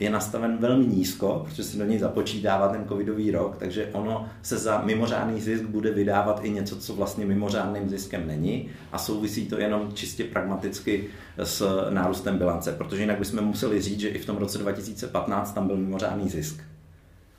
je 0.00 0.10
nastaven 0.10 0.56
velmi 0.56 0.86
nízko, 0.86 1.42
protože 1.44 1.64
se 1.64 1.78
do 1.78 1.84
něj 1.84 1.98
započítává 1.98 2.68
ten 2.68 2.84
covidový 2.88 3.30
rok, 3.30 3.56
takže 3.58 3.88
ono 3.92 4.28
se 4.42 4.58
za 4.58 4.82
mimořádný 4.82 5.40
zisk 5.40 5.64
bude 5.64 5.90
vydávat 5.90 6.40
i 6.44 6.50
něco, 6.50 6.76
co 6.76 6.94
vlastně 6.94 7.26
mimořádným 7.26 7.88
ziskem 7.88 8.26
není 8.26 8.68
a 8.92 8.98
souvisí 8.98 9.46
to 9.46 9.58
jenom 9.58 9.92
čistě 9.94 10.24
pragmaticky 10.24 11.08
s 11.36 11.88
nárůstem 11.90 12.38
bilance, 12.38 12.72
protože 12.72 13.02
jinak 13.02 13.18
bychom 13.18 13.44
museli 13.44 13.82
říct, 13.82 14.00
že 14.00 14.08
i 14.08 14.18
v 14.18 14.26
tom 14.26 14.36
roce 14.36 14.58
2015 14.58 15.52
tam 15.52 15.66
byl 15.66 15.76
mimořádný 15.76 16.28
zisk. 16.28 16.62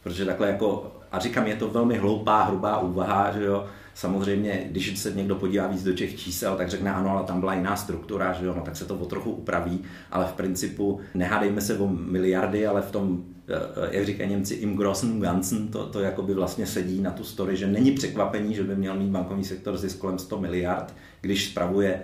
Protože 0.04 0.26
takhle 0.26 0.48
jako, 0.48 0.92
a 1.12 1.20
říkám, 1.20 1.48
je 1.48 1.56
to 1.56 1.68
velmi 1.68 1.98
hloupá, 1.98 2.44
hrubá 2.44 2.80
úvaha, 2.80 3.32
že 3.32 3.44
jo, 3.44 3.66
Samozřejmě, 3.94 4.68
když 4.72 5.00
se 5.00 5.12
někdo 5.12 5.36
podívá 5.36 5.68
víc 5.68 5.84
do 5.84 5.94
těch 5.94 6.20
čísel, 6.20 6.56
tak 6.56 6.70
řekne 6.70 6.94
ano, 6.94 7.10
ale 7.10 7.24
tam 7.24 7.40
byla 7.40 7.54
jiná 7.54 7.76
struktura, 7.76 8.34
že 8.34 8.46
jo, 8.46 8.54
no, 8.58 8.62
tak 8.62 8.76
se 8.76 8.86
to 8.86 8.96
o 8.96 9.06
trochu 9.06 9.32
upraví, 9.32 9.80
ale 10.12 10.26
v 10.26 10.34
principu 10.34 11.00
nehádejme 11.14 11.62
se 11.62 11.78
o 11.78 11.88
miliardy, 11.88 12.68
ale 12.68 12.82
v 12.82 12.92
tom, 12.92 13.24
eh, 13.48 13.98
jak 13.98 14.06
říkají 14.06 14.30
Němci, 14.30 14.54
im 14.54 14.78
grossen 14.78 15.20
Ganzen, 15.20 15.68
to, 15.68 15.86
to 15.86 16.00
jakoby 16.00 16.34
vlastně 16.34 16.68
sedí 16.68 17.02
na 17.02 17.12
tu 17.12 17.24
story, 17.24 17.58
že 17.58 17.68
není 17.68 17.92
překvapení, 17.92 18.56
že 18.56 18.64
by 18.64 18.76
měl 18.76 18.96
mít 18.96 19.10
bankovní 19.10 19.44
sektor 19.44 19.78
zisk 19.78 19.98
kolem 19.98 20.20
100 20.20 20.40
miliard, 20.40 20.94
když 21.22 21.50
spravuje 21.50 22.02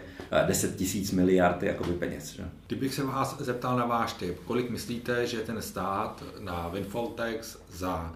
10 0.48 0.72
eh, 0.72 0.78
tisíc 0.78 1.12
miliard 1.12 1.64
jakoby 1.64 1.94
peněz. 1.94 2.34
Že? 2.34 2.44
Kdybych 2.68 2.94
se 2.94 3.04
vás 3.04 3.42
zeptal 3.42 3.78
na 3.78 3.86
váš 3.86 4.14
tip, 4.14 4.40
kolik 4.46 4.70
myslíte, 4.70 5.28
že 5.28 5.38
ten 5.38 5.62
stát 5.62 6.24
na 6.40 6.68
windfall 6.68 7.08
tax 7.08 7.58
za 7.72 8.14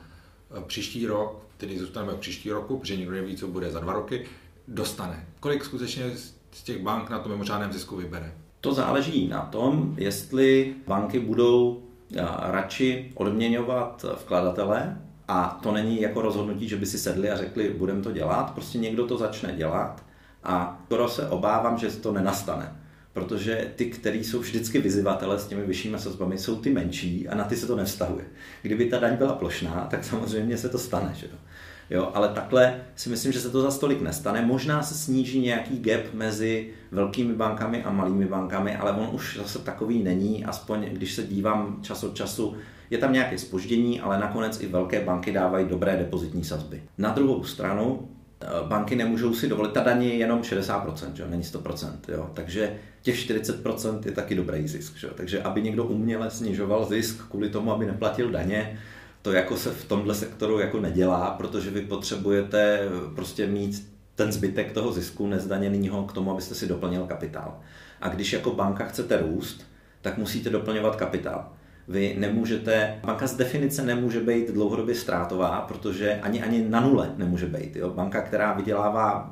příští 0.67 1.07
rok 1.07 1.43
tedy 1.57 1.79
zůstaneme 1.79 2.13
příští 2.13 2.51
roku, 2.51 2.77
protože 2.77 2.97
nikdo 2.97 3.11
neví, 3.11 3.37
co 3.37 3.47
bude 3.47 3.71
za 3.71 3.79
dva 3.79 3.93
roky, 3.93 4.25
dostane. 4.67 5.25
Kolik 5.39 5.65
skutečně 5.65 6.11
z 6.51 6.63
těch 6.63 6.81
bank 6.81 7.09
na 7.09 7.19
tom 7.19 7.31
mimořádném 7.31 7.73
zisku 7.73 7.95
vybere? 7.95 8.33
To 8.61 8.73
záleží 8.73 9.27
na 9.27 9.41
tom, 9.41 9.95
jestli 9.97 10.75
banky 10.87 11.19
budou 11.19 11.83
eh, 12.15 12.21
radši 12.39 13.11
odměňovat 13.15 14.05
vkladatele 14.15 15.01
a 15.27 15.59
to 15.63 15.71
není 15.71 16.01
jako 16.01 16.21
rozhodnutí, 16.21 16.69
že 16.69 16.77
by 16.77 16.85
si 16.85 16.97
sedli 16.97 17.29
a 17.29 17.37
řekli, 17.37 17.69
budeme 17.69 18.01
to 18.01 18.11
dělat, 18.11 18.53
prostě 18.53 18.77
někdo 18.77 19.07
to 19.07 19.17
začne 19.17 19.55
dělat 19.55 20.03
a 20.43 20.81
skoro 20.85 21.09
se 21.09 21.29
obávám, 21.29 21.77
že 21.77 21.89
to 21.89 22.11
nenastane. 22.11 22.82
Protože 23.13 23.71
ty, 23.75 23.85
který 23.85 24.23
jsou 24.23 24.39
vždycky 24.39 24.79
vyzývatele 24.79 25.39
s 25.39 25.47
těmi 25.47 25.65
vyššími 25.65 25.99
sazbami, 25.99 26.37
jsou 26.37 26.55
ty 26.55 26.69
menší 26.69 27.27
a 27.27 27.35
na 27.35 27.43
ty 27.43 27.55
se 27.55 27.67
to 27.67 27.75
nevztahuje. 27.75 28.25
Kdyby 28.61 28.85
ta 28.85 28.99
daň 28.99 29.17
byla 29.17 29.33
plošná, 29.33 29.87
tak 29.91 30.03
samozřejmě 30.03 30.57
se 30.57 30.69
to 30.69 30.77
stane. 30.77 31.13
Že 31.15 31.25
jo? 31.25 31.37
Jo, 31.89 32.11
ale 32.13 32.27
takhle 32.27 32.81
si 32.95 33.09
myslím, 33.09 33.31
že 33.31 33.39
se 33.39 33.49
to 33.49 33.61
za 33.61 33.71
stolik 33.71 34.01
nestane. 34.01 34.41
Možná 34.41 34.83
se 34.83 34.95
sníží 34.95 35.39
nějaký 35.39 35.79
gap 35.79 36.13
mezi 36.13 36.69
velkými 36.91 37.33
bankami 37.33 37.83
a 37.83 37.91
malými 37.91 38.25
bankami, 38.25 38.75
ale 38.75 38.91
on 38.91 39.09
už 39.11 39.37
zase 39.37 39.59
takový 39.59 40.03
není, 40.03 40.45
aspoň 40.45 40.85
když 40.85 41.13
se 41.13 41.23
dívám 41.23 41.79
čas 41.81 42.03
od 42.03 42.15
času, 42.15 42.55
je 42.89 42.97
tam 42.97 43.13
nějaké 43.13 43.37
spoždění, 43.37 44.01
ale 44.01 44.19
nakonec 44.19 44.61
i 44.61 44.67
velké 44.67 45.01
banky 45.01 45.31
dávají 45.31 45.67
dobré 45.67 45.97
depozitní 45.97 46.43
sazby. 46.43 46.83
Na 46.97 47.09
druhou 47.11 47.43
stranu, 47.43 48.09
banky 48.67 48.95
nemůžou 48.95 49.33
si 49.33 49.47
dovolit, 49.47 49.71
ta 49.71 49.83
daně 49.83 50.07
je 50.07 50.15
jenom 50.15 50.41
60%, 50.41 51.13
že? 51.13 51.27
není 51.27 51.43
100%, 51.43 51.91
jo? 52.07 52.29
takže 52.33 52.75
těch 53.01 53.15
40% 53.15 53.99
je 54.05 54.11
taky 54.11 54.35
dobrý 54.35 54.67
zisk. 54.67 54.97
Že? 54.97 55.07
Takže 55.07 55.41
aby 55.41 55.61
někdo 55.61 55.83
uměle 55.83 56.31
snižoval 56.31 56.85
zisk 56.85 57.29
kvůli 57.29 57.49
tomu, 57.49 57.71
aby 57.71 57.85
neplatil 57.85 58.31
daně, 58.31 58.79
to 59.21 59.31
jako 59.31 59.57
se 59.57 59.71
v 59.71 59.85
tomhle 59.85 60.15
sektoru 60.15 60.59
jako 60.59 60.79
nedělá, 60.79 61.31
protože 61.31 61.69
vy 61.69 61.81
potřebujete 61.81 62.79
prostě 63.15 63.47
mít 63.47 63.93
ten 64.15 64.31
zbytek 64.31 64.71
toho 64.71 64.93
zisku 64.93 65.27
nezdaněného 65.27 66.03
k 66.03 66.13
tomu, 66.13 66.31
abyste 66.31 66.55
si 66.55 66.67
doplnil 66.67 67.05
kapitál. 67.05 67.59
A 68.01 68.09
když 68.09 68.33
jako 68.33 68.51
banka 68.51 68.85
chcete 68.85 69.17
růst, 69.17 69.67
tak 70.01 70.17
musíte 70.17 70.49
doplňovat 70.49 70.95
kapitál. 70.95 71.49
Vy 71.87 72.15
nemůžete, 72.19 72.99
banka 73.05 73.27
z 73.27 73.35
definice 73.35 73.85
nemůže 73.85 74.19
být 74.19 74.51
dlouhodobě 74.51 74.95
ztrátová, 74.95 75.61
protože 75.61 76.19
ani, 76.21 76.43
ani 76.43 76.69
na 76.69 76.79
nule 76.79 77.11
nemůže 77.17 77.45
být. 77.45 77.75
Jo? 77.75 77.89
Banka, 77.89 78.21
která 78.21 78.53
vydělává 78.53 79.31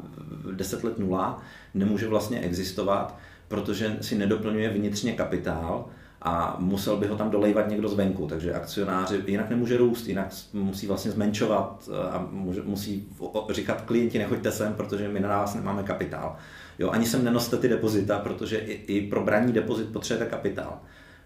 10 0.52 0.84
let 0.84 1.00
nula, 1.00 1.42
nemůže 1.74 2.08
vlastně 2.08 2.40
existovat, 2.40 3.18
protože 3.48 3.98
si 4.02 4.16
nedoplňuje 4.16 4.70
vnitřně 4.70 5.14
kapitál 5.14 5.86
a 6.22 6.56
musel 6.60 6.98
by 6.98 7.08
ho 7.08 7.16
tam 7.16 7.30
dolejvat 7.30 7.70
někdo 7.70 7.90
zvenku, 7.90 8.28
takže 8.28 8.54
akcionáři 8.54 9.24
jinak 9.28 9.50
nemůže 9.50 9.78
růst, 9.78 10.08
jinak 10.08 10.28
musí 10.54 10.88
vlastně 10.88 11.12
zmenšovat 11.12 11.90
a 12.12 12.28
musí 12.64 13.08
říkat 13.50 13.82
klienti 13.82 14.20
nechoďte 14.20 14.52
sem, 14.52 14.74
protože 14.74 15.08
my 15.08 15.20
na 15.20 15.30
vás 15.30 15.56
nemáme 15.56 15.84
kapitál. 15.84 16.36
Jo, 16.80 16.90
ani 16.90 17.06
sem 17.06 17.24
nenoste 17.24 17.58
ty 17.58 17.68
depozita, 17.68 18.20
protože 18.20 18.58
i, 18.58 18.98
i 18.98 19.10
pro 19.10 19.24
braní 19.24 19.54
depozit 19.54 19.94
potřebujete 19.94 20.32
kapitál. 20.32 20.80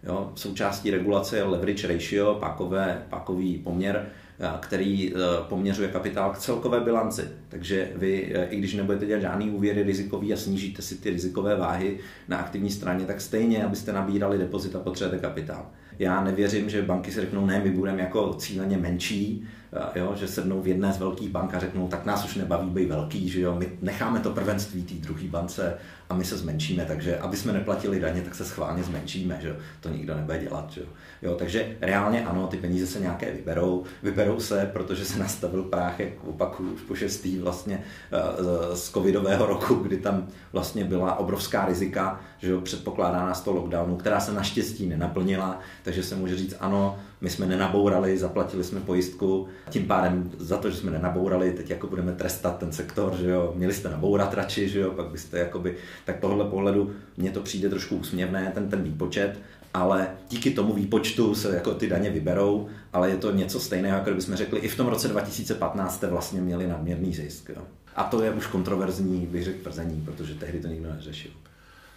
Jo, 0.04 0.32
součástí 0.36 0.92
regulace 0.92 1.38
je 1.38 1.44
leverage 1.44 1.88
ratio, 1.88 2.36
pákové, 2.40 3.04
pákový 3.10 3.58
poměr, 3.58 4.06
eh, 4.40 4.50
který 4.60 5.14
eh, 5.16 5.20
poměřuje 5.50 5.88
kapitál 5.88 6.32
k 6.32 6.38
celkové 6.38 6.80
bilanci. 6.80 7.22
Takže 7.50 7.92
vy, 7.96 8.32
eh, 8.36 8.46
i 8.46 8.58
když 8.58 8.74
nebudete 8.74 9.06
dělat 9.06 9.22
žádný 9.22 9.52
úvěry 9.52 9.84
rizikový 9.84 10.34
a 10.34 10.38
snížíte 10.38 10.82
si 10.82 10.96
ty 10.96 11.10
rizikové 11.10 11.56
váhy 11.56 11.98
na 12.28 12.38
aktivní 12.38 12.72
straně, 12.72 13.06
tak 13.06 13.22
stejně, 13.22 13.64
abyste 13.64 13.94
nabírali 13.94 14.38
depozita, 14.38 14.80
potřebujete 14.80 15.28
kapitál. 15.28 15.66
Já 16.00 16.24
nevěřím, 16.24 16.70
že 16.70 16.82
banky 16.82 17.12
si 17.12 17.22
řeknou, 17.22 17.46
ne, 17.46 17.62
my 17.64 17.70
budeme 17.70 18.02
jako 18.02 18.34
cíleně 18.34 18.78
menší, 18.78 19.48
jo, 19.96 20.14
že 20.16 20.28
sednou 20.28 20.62
v 20.62 20.68
jedné 20.68 20.94
z 20.94 21.00
velkých 21.00 21.30
bank 21.30 21.54
a 21.54 21.60
řeknou, 21.60 21.88
tak 21.88 22.06
nás 22.06 22.26
už 22.26 22.36
nebaví 22.36 22.70
být 22.70 22.90
velký, 22.90 23.30
že 23.30 23.42
jo, 23.42 23.56
my 23.56 23.70
necháme 23.82 24.20
to 24.20 24.30
prvenství 24.32 24.84
té 24.84 24.94
druhé 24.94 25.28
bance 25.28 25.78
a 26.10 26.16
my 26.16 26.26
se 26.26 26.38
zmenšíme, 26.38 26.86
takže 26.86 27.18
aby 27.18 27.38
jsme 27.38 27.54
neplatili 27.54 28.00
daně, 28.00 28.22
tak 28.22 28.36
se 28.36 28.46
schválně 28.46 28.84
zmenšíme, 28.84 29.40
že 29.42 29.56
to 29.80 29.90
nikdo 29.90 30.16
nebude 30.16 30.40
dělat, 30.40 30.72
že 30.72 30.82
jo. 31.22 31.36
takže 31.36 31.78
reálně 31.82 32.26
ano, 32.26 32.48
ty 32.48 32.58
peníze 32.58 32.88
se 32.88 33.00
nějaké 33.00 33.32
vyberou, 33.32 33.84
vyberou 34.04 34.40
se, 34.40 34.70
protože 34.74 35.06
se 35.06 35.20
nastavil 35.20 35.64
práh, 35.64 36.00
jak 36.00 36.24
opakuju 36.24 36.74
už 36.74 36.82
po 36.82 36.96
šestý 36.96 37.40
vlastně 37.40 37.84
eh, 38.12 38.76
z 38.76 38.90
covidového 38.92 39.46
roku, 39.46 39.76
kdy 39.76 39.98
tam 39.98 40.28
vlastně 40.54 40.84
byla 40.84 41.16
obrovská 41.16 41.66
rizika, 41.66 42.20
že 42.38 42.52
jo, 42.52 42.62
předpokládána 42.62 43.34
z 43.34 43.42
toho 43.42 43.58
lockdownu, 43.58 43.96
která 43.96 44.20
se 44.20 44.34
naštěstí 44.34 44.86
nenaplnila, 44.88 45.60
takže 45.84 46.04
se 46.04 46.16
může 46.16 46.38
říct 46.38 46.56
ano, 46.60 47.00
my 47.22 47.30
jsme 47.30 47.46
nenabourali, 47.46 48.18
zaplatili 48.18 48.64
jsme 48.64 48.80
pojistku, 48.80 49.48
tím 49.70 49.88
pádem 49.88 50.32
za 50.38 50.58
to, 50.58 50.70
že 50.70 50.78
jsme 50.78 50.92
nenabourali, 50.92 51.52
teď 51.52 51.70
jako 51.70 51.88
budeme 51.88 52.12
trestat 52.12 52.58
ten 52.58 52.72
sektor, 52.72 53.16
že 53.16 53.30
jo, 53.30 53.54
měli 53.56 53.74
jste 53.74 53.90
nabourat 53.90 54.34
radši, 54.34 54.70
že 54.70 54.80
jo, 54.80 54.92
pak 54.92 55.08
byste 55.08 55.40
jakoby, 55.40 55.76
tak 56.06 56.20
tohle 56.20 56.46
pohledu 56.46 56.94
mně 57.18 57.32
to 57.32 57.40
přijde 57.40 57.70
trošku 57.70 57.96
úsměvné, 57.96 58.52
ten, 58.54 58.70
ten 58.70 58.84
výpočet, 58.84 59.40
ale 59.74 60.08
díky 60.30 60.52
tomu 60.52 60.74
výpočtu 60.74 61.36
se 61.36 61.56
jako 61.56 61.74
ty 61.74 61.88
daně 61.88 62.10
vyberou, 62.10 62.70
ale 62.94 63.10
je 63.10 63.18
to 63.18 63.32
něco 63.32 63.60
stejného, 63.60 63.98
jako 63.98 64.10
kdybychom 64.10 64.36
řekli, 64.36 64.60
i 64.60 64.68
v 64.68 64.78
tom 64.78 64.88
roce 64.88 65.08
2015 65.08 65.96
jste 65.96 66.08
vlastně 66.08 66.42
měli 66.42 66.68
nadměrný 66.68 67.14
zisk. 67.14 67.50
Jo. 67.50 67.62
A 67.96 68.04
to 68.04 68.24
je 68.24 68.32
už 68.32 68.48
kontroverzní, 68.48 69.26
bych 69.26 69.44
řekl, 69.44 69.62
tvrzení, 69.62 70.02
protože 70.06 70.36
tehdy 70.36 70.60
to 70.60 70.68
nikdo 70.68 70.90
neřešil. 70.90 71.32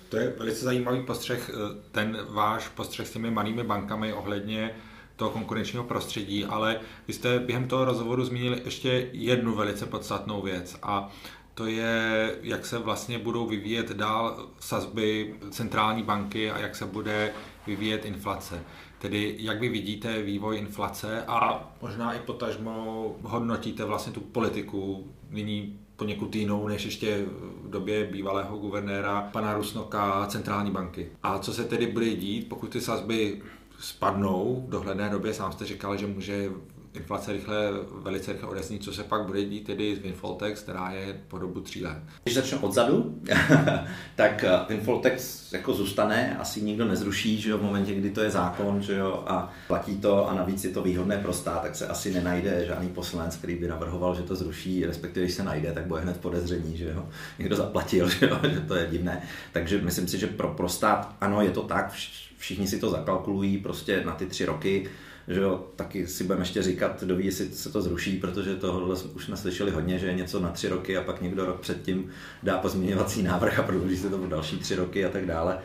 To 0.09 0.17
je 0.17 0.33
velice 0.39 0.65
zajímavý 0.65 1.03
postřeh, 1.03 1.51
ten 1.93 2.19
váš 2.29 2.69
postřeh 2.69 3.09
s 3.09 3.11
těmi 3.11 3.31
malými 3.31 3.65
bankami 3.65 4.13
ohledně 4.13 4.71
toho 5.17 5.31
konkurenčního 5.31 5.85
prostředí, 5.85 6.45
ale 6.45 6.81
vy 7.09 7.15
jste 7.15 7.39
během 7.39 7.69
toho 7.69 7.85
rozhovoru 7.85 8.25
zmínili 8.25 8.63
ještě 8.65 9.09
jednu 9.13 9.55
velice 9.55 9.87
podstatnou 9.87 10.43
věc 10.43 10.77
a 10.83 11.13
to 11.59 11.67
je, 11.67 12.37
jak 12.43 12.67
se 12.67 12.79
vlastně 12.79 13.19
budou 13.19 13.47
vyvíjet 13.47 13.91
dál 13.91 14.47
sazby 14.61 15.35
centrální 15.51 16.03
banky 16.03 16.51
a 16.51 16.59
jak 16.59 16.77
se 16.77 16.87
bude 16.87 17.33
vyvíjet 17.67 18.05
inflace. 18.05 18.63
Tedy 18.99 19.37
jak 19.39 19.61
vy 19.61 19.69
vidíte 19.69 20.23
vývoj 20.23 20.59
inflace 20.59 21.25
a 21.27 21.71
možná 21.83 22.13
i 22.13 22.19
potažmo 22.19 23.07
hodnotíte 23.23 23.85
vlastně 23.85 24.13
tu 24.13 24.21
politiku 24.21 25.07
nyní 25.31 25.79
poněkud 25.97 26.37
jinou 26.37 26.69
než 26.69 26.85
ještě 26.85 27.25
v 27.65 27.71
době 27.71 28.05
bývalého 28.05 28.57
guvernéra 28.57 29.29
pana 29.33 29.55
Rusnoka 29.55 30.27
centrální 30.27 30.71
banky. 30.71 31.09
A 31.23 31.39
co 31.39 31.53
se 31.53 31.65
tedy 31.65 31.87
bude 31.87 32.15
dít, 32.15 32.49
pokud 32.49 32.71
ty 32.71 32.81
sazby 32.81 33.43
spadnou 33.79 34.65
v 34.67 34.71
dohledné 34.71 35.09
době. 35.09 35.35
Sám 35.35 35.53
jste 35.53 35.65
říkal, 35.65 35.97
že 35.97 36.07
může 36.07 36.51
inflace 36.95 37.33
rychle, 37.33 37.57
velice 38.03 38.33
rychle 38.33 38.49
odeznít, 38.49 38.85
co 38.85 38.93
se 38.93 39.05
pak 39.05 39.27
bude 39.27 39.45
dít 39.45 39.67
tedy 39.67 39.97
z 39.97 39.99
Winfoltex, 39.99 40.63
která 40.63 40.91
je 40.91 41.21
po 41.29 41.39
dobu 41.39 41.61
tří 41.61 41.85
let. 41.85 41.99
Když 42.23 42.35
začnu 42.35 42.59
odzadu, 42.59 43.21
tak 44.17 44.45
eh, 44.45 44.59
Winfoltex 44.69 45.53
jako 45.53 45.75
zůstane, 45.75 46.37
asi 46.39 46.63
nikdo 46.63 46.89
nezruší, 46.89 47.41
že 47.41 47.51
jo, 47.51 47.59
v 47.59 47.63
momentě, 47.63 47.95
kdy 47.95 48.11
to 48.11 48.21
je 48.21 48.31
zákon, 48.31 48.83
že 48.83 48.97
jo, 48.97 49.25
a 49.27 49.53
platí 49.67 49.97
to 49.97 50.29
a 50.29 50.35
navíc 50.35 50.65
je 50.65 50.71
to 50.71 50.83
výhodné 50.83 51.17
pro 51.17 51.33
stát, 51.33 51.63
tak 51.63 51.77
se 51.77 51.87
asi 51.87 52.15
nenajde 52.15 52.65
žádný 52.67 52.89
poslanec, 52.89 53.37
který 53.37 53.55
by 53.55 53.69
navrhoval, 53.69 54.15
že 54.15 54.23
to 54.23 54.37
zruší, 54.37 54.87
respektive 54.87 55.27
když 55.27 55.35
se 55.35 55.45
najde, 55.45 55.73
tak 55.73 55.87
bude 55.87 56.01
hned 56.01 56.21
podezření, 56.21 56.77
že 56.77 56.89
jo, 56.89 57.09
někdo 57.39 57.57
zaplatil, 57.57 58.09
že 58.09 58.27
jo, 58.27 58.39
že 58.55 58.61
to 58.61 58.75
je 58.75 58.87
divné. 58.91 59.23
Takže 59.53 59.81
myslím 59.81 60.09
si, 60.09 60.19
že 60.19 60.27
pro, 60.27 60.49
pro 60.49 60.69
stát, 60.69 61.17
ano, 61.21 61.43
je 61.43 61.51
to 61.51 61.63
tak, 61.63 61.93
všichni 62.39 62.69
si 62.69 62.79
to 62.79 62.91
zakalkulují 62.91 63.59
prostě 63.59 64.03
na 64.05 64.13
ty 64.13 64.27
tři 64.27 64.45
roky, 64.45 64.89
že 65.29 65.41
jo, 65.41 65.67
taky 65.77 66.07
si 66.07 66.25
budeme 66.25 66.43
ještě 66.43 66.63
říkat, 66.63 67.03
kdo 67.03 67.17
ví, 67.17 67.27
jestli 67.27 67.49
se 67.49 67.73
to 67.73 67.83
zruší, 67.83 68.17
protože 68.17 68.57
tohle 68.57 68.97
už 69.15 69.25
jsme 69.25 69.37
slyšeli 69.37 69.71
hodně, 69.71 69.99
že 69.99 70.07
je 70.07 70.15
něco 70.15 70.41
na 70.41 70.51
tři 70.51 70.69
roky 70.69 70.97
a 70.97 71.03
pak 71.03 71.23
někdo 71.23 71.45
rok 71.45 71.61
předtím 71.61 72.11
dá 72.43 72.59
pozměňovací 72.59 73.23
návrh 73.23 73.59
a 73.59 73.63
prodlouží 73.63 73.97
se 73.97 74.11
to 74.11 74.27
další 74.27 74.59
tři 74.59 74.77
roky 74.77 75.05
a 75.05 75.09
tak 75.09 75.27
dále. 75.27 75.59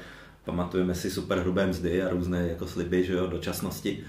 Pamatujeme 0.46 0.96
si 0.96 1.12
super 1.12 1.40
hrubé 1.40 1.68
mzdy 1.68 2.04
a 2.04 2.10
různé 2.10 2.48
jako 2.48 2.68
sliby, 2.68 3.04
že 3.04 3.14
jo, 3.14 3.28
dočasnosti 3.28 4.04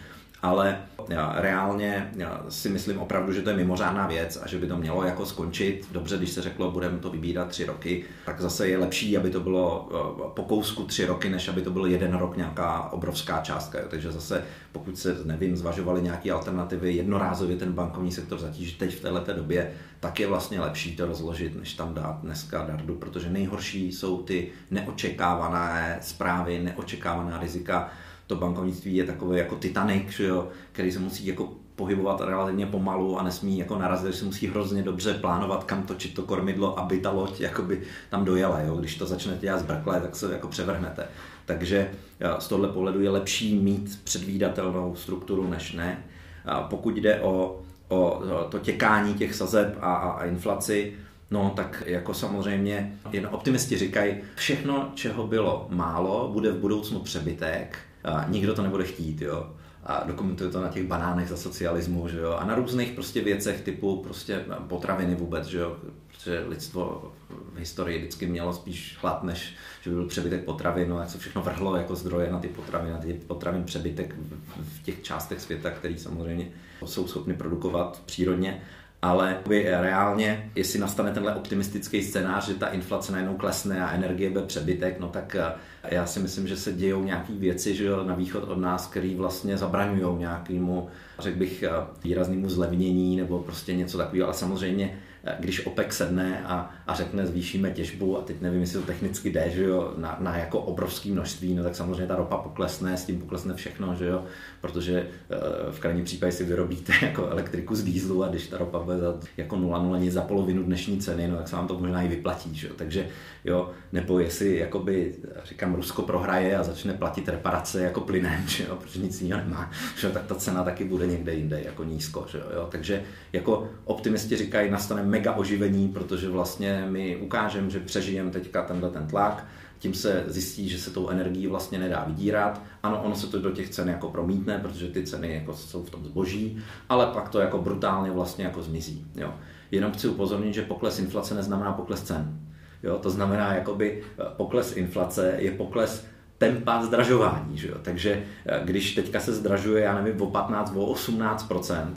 ale 0.45 0.79
já 1.09 1.35
reálně 1.37 2.11
já 2.17 2.45
si 2.49 2.69
myslím 2.69 2.99
opravdu, 2.99 3.33
že 3.33 3.43
to 3.43 3.51
je 3.51 3.57
mimořádná 3.57 4.07
věc 4.07 4.39
a 4.43 4.49
že 4.49 4.59
by 4.59 4.67
to 4.67 4.77
mělo 4.77 5.05
jako 5.05 5.27
skončit. 5.27 5.89
Dobře, 5.93 6.17
když 6.17 6.31
se 6.31 6.43
řeklo, 6.43 6.71
budeme 6.71 6.99
to 6.99 7.11
vybírat 7.11 7.49
tři 7.49 7.65
roky, 7.65 8.05
tak 8.27 8.41
zase 8.41 8.69
je 8.69 8.79
lepší, 8.79 9.17
aby 9.17 9.31
to 9.31 9.41
bylo 9.41 9.89
eh, 9.91 10.31
po 10.35 10.43
kousku 10.43 10.85
tři 10.85 11.07
roky, 11.07 11.31
než 11.31 11.49
aby 11.49 11.63
to 11.63 11.71
byl 11.71 11.87
jeden 11.87 12.15
rok 12.15 12.37
nějaká 12.37 12.93
obrovská 12.93 13.41
částka. 13.41 13.79
Takže 13.89 14.13
zase, 14.13 14.45
pokud 14.73 14.99
se, 14.99 15.17
nevím, 15.25 15.57
zvažovali 15.57 16.03
nějaké 16.03 16.31
alternativy, 16.31 16.95
jednorázově 16.95 17.57
ten 17.57 17.73
bankovní 17.73 18.13
sektor 18.13 18.39
zatížit 18.39 18.79
teď 18.79 18.97
v 18.97 19.01
této 19.01 19.33
době, 19.33 19.73
tak 20.01 20.21
je 20.21 20.27
vlastně 20.27 20.61
lepší 20.61 20.97
to 20.97 21.07
rozložit, 21.07 21.57
než 21.57 21.75
tam 21.75 21.95
dát 21.95 22.21
dneska 22.23 22.65
dardu, 22.65 22.95
protože 22.95 23.31
nejhorší 23.31 23.93
jsou 23.93 24.23
ty 24.23 24.49
neočekávané 24.71 25.99
zprávy, 26.03 26.59
neočekávaná 26.63 27.39
rizika, 27.39 27.91
to 28.27 28.37
bankovnictví 28.37 28.97
je 28.97 29.05
takové 29.05 29.39
jako 29.39 29.57
Titanic, 29.57 30.09
že 30.09 30.25
jo, 30.25 30.49
který 30.73 30.93
se 30.93 30.99
musí 30.99 31.27
jako 31.27 31.53
pohybovat 31.77 32.21
relativně 32.21 32.67
pomalu 32.67 33.19
a 33.19 33.23
nesmí 33.23 33.59
jako 33.59 33.79
narazit, 33.79 34.13
že 34.13 34.19
se 34.19 34.25
musí 34.25 34.47
hrozně 34.47 34.83
dobře 34.83 35.15
plánovat, 35.15 35.65
kam 35.65 35.83
točit 35.83 36.15
to 36.15 36.23
kormidlo, 36.23 36.79
aby 36.79 36.99
ta 36.99 37.11
loď 37.11 37.41
jakoby 37.41 37.83
tam 38.11 38.25
dojela. 38.25 38.61
Jo? 38.61 38.77
Když 38.77 38.97
to 38.97 39.07
začnete 39.07 39.41
dělat 39.41 39.59
zbrkle, 39.59 40.01
tak 40.01 40.17
se 40.17 40.33
jako 40.33 40.49
převrhnete. 40.49 41.07
Takže 41.45 41.91
z 42.39 42.49
tohle 42.49 42.69
pohledu 42.69 43.01
je 43.01 43.11
lepší 43.11 43.59
mít 43.59 44.01
předvídatelnou 44.05 44.95
strukturu 44.97 45.49
než 45.51 45.73
ne. 45.73 46.05
A 46.45 46.63
pokud 46.63 46.97
jde 46.97 47.21
o, 47.21 47.61
o 47.89 48.23
to 48.51 48.59
těkání 48.59 49.15
těch 49.15 49.35
sazeb 49.35 49.77
a, 49.81 49.95
a, 49.95 50.11
a 50.11 50.25
inflaci, 50.25 50.93
No, 51.31 51.53
tak 51.57 51.83
jako 51.87 52.15
samozřejmě 52.15 52.99
jen 53.13 53.29
optimisti 53.33 53.79
říkají, 53.79 54.17
všechno, 54.35 54.91
čeho 54.95 55.27
bylo 55.27 55.67
málo, 55.71 56.31
bude 56.33 56.53
v 56.53 56.59
budoucnu 56.59 57.01
přebytek 57.01 57.79
a 58.05 58.29
nikdo 58.29 58.55
to 58.55 58.63
nebude 58.63 58.85
chtít, 58.85 59.23
jo. 59.23 59.51
A 59.87 60.05
dokumentuje 60.07 60.51
to 60.51 60.61
na 60.61 60.69
těch 60.69 60.87
banánech 60.87 61.29
za 61.29 61.37
socialismu, 61.37 62.09
že 62.09 62.19
jo. 62.19 62.33
A 62.33 62.45
na 62.45 62.55
různých 62.55 62.93
prostě 62.93 63.21
věcech 63.21 63.61
typu 63.61 64.03
prostě 64.03 64.45
potraviny 64.69 65.15
vůbec, 65.15 65.47
že 65.47 65.59
jo. 65.59 65.77
Protože 66.09 66.45
lidstvo 66.49 67.13
v 67.55 67.59
historii 67.59 67.99
vždycky 67.99 68.27
mělo 68.27 68.53
spíš 68.53 68.97
chlad, 69.01 69.23
než 69.23 69.55
že 69.83 69.91
by 69.91 69.97
byl 69.97 70.07
přebytek 70.07 70.45
potravin, 70.45 70.89
no 70.89 70.99
jak 70.99 71.11
se 71.11 71.19
všechno 71.19 71.43
vrhlo 71.43 71.77
jako 71.77 71.95
zdroje 71.95 72.33
na 72.33 72.39
ty 72.39 72.49
potraviny, 72.49 72.93
na 72.93 72.99
ty 72.99 73.13
potravin 73.13 73.65
přebytek 73.65 74.15
v 74.57 74.83
těch 74.83 75.03
částech 75.03 75.41
světa, 75.41 75.71
který 75.71 75.99
samozřejmě 75.99 76.49
jsou 76.85 77.07
schopny 77.07 77.35
produkovat 77.35 78.03
přírodně. 78.07 78.63
Ale 79.05 79.39
reálně, 79.81 80.51
jestli 80.55 80.79
nastane 80.79 81.11
tenhle 81.11 81.35
optimistický 81.35 82.03
scénář, 82.03 82.47
že 82.47 82.55
ta 82.55 82.67
inflace 82.67 83.13
najednou 83.13 83.37
klesne 83.37 83.85
a 83.85 83.95
energie 83.95 84.31
bude 84.31 84.45
přebytek, 84.45 85.01
no 85.01 85.09
tak 85.09 85.35
eh, 85.35 85.53
já 85.95 86.07
si 86.07 86.21
myslím, 86.21 86.49
že 86.49 86.57
se 86.57 86.73
dějou 86.73 87.05
nějaké 87.05 87.33
věci 87.33 87.75
že 87.75 87.91
na 88.07 88.15
východ 88.15 88.45
od 88.45 88.59
nás, 88.59 88.87
které 88.87 89.15
vlastně 89.17 89.57
zabraňují 89.57 90.19
nějakému, 90.19 90.89
řekl 91.19 91.39
bych, 91.39 91.63
eh, 91.63 91.71
výraznému 92.05 92.49
zlevnění 92.49 93.17
nebo 93.17 93.39
prostě 93.39 93.75
něco 93.75 93.99
takového, 93.99 94.27
ale 94.27 94.35
samozřejmě 94.35 94.99
když 95.41 95.67
OPEC 95.67 95.93
sedne 95.93 96.45
a, 96.45 96.71
a 96.87 96.95
řekne 96.95 97.27
zvýšíme 97.27 97.71
těžbu 97.71 98.19
a 98.19 98.23
teď 98.23 98.41
nevím, 98.41 98.61
jestli 98.61 98.81
to 98.81 98.87
technicky 98.87 99.31
jde, 99.31 99.51
že 99.51 99.65
jo, 99.65 99.95
na, 99.97 100.17
na 100.21 100.37
jako 100.37 100.61
obrovské 100.61 101.09
množství, 101.09 101.55
no 101.55 101.63
tak 101.63 101.77
samozřejmě 101.77 102.07
ta 102.07 102.17
ropa 102.17 102.37
poklesne, 102.37 102.97
s 102.97 103.05
tím 103.05 103.21
poklesne 103.21 103.55
všechno, 103.55 103.95
že 103.95 104.07
jo, 104.07 104.25
protože 104.65 105.07
eh, 105.31 105.37
v 105.71 105.81
krajním 105.81 106.05
případě 106.05 106.33
si 106.33 106.45
vyrobíte 106.45 106.93
jako 107.03 107.29
elektriku 107.29 107.75
z 107.75 107.85
dýzlu 107.85 108.25
a 108.25 108.29
když 108.29 108.47
ta 108.47 108.59
ropa 108.59 108.79
bude 108.79 108.99
za, 108.99 109.21
jako 109.37 109.57
0,0 109.57 110.01
nic 110.01 110.13
za 110.13 110.23
polovinu 110.23 110.63
dnešní 110.63 110.99
ceny, 110.99 111.29
no 111.29 111.37
tak 111.37 111.49
se 111.49 111.57
vám 111.57 111.69
to 111.69 111.79
možná 111.79 112.03
i 112.03 112.09
vyplatí, 112.09 112.55
že 112.55 112.69
takže 112.77 113.09
jo, 113.45 113.71
nebo 113.93 114.19
jestli 114.19 114.59
jakoby, 114.59 115.15
říkám, 115.45 115.75
Rusko 115.75 116.03
prohraje 116.03 116.57
a 116.57 116.63
začne 116.63 116.93
platit 116.93 117.29
reparace 117.29 117.83
jako 117.83 118.01
plynem, 118.01 118.43
že 118.49 118.65
jo, 118.65 118.77
protože 118.77 119.01
nic 119.01 119.23
jiného 119.23 119.43
nemá, 119.45 119.71
že 119.99 120.07
jo, 120.07 120.13
tak 120.13 120.27
ta 120.27 120.35
cena 120.35 120.65
taky 120.65 120.85
bude 120.85 121.07
někde 121.07 121.35
jinde 121.35 121.63
jako 121.65 121.85
nízko, 121.85 122.27
že 122.31 122.39
jo, 122.39 122.69
takže 122.71 123.03
jako 123.33 123.69
optimisti 123.85 124.37
říkají, 124.37 124.71
nastane 124.71 125.03
mega 125.03 125.33
oživení, 125.33 125.89
protože 125.89 126.29
vlastně 126.29 126.87
my 126.89 127.17
ukážeme, 127.17 127.71
že 127.71 127.81
přežijeme 127.81 128.31
teďka 128.31 128.63
tenhle 128.63 128.91
ten 128.91 129.07
tlak, 129.07 129.47
tím 129.85 129.95
se 129.95 130.25
zjistí, 130.27 130.69
že 130.69 130.79
se 130.79 130.91
tou 130.91 131.09
energií 131.09 131.47
vlastně 131.47 131.79
nedá 131.79 132.05
vydírat. 132.05 132.61
Ano, 132.83 133.03
ono 133.03 133.15
se 133.15 133.27
to 133.27 133.39
do 133.39 133.51
těch 133.51 133.69
cen 133.69 133.89
jako 133.89 134.09
promítne, 134.09 134.59
protože 134.59 134.89
ty 134.89 135.03
ceny 135.03 135.35
jako 135.35 135.55
jsou 135.55 135.85
v 135.85 135.91
tom 135.91 136.05
zboží, 136.05 136.59
ale 136.89 137.07
pak 137.07 137.29
to 137.29 137.41
jako 137.41 137.59
brutálně 137.59 138.11
vlastně 138.11 138.45
jako 138.45 138.63
zmizí. 138.63 139.07
Jo. 139.15 139.35
Jenom 139.71 139.93
chci 139.93 140.09
upozornit, 140.09 140.55
že 140.55 140.63
pokles 140.63 140.99
inflace 140.99 141.35
neznamená 141.35 141.73
pokles 141.73 142.03
cen. 142.03 142.41
Jo, 142.83 142.99
to 142.99 143.11
znamená, 143.11 143.55
jakoby 143.55 144.03
eh, 144.03 144.25
pokles 144.37 144.77
inflace 144.77 145.35
je 145.39 145.51
pokles 145.51 146.07
tempa 146.39 146.83
zdražování. 146.83 147.59
Že 147.59 147.69
jo? 147.69 147.77
Takže 147.83 148.23
eh, 148.47 148.61
když 148.65 148.95
teďka 148.95 149.21
se 149.21 149.33
zdražuje, 149.33 149.85
já 149.85 150.03
nevím, 150.03 150.23
o 150.23 150.27
15, 150.27 150.73
o 150.77 150.95
18% 150.95 151.93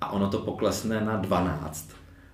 a 0.00 0.12
ono 0.12 0.30
to 0.30 0.38
poklesne 0.38 1.00
na 1.00 1.16
12, 1.16 1.90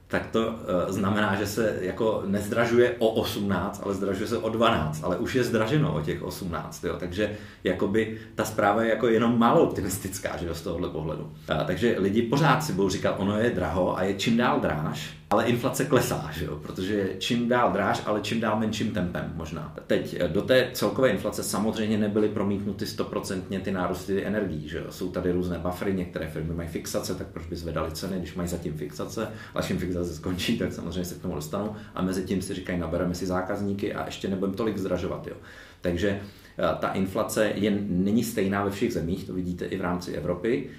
tak 0.08 0.26
to 0.26 0.48
uh, 0.48 0.54
znamená, 0.88 1.34
že 1.34 1.46
se 1.46 1.76
jako 1.80 2.22
nezdražuje 2.26 2.96
o 2.98 3.08
18, 3.08 3.80
ale 3.84 3.94
zdražuje 3.94 4.28
se 4.28 4.38
o 4.38 4.48
12, 4.48 5.04
ale 5.04 5.16
už 5.16 5.34
je 5.34 5.44
zdraženo 5.44 5.94
o 5.94 6.00
těch 6.00 6.22
18, 6.22 6.84
jo? 6.84 6.96
takže 6.98 7.30
jakoby 7.64 8.18
ta 8.34 8.44
zpráva 8.44 8.82
je 8.82 8.90
jako 8.90 9.08
jenom 9.08 9.38
málo 9.38 9.62
optimistická, 9.62 10.36
že 10.36 10.46
jo, 10.46 10.54
z 10.54 10.62
tohohle 10.62 10.88
pohledu. 10.88 11.22
Uh, 11.22 11.66
takže 11.66 11.96
lidi 11.98 12.22
pořád 12.22 12.64
si 12.64 12.72
budou 12.72 12.88
říkat, 12.88 13.16
ono 13.18 13.38
je 13.38 13.50
draho 13.50 13.98
a 13.98 14.02
je 14.02 14.14
čím 14.14 14.36
dál 14.36 14.60
dráž, 14.60 15.17
ale 15.30 15.44
inflace 15.44 15.84
klesá, 15.84 16.30
že 16.32 16.44
jo? 16.44 16.56
protože 16.56 17.10
čím 17.18 17.48
dál 17.48 17.72
dráž, 17.72 18.02
ale 18.06 18.20
čím 18.20 18.40
dál 18.40 18.58
menším 18.58 18.90
tempem 18.90 19.32
možná. 19.34 19.74
Teď 19.86 20.16
eh, 20.20 20.28
do 20.28 20.42
té 20.42 20.70
celkové 20.72 21.08
inflace 21.08 21.42
samozřejmě 21.42 21.98
nebyly 21.98 22.28
promítnuty 22.28 22.86
stoprocentně 22.86 23.60
ty 23.60 23.72
nárůsty 23.72 24.24
energií. 24.24 24.68
Že 24.68 24.78
jo? 24.78 24.84
Jsou 24.90 25.10
tady 25.10 25.32
různé 25.32 25.58
buffery, 25.58 25.94
některé 25.94 26.28
firmy 26.28 26.54
mají 26.54 26.68
fixace, 26.68 27.14
tak 27.14 27.26
proč 27.26 27.46
by 27.46 27.56
zvedali 27.56 27.92
ceny, 27.92 28.18
když 28.18 28.34
mají 28.34 28.48
zatím 28.48 28.72
fixace, 28.72 29.28
ale 29.54 29.64
čím 29.64 29.78
fixace 29.78 30.14
skončí, 30.14 30.58
tak 30.58 30.72
samozřejmě 30.72 31.04
se 31.04 31.14
k 31.14 31.22
tomu 31.22 31.34
dostanou 31.34 31.76
a 31.94 32.02
mezi 32.02 32.22
tím 32.22 32.42
si 32.42 32.54
říkají, 32.54 32.78
nabereme 32.78 33.14
si 33.14 33.26
zákazníky 33.26 33.94
a 33.94 34.06
ještě 34.06 34.28
nebudeme 34.28 34.56
tolik 34.56 34.78
zdražovat. 34.78 35.26
Jo? 35.26 35.36
Takže 35.80 36.08
eh, 36.08 36.62
ta 36.80 36.88
inflace 36.92 37.52
je, 37.54 37.78
není 37.88 38.24
stejná 38.24 38.64
ve 38.64 38.70
všech 38.70 38.92
zemích, 38.92 39.24
to 39.24 39.32
vidíte 39.32 39.64
i 39.64 39.76
v 39.76 39.80
rámci 39.80 40.12
Evropy 40.12 40.70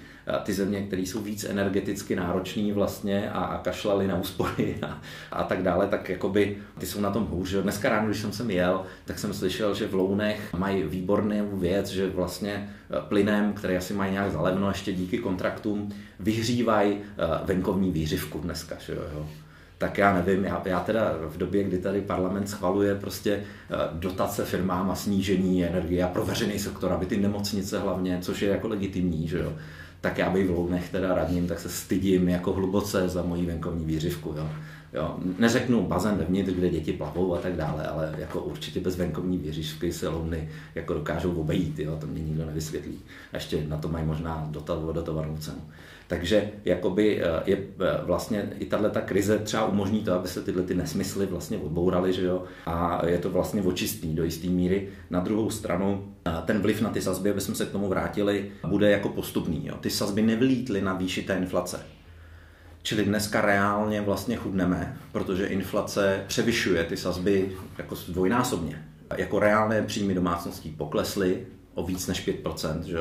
ty 0.42 0.52
země, 0.52 0.82
které 0.82 1.02
jsou 1.02 1.20
víc 1.20 1.44
energeticky 1.44 2.16
náročné 2.16 2.72
vlastně 2.72 3.30
a, 3.30 3.40
a 3.40 3.58
kašlali 3.58 4.06
na 4.06 4.16
úspory 4.16 4.76
a, 4.82 5.00
a 5.32 5.44
tak 5.44 5.62
dále, 5.62 5.86
tak 5.86 6.08
jakoby 6.08 6.56
ty 6.78 6.86
jsou 6.86 7.00
na 7.00 7.10
tom 7.10 7.26
hůř. 7.26 7.54
Dneska 7.54 7.88
ráno, 7.88 8.06
když 8.06 8.20
jsem 8.20 8.32
sem 8.32 8.50
jel, 8.50 8.82
tak 9.04 9.18
jsem 9.18 9.34
slyšel, 9.34 9.74
že 9.74 9.88
v 9.88 9.94
Lounech 9.94 10.54
mají 10.54 10.82
výbornou 10.82 11.48
věc, 11.52 11.88
že 11.88 12.10
vlastně 12.10 12.52
e, 12.52 12.68
plynem, 13.08 13.52
který 13.52 13.76
asi 13.76 13.94
mají 13.94 14.12
nějak 14.12 14.32
zalevno 14.32 14.68
ještě 14.68 14.92
díky 14.92 15.18
kontraktům, 15.18 15.92
vyhřívají 16.20 16.92
e, 16.92 17.00
venkovní 17.44 17.90
výřivku 17.90 18.38
dneska. 18.38 18.76
Že 18.86 18.92
jo? 18.92 19.26
tak 19.80 19.98
já 19.98 20.14
nevím, 20.14 20.44
já, 20.44 20.62
já 20.64 20.80
teda 20.80 21.14
v 21.28 21.36
době, 21.36 21.64
kdy 21.64 21.78
tady 21.78 22.00
parlament 22.00 22.48
schvaluje 22.48 22.94
prostě 22.94 23.32
e, 23.32 23.44
dotace 23.92 24.44
firmám 24.44 24.90
a 24.90 24.94
snížení 24.94 25.64
energie 25.64 26.04
a 26.04 26.08
pro 26.08 26.24
veřejný 26.24 26.58
sektor, 26.58 26.92
aby 26.92 27.06
ty 27.06 27.16
nemocnice 27.16 27.78
hlavně, 27.78 28.18
což 28.22 28.42
je 28.42 28.48
jako 28.48 28.68
legitimní, 28.68 29.28
že 29.28 29.38
jo, 29.38 29.52
tak 30.00 30.18
já 30.18 30.30
bych 30.30 30.46
v 30.46 30.50
Lounech 30.50 30.90
teda 30.90 31.14
radním, 31.14 31.48
tak 31.48 31.60
se 31.60 31.68
stydím 31.68 32.28
jako 32.28 32.52
hluboce 32.52 33.08
za 33.08 33.22
moji 33.22 33.46
venkovní 33.46 33.84
výřivku. 33.84 34.34
Jo. 34.36 34.48
Jo, 34.92 35.16
neřeknu 35.38 35.86
bazén 35.86 36.16
vevnitř, 36.16 36.52
kde 36.52 36.68
děti 36.68 36.92
plavou 36.92 37.34
a 37.34 37.38
tak 37.38 37.56
dále, 37.56 37.86
ale 37.86 38.14
jako 38.18 38.40
určitě 38.40 38.80
bez 38.80 38.96
venkovní 38.96 39.38
věříšky 39.38 39.92
se 39.92 40.08
louny 40.08 40.48
jako 40.74 40.94
dokážou 40.94 41.34
obejít, 41.34 41.78
jo, 41.78 41.96
to 42.00 42.06
mě 42.06 42.22
nikdo 42.22 42.46
nevysvětlí. 42.46 42.98
A 43.32 43.36
ještě 43.36 43.64
na 43.68 43.76
to 43.76 43.88
mají 43.88 44.06
možná 44.06 44.48
dotovanou 44.92 45.36
cenu. 45.36 45.60
Takže 46.10 46.50
jakoby 46.64 47.22
eh, 47.22 47.42
je 47.46 47.56
eh, 47.56 48.04
vlastně 48.04 48.52
i 48.58 48.66
tahle 48.66 48.90
ta 48.90 49.00
krize 49.00 49.38
třeba 49.38 49.66
umožní 49.66 50.00
to, 50.00 50.14
aby 50.14 50.28
se 50.28 50.42
tyhle 50.42 50.62
ty 50.62 50.74
nesmysly 50.74 51.26
vlastně 51.26 51.58
odbouraly, 51.58 52.12
že 52.12 52.24
jo, 52.24 52.44
a 52.66 53.06
je 53.06 53.18
to 53.18 53.30
vlastně 53.30 53.62
očistný 53.62 54.14
do 54.14 54.24
jisté 54.24 54.48
míry. 54.48 54.88
Na 55.10 55.20
druhou 55.20 55.50
stranu 55.50 56.14
eh, 56.26 56.30
ten 56.44 56.62
vliv 56.62 56.80
na 56.80 56.90
ty 56.90 57.02
sazby, 57.02 57.30
aby 57.30 57.40
jsme 57.40 57.54
se 57.54 57.66
k 57.66 57.70
tomu 57.70 57.88
vrátili, 57.88 58.52
bude 58.68 58.90
jako 58.90 59.08
postupný. 59.08 59.66
Jo. 59.66 59.76
Ty 59.80 59.90
sazby 59.90 60.22
nevylítly 60.22 60.80
na 60.80 60.94
výši 60.94 61.22
té 61.22 61.36
inflace. 61.36 61.80
Čili 62.82 63.04
dneska 63.04 63.40
reálně 63.40 64.00
vlastně 64.00 64.36
chudneme, 64.36 64.96
protože 65.12 65.46
inflace 65.46 66.24
převyšuje 66.26 66.84
ty 66.84 66.96
sazby 66.96 67.52
jako 67.78 67.94
dvojnásobně. 68.08 68.86
Jako 69.16 69.38
reálné 69.38 69.82
příjmy 69.82 70.14
domácností 70.14 70.70
poklesly 70.70 71.46
o 71.74 71.86
víc 71.86 72.06
než 72.06 72.28
5%, 72.28 72.82
že? 72.82 72.98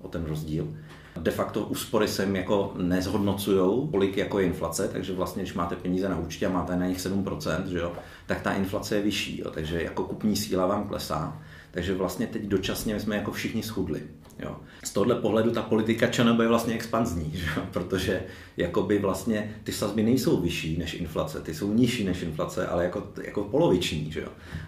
o 0.00 0.08
ten 0.08 0.24
rozdíl. 0.24 0.68
De 1.16 1.30
facto 1.30 1.60
úspory 1.60 2.08
se 2.08 2.24
jim 2.24 2.36
jako 2.36 2.72
nezhodnocujou, 2.76 3.86
kolik 3.86 4.16
jako 4.16 4.38
je 4.38 4.46
inflace, 4.46 4.88
takže 4.88 5.12
vlastně, 5.12 5.42
když 5.42 5.54
máte 5.54 5.76
peníze 5.76 6.08
na 6.08 6.18
účtě 6.18 6.46
a 6.46 6.50
máte 6.50 6.76
na 6.76 6.86
nich 6.86 6.98
7%, 6.98 7.66
že 7.66 7.78
jo, 7.78 7.92
tak 8.26 8.40
ta 8.40 8.52
inflace 8.52 8.96
je 8.96 9.02
vyšší, 9.02 9.40
jo, 9.40 9.50
takže 9.50 9.82
jako 9.82 10.04
kupní 10.04 10.36
síla 10.36 10.66
vám 10.66 10.88
klesá. 10.88 11.42
Takže 11.70 11.94
vlastně 11.94 12.26
teď 12.26 12.42
dočasně 12.42 12.94
my 12.94 13.00
jsme 13.00 13.16
jako 13.16 13.32
všichni 13.32 13.62
schudli. 13.62 14.02
Jo. 14.38 14.56
Z 14.84 14.92
tohle 14.92 15.14
pohledu 15.14 15.50
ta 15.50 15.62
politika 15.62 16.06
ČNB 16.06 16.40
je 16.40 16.48
vlastně 16.48 16.74
expanzní, 16.74 17.30
že? 17.34 17.46
protože 17.72 18.22
jakoby 18.56 18.98
vlastně 18.98 19.54
ty 19.64 19.72
sazby 19.72 20.02
nejsou 20.02 20.40
vyšší 20.40 20.78
než 20.78 20.94
inflace, 20.94 21.40
ty 21.40 21.54
jsou 21.54 21.72
nižší 21.72 22.04
než 22.04 22.22
inflace, 22.22 22.66
ale 22.66 22.84
jako, 22.84 23.06
jako 23.24 23.44
poloviční. 23.44 24.12
Že? 24.12 24.24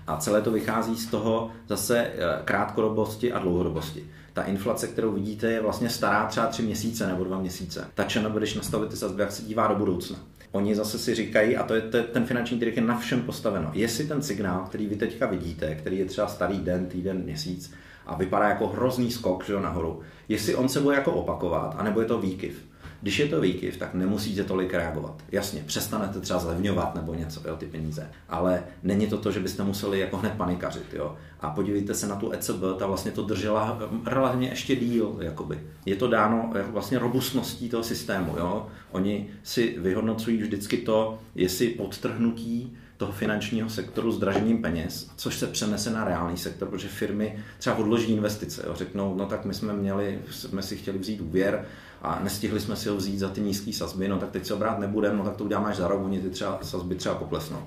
A 0.07 0.17
celé 0.17 0.43
to 0.43 0.51
vychází 0.51 0.97
z 0.97 1.07
toho 1.07 1.51
zase 1.69 1.99
eh, 1.99 2.43
krátkodobosti 2.45 3.33
a 3.33 3.39
dlouhodobosti. 3.39 4.05
Ta 4.39 4.45
inflace, 4.45 4.87
kterou 4.89 5.13
vidíte, 5.13 5.51
je 5.51 5.61
vlastně 5.61 5.91
stará 5.91 6.27
třeba 6.27 6.47
tři 6.47 6.63
měsíce 6.63 7.07
nebo 7.07 7.25
dva 7.25 7.39
měsíce. 7.39 7.85
Ta 7.95 8.05
ČNB, 8.05 8.37
když 8.37 8.55
nastavit 8.55 8.91
ty 8.91 8.97
sazby, 8.97 9.23
jak 9.23 9.33
se 9.33 9.43
dívá 9.43 9.67
do 9.67 9.75
budoucna. 9.75 10.19
Oni 10.53 10.75
zase 10.75 10.99
si 10.99 11.15
říkají, 11.15 11.57
a 11.57 11.63
to 11.63 11.75
je 11.75 11.81
ten 11.81 12.27
finanční 12.27 12.59
trh 12.59 12.77
je 12.77 12.83
na 12.83 12.99
všem 12.99 13.23
postaveno. 13.23 13.71
Jestli 13.75 14.07
ten 14.07 14.23
signál, 14.23 14.65
který 14.69 14.87
vy 14.87 14.97
teďka 14.97 15.27
vidíte, 15.27 15.75
který 15.75 15.99
je 15.99 16.05
třeba 16.05 16.29
starý 16.29 16.59
den, 16.59 16.87
týden, 16.87 17.23
měsíc, 17.23 17.73
a 18.07 18.17
vypadá 18.17 18.49
jako 18.49 18.67
hrozný 18.67 19.11
skok 19.11 19.47
že 19.47 19.53
jo, 19.53 19.61
nahoru. 19.61 20.01
Jestli 20.29 20.55
on 20.55 20.69
se 20.69 20.81
bude 20.81 20.97
jako 20.97 21.13
opakovat, 21.13 21.75
anebo 21.79 22.01
je 22.01 22.07
to 22.07 22.19
výkyv. 22.19 22.65
Když 23.03 23.19
je 23.19 23.29
to 23.29 23.41
výkyv, 23.41 23.77
tak 23.77 23.95
nemusíte 23.95 24.45
tolik 24.45 24.75
reagovat. 24.75 25.23
Jasně, 25.33 25.63
přestanete 25.67 26.21
třeba 26.21 26.39
zlevňovat 26.39 26.95
nebo 26.95 27.15
něco, 27.15 27.41
jo, 27.49 27.57
ty 27.57 27.67
peníze. 27.67 28.11
Ale 28.29 28.63
není 28.83 29.07
to 29.07 29.19
to, 29.19 29.33
že 29.33 29.41
byste 29.41 29.65
museli 29.65 30.01
jako 30.01 30.17
hned 30.17 30.33
panikařit. 30.33 30.95
Jo. 30.95 31.17
A 31.41 31.51
podívejte 31.51 31.95
se 31.95 32.07
na 32.07 32.17
tu 32.17 32.33
ECB, 32.33 32.63
ta 32.79 32.87
vlastně 32.87 33.11
to 33.11 33.23
držela 33.23 33.79
relativně 34.07 34.49
ještě 34.49 34.77
díl. 34.77 35.17
Jakoby. 35.21 35.61
Je 35.87 35.97
to 35.97 36.09
dáno 36.09 36.53
jako 36.55 36.73
vlastně 36.73 36.99
robustností 36.99 37.69
toho 37.69 37.83
systému. 37.83 38.35
Jo. 38.39 38.67
Oni 38.91 39.31
si 39.43 39.79
vyhodnocují 39.79 40.37
vždycky 40.37 40.77
to, 40.77 41.19
jestli 41.35 41.69
podtrhnutí 41.69 42.77
toho 42.97 43.13
finančního 43.13 43.71
sektoru 43.71 44.13
zdražením 44.13 44.63
peněz, 44.63 45.11
což 45.17 45.39
se 45.39 45.47
přenese 45.47 45.91
na 45.91 46.05
reálný 46.05 46.37
sektor, 46.37 46.69
protože 46.69 46.89
firmy 46.89 47.39
třeba 47.59 47.77
odloží 47.77 48.13
investice, 48.13 48.65
jo, 48.67 48.75
řeknou, 48.75 49.15
no 49.15 49.27
tak 49.27 49.45
my 49.45 49.55
jsme 49.55 49.73
měli, 49.73 50.19
jsme 50.31 50.63
si 50.63 50.77
chtěli 50.77 50.99
vzít 50.99 51.21
úvěr 51.21 51.67
a 52.03 52.21
nestihli 52.23 52.61
jsme 52.61 52.77
si 52.77 52.89
ho 52.89 52.97
vzít 52.97 53.19
za 53.19 53.29
ty 53.29 53.41
nízké 53.41 53.73
sazby, 53.73 54.09
no 54.09 54.19
tak 54.19 54.31
teď 54.31 54.47
se 54.47 54.55
obrát 54.55 54.79
nebudeme, 54.79 55.17
no 55.19 55.25
tak 55.25 55.37
to 55.37 55.45
uděláme 55.45 55.69
až 55.69 55.77
za 55.77 55.89
rok, 55.89 56.05
oni 56.05 56.21
ty 56.21 56.31
třeba 56.31 56.59
sazby 56.63 56.95
třeba 56.95 57.15
poklesnou. 57.15 57.63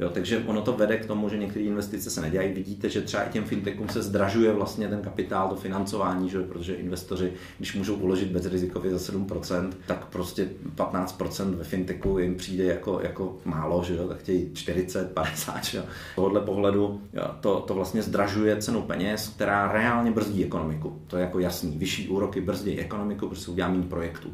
Jo, 0.00 0.10
takže 0.10 0.38
ono 0.46 0.62
to 0.62 0.72
vede 0.72 0.96
k 0.96 1.06
tomu, 1.06 1.28
že 1.28 1.38
některé 1.38 1.64
investice 1.64 2.10
se 2.10 2.20
nedělají. 2.20 2.52
Vidíte, 2.52 2.88
že 2.88 3.00
třeba 3.00 3.22
i 3.22 3.30
těm 3.30 3.44
fintechům 3.44 3.88
se 3.88 4.02
zdražuje 4.02 4.52
vlastně 4.52 4.88
ten 4.88 5.02
kapitál, 5.02 5.48
to 5.48 5.56
financování, 5.56 6.30
že? 6.30 6.42
protože 6.42 6.74
investoři, 6.74 7.32
když 7.58 7.74
můžou 7.74 7.94
uložit 7.94 8.28
bezrizikově 8.28 8.98
za 8.98 9.12
7%, 9.12 9.70
tak 9.86 10.06
prostě 10.06 10.48
15% 10.76 11.54
ve 11.54 11.64
fintechu 11.64 12.18
jim 12.18 12.34
přijde 12.34 12.64
jako, 12.64 13.00
jako 13.02 13.36
málo, 13.44 13.84
že 13.84 13.96
jo? 13.96 14.08
tak 14.08 14.18
chtějí 14.18 14.50
40, 14.54 15.12
50. 15.12 15.64
Že 15.64 15.78
jo? 15.78 15.84
Z 16.12 16.14
tohohle 16.14 16.40
pohledu 16.40 17.00
to, 17.40 17.60
to 17.60 17.74
vlastně 17.74 18.02
zdražuje 18.02 18.56
cenu 18.56 18.82
peněz, 18.82 19.28
která 19.28 19.72
reálně 19.72 20.10
brzdí 20.10 20.44
ekonomiku. 20.44 20.98
To 21.06 21.16
je 21.16 21.22
jako 21.22 21.38
jasný. 21.38 21.78
Vyšší 21.78 22.08
úroky 22.08 22.40
brzdí 22.40 22.78
ekonomiku, 22.78 23.28
protože 23.28 23.40
se 23.40 23.50
udělá 23.50 23.68
méně 23.68 23.82
projektů. 23.82 24.30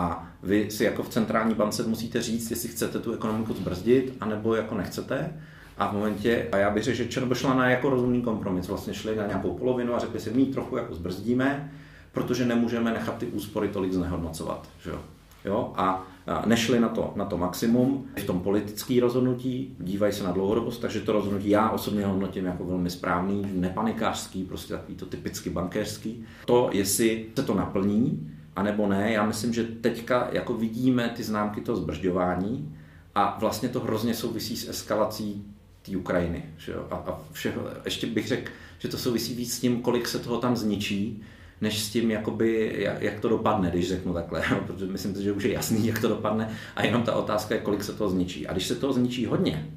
A 0.00 0.26
vy 0.42 0.70
si 0.70 0.84
jako 0.84 1.02
v 1.02 1.08
centrální 1.08 1.54
bance 1.54 1.82
musíte 1.82 2.22
říct, 2.22 2.50
jestli 2.50 2.68
chcete 2.68 2.98
tu 2.98 3.12
ekonomiku 3.12 3.54
zbrzdit, 3.54 4.16
anebo 4.20 4.54
jako 4.54 4.74
nechcete. 4.74 5.32
A 5.78 5.88
v 5.88 5.92
momentě, 5.92 6.48
a 6.52 6.56
já 6.56 6.70
bych 6.70 6.84
řekl, 6.84 6.96
že 6.96 7.08
ČNB 7.08 7.34
šla 7.34 7.54
na 7.54 7.70
jako 7.70 7.90
rozumný 7.90 8.22
kompromis, 8.22 8.68
vlastně 8.68 8.94
šli 8.94 9.16
na 9.16 9.26
nějakou 9.26 9.50
polovinu 9.54 9.94
a 9.94 9.98
řekli 9.98 10.20
si, 10.20 10.30
my 10.30 10.46
trochu 10.46 10.76
jako 10.76 10.94
zbrzdíme, 10.94 11.72
protože 12.12 12.46
nemůžeme 12.46 12.92
nechat 12.92 13.18
ty 13.18 13.26
úspory 13.26 13.68
tolik 13.68 13.92
znehodnocovat. 13.92 14.68
Že 14.82 14.90
jo? 14.90 14.98
Jo? 15.44 15.72
A 15.76 16.06
nešli 16.46 16.80
na 16.80 16.88
to, 16.88 17.12
na 17.16 17.24
to 17.24 17.38
maximum 17.38 18.06
v 18.16 18.24
tom 18.24 18.40
politické 18.40 19.00
rozhodnutí, 19.00 19.76
dívají 19.78 20.12
se 20.12 20.24
na 20.24 20.32
dlouhodobost, 20.32 20.80
takže 20.80 21.00
to 21.00 21.12
rozhodnutí 21.12 21.50
já 21.50 21.70
osobně 21.70 22.06
hodnotím 22.06 22.44
jako 22.44 22.64
velmi 22.64 22.90
správný, 22.90 23.46
nepanikářský, 23.54 24.44
prostě 24.44 24.72
takový 24.72 24.94
to 24.94 25.06
typicky 25.06 25.50
bankéřský. 25.50 26.24
To, 26.46 26.70
jestli 26.72 27.26
se 27.36 27.42
to 27.42 27.54
naplní, 27.54 28.30
anebo 28.56 28.86
ne, 28.86 29.12
já 29.12 29.26
myslím, 29.26 29.52
že 29.52 29.64
teďka 29.64 30.28
jako 30.32 30.54
vidíme 30.54 31.12
ty 31.16 31.22
známky 31.22 31.60
toho 31.60 31.76
zbržďování 31.76 32.76
a 33.14 33.36
vlastně 33.40 33.68
to 33.68 33.80
hrozně 33.80 34.14
souvisí 34.14 34.56
s 34.56 34.68
eskalací 34.68 35.44
té 35.82 35.96
Ukrajiny. 35.96 36.44
Že 36.56 36.72
jo? 36.72 36.86
A, 36.90 36.94
a 36.94 37.18
všeho, 37.32 37.62
ještě 37.84 38.06
bych 38.06 38.28
řekl, 38.28 38.50
že 38.78 38.88
to 38.88 38.98
souvisí 38.98 39.34
víc 39.34 39.54
s 39.54 39.60
tím, 39.60 39.82
kolik 39.82 40.08
se 40.08 40.18
toho 40.18 40.38
tam 40.38 40.56
zničí, 40.56 41.22
než 41.60 41.82
s 41.82 41.90
tím, 41.90 42.10
jakoby, 42.10 42.76
jak, 42.78 43.02
jak 43.02 43.20
to 43.20 43.28
dopadne, 43.28 43.70
když 43.70 43.88
řeknu 43.88 44.12
takhle, 44.12 44.42
protože 44.66 44.86
myslím 44.86 45.14
si, 45.14 45.22
že 45.22 45.32
už 45.32 45.44
je 45.44 45.52
jasný, 45.52 45.86
jak 45.86 46.00
to 46.00 46.08
dopadne 46.08 46.50
a 46.76 46.84
jenom 46.84 47.02
ta 47.02 47.14
otázka 47.14 47.54
je, 47.54 47.60
kolik 47.60 47.84
se 47.84 47.92
toho 47.92 48.10
zničí. 48.10 48.46
A 48.46 48.52
když 48.52 48.66
se 48.66 48.74
toho 48.74 48.92
zničí 48.92 49.26
hodně, 49.26 49.70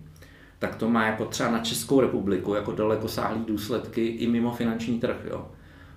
tak 0.60 0.76
to 0.76 0.90
má 0.90 1.06
jako 1.06 1.26
třeba 1.26 1.52
na 1.52 1.60
Českou 1.60 2.02
republiku 2.02 2.54
jako 2.54 2.72
dalekosáhlý 2.72 3.46
důsledky 3.48 4.06
i 4.06 4.28
mimo 4.28 4.52
finanční 4.52 5.00
trh. 5.00 5.18
Jo. 5.30 5.48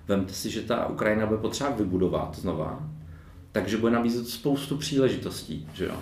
Vemte 0.07 0.33
si, 0.33 0.49
že 0.49 0.61
ta 0.61 0.87
Ukrajina 0.87 1.25
bude 1.25 1.39
potřeba 1.39 1.69
vybudovat 1.69 2.35
znova, 2.35 2.83
takže 3.51 3.77
bude 3.77 3.91
nabízet 3.91 4.27
spoustu 4.27 4.77
příležitostí. 4.77 5.69
Že 5.73 5.85
jo. 5.85 5.95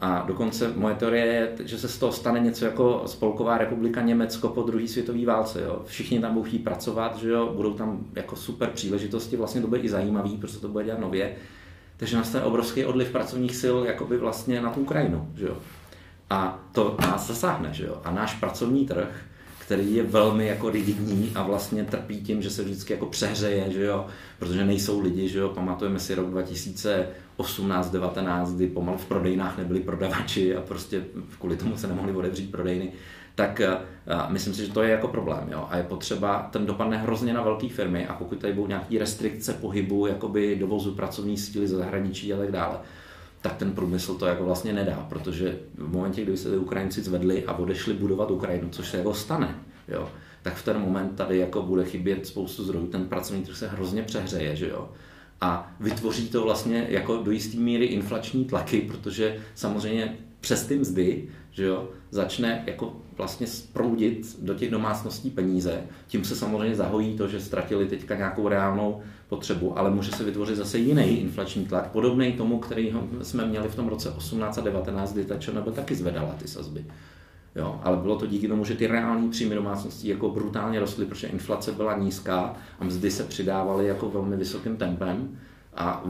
A 0.00 0.24
dokonce 0.26 0.72
moje 0.76 0.94
teorie 0.94 1.26
je, 1.26 1.52
že 1.64 1.78
se 1.78 1.88
z 1.88 1.98
toho 1.98 2.12
stane 2.12 2.40
něco 2.40 2.64
jako 2.64 3.02
Spolková 3.06 3.58
republika 3.58 4.02
Německo 4.02 4.48
po 4.48 4.62
druhé 4.62 4.88
světové 4.88 5.26
válce. 5.26 5.62
Jo. 5.62 5.82
Všichni 5.86 6.20
tam 6.20 6.34
budou 6.34 6.44
chtít 6.44 6.64
pracovat, 6.64 7.16
že 7.16 7.30
jo, 7.30 7.52
budou 7.56 7.72
tam 7.72 8.00
jako 8.14 8.36
super 8.36 8.70
příležitosti, 8.70 9.36
vlastně 9.36 9.60
to 9.60 9.66
bude 9.66 9.80
i 9.80 9.88
zajímavý, 9.88 10.36
protože 10.36 10.58
to 10.58 10.68
bude 10.68 10.84
dělat 10.84 11.00
nově. 11.00 11.36
Takže 11.96 12.16
nastane 12.16 12.44
obrovský 12.44 12.84
odliv 12.84 13.10
pracovních 13.10 13.56
sil 13.62 13.76
jakoby 13.84 14.16
vlastně 14.16 14.60
na 14.60 14.70
tu 14.70 14.80
Ukrajinu. 14.80 15.28
Že 15.34 15.46
jo. 15.46 15.56
A 16.30 16.58
to 16.72 16.96
nás 17.00 17.26
zasáhne. 17.26 17.68
Že 17.72 17.86
jo. 17.86 18.00
A 18.04 18.10
náš 18.10 18.34
pracovní 18.34 18.86
trh 18.86 19.24
který 19.66 19.94
je 19.94 20.02
velmi 20.02 20.46
jako 20.46 20.70
rigidní 20.70 21.32
a 21.34 21.42
vlastně 21.42 21.84
trpí 21.84 22.20
tím, 22.20 22.42
že 22.42 22.50
se 22.50 22.62
vždycky 22.62 22.92
jako 22.92 23.06
přehřeje, 23.06 23.72
že 23.72 23.84
jo, 23.84 24.06
protože 24.38 24.64
nejsou 24.64 25.00
lidi, 25.00 25.28
že 25.28 25.38
jo, 25.38 25.48
pamatujeme 25.48 25.98
si 25.98 26.14
rok 26.14 26.30
2018, 26.30 27.90
19, 27.90 28.52
kdy 28.52 28.66
pomalu 28.66 28.98
v 28.98 29.04
prodejnách 29.04 29.58
nebyli 29.58 29.80
prodavači 29.80 30.56
a 30.56 30.60
prostě 30.60 31.04
kvůli 31.38 31.56
tomu 31.56 31.76
se 31.76 31.86
nemohli 31.86 32.12
otevřít 32.12 32.50
prodejny, 32.50 32.92
tak 33.34 33.60
uh, 34.06 34.32
myslím 34.32 34.54
si, 34.54 34.66
že 34.66 34.72
to 34.72 34.82
je 34.82 34.90
jako 34.90 35.08
problém, 35.08 35.48
jo, 35.52 35.66
a 35.70 35.76
je 35.76 35.82
potřeba, 35.82 36.48
ten 36.52 36.66
dopadne 36.66 36.98
hrozně 36.98 37.34
na 37.34 37.42
velké 37.42 37.68
firmy 37.68 38.06
a 38.06 38.14
pokud 38.14 38.38
tady 38.38 38.52
budou 38.52 38.66
nějaké 38.66 38.98
restrikce 38.98 39.52
pohybu, 39.52 40.06
jakoby 40.06 40.56
dovozu 40.56 40.94
pracovní 40.94 41.36
síly 41.36 41.68
ze 41.68 41.76
zahraničí 41.76 42.34
a 42.34 42.36
tak 42.36 42.52
dále, 42.52 42.78
tak 43.48 43.56
ten 43.56 43.72
průmysl 43.72 44.14
to 44.14 44.26
jako 44.26 44.44
vlastně 44.44 44.72
nedá, 44.72 45.06
protože 45.08 45.58
v 45.74 45.92
momentě, 45.92 46.22
kdy 46.22 46.36
se 46.36 46.50
ty 46.50 46.56
Ukrajinci 46.56 47.02
zvedli 47.02 47.44
a 47.44 47.52
odešli 47.52 47.94
budovat 47.94 48.30
Ukrajinu, 48.30 48.68
což 48.70 48.88
se 48.88 48.96
jako 48.96 49.14
stane, 49.14 49.54
jo, 49.88 50.08
tak 50.42 50.54
v 50.54 50.64
ten 50.64 50.80
moment 50.80 51.16
tady 51.16 51.38
jako 51.38 51.62
bude 51.62 51.84
chybět 51.84 52.26
spoustu 52.26 52.64
zdrojů, 52.64 52.86
ten 52.86 53.04
pracovní 53.04 53.42
trh 53.42 53.56
se 53.56 53.68
hrozně 53.68 54.02
přehřeje, 54.02 54.56
že 54.56 54.68
jo. 54.68 54.88
A 55.40 55.72
vytvoří 55.80 56.28
to 56.28 56.42
vlastně 56.42 56.86
jako 56.88 57.16
do 57.16 57.30
jisté 57.30 57.56
míry 57.56 57.84
inflační 57.84 58.44
tlaky, 58.44 58.80
protože 58.80 59.36
samozřejmě 59.54 60.16
přes 60.40 60.66
ty 60.66 60.78
mzdy, 60.78 61.28
že 61.50 61.64
jo, 61.64 61.88
začne 62.10 62.64
jako 62.66 62.96
vlastně 63.16 63.46
sproudit 63.46 64.36
do 64.42 64.54
těch 64.54 64.70
domácností 64.70 65.30
peníze. 65.30 65.82
Tím 66.06 66.24
se 66.24 66.36
samozřejmě 66.36 66.76
zahojí 66.76 67.16
to, 67.16 67.28
že 67.28 67.40
ztratili 67.40 67.86
teďka 67.86 68.16
nějakou 68.16 68.48
reálnou 68.48 69.02
potřebu, 69.28 69.78
ale 69.78 69.90
může 69.90 70.12
se 70.12 70.24
vytvořit 70.24 70.56
zase 70.56 70.78
jiný 70.78 71.20
inflační 71.20 71.66
tlak, 71.66 71.90
podobný 71.90 72.32
tomu, 72.32 72.58
který 72.58 72.94
jsme 73.22 73.46
měli 73.46 73.68
v 73.68 73.74
tom 73.74 73.88
roce 73.88 74.10
18 74.10 74.58
a 74.58 74.60
19, 74.60 75.12
kdy 75.12 75.24
ta 75.24 75.38
ČNB 75.38 75.74
taky 75.74 75.94
zvedala 75.94 76.34
ty 76.38 76.48
sazby. 76.48 76.84
Jo, 77.56 77.80
ale 77.82 77.96
bylo 77.96 78.16
to 78.16 78.26
díky 78.26 78.48
tomu, 78.48 78.64
že 78.64 78.74
ty 78.74 78.86
reální 78.86 79.30
příjmy 79.30 79.54
domácností 79.54 80.08
jako 80.08 80.30
brutálně 80.30 80.80
rostly, 80.80 81.06
protože 81.06 81.26
inflace 81.26 81.72
byla 81.72 81.98
nízká 81.98 82.54
a 82.80 82.84
mzdy 82.84 83.10
se 83.10 83.24
přidávaly 83.24 83.86
jako 83.86 84.10
velmi 84.10 84.36
vysokým 84.36 84.76
tempem. 84.76 85.38
A 85.74 86.04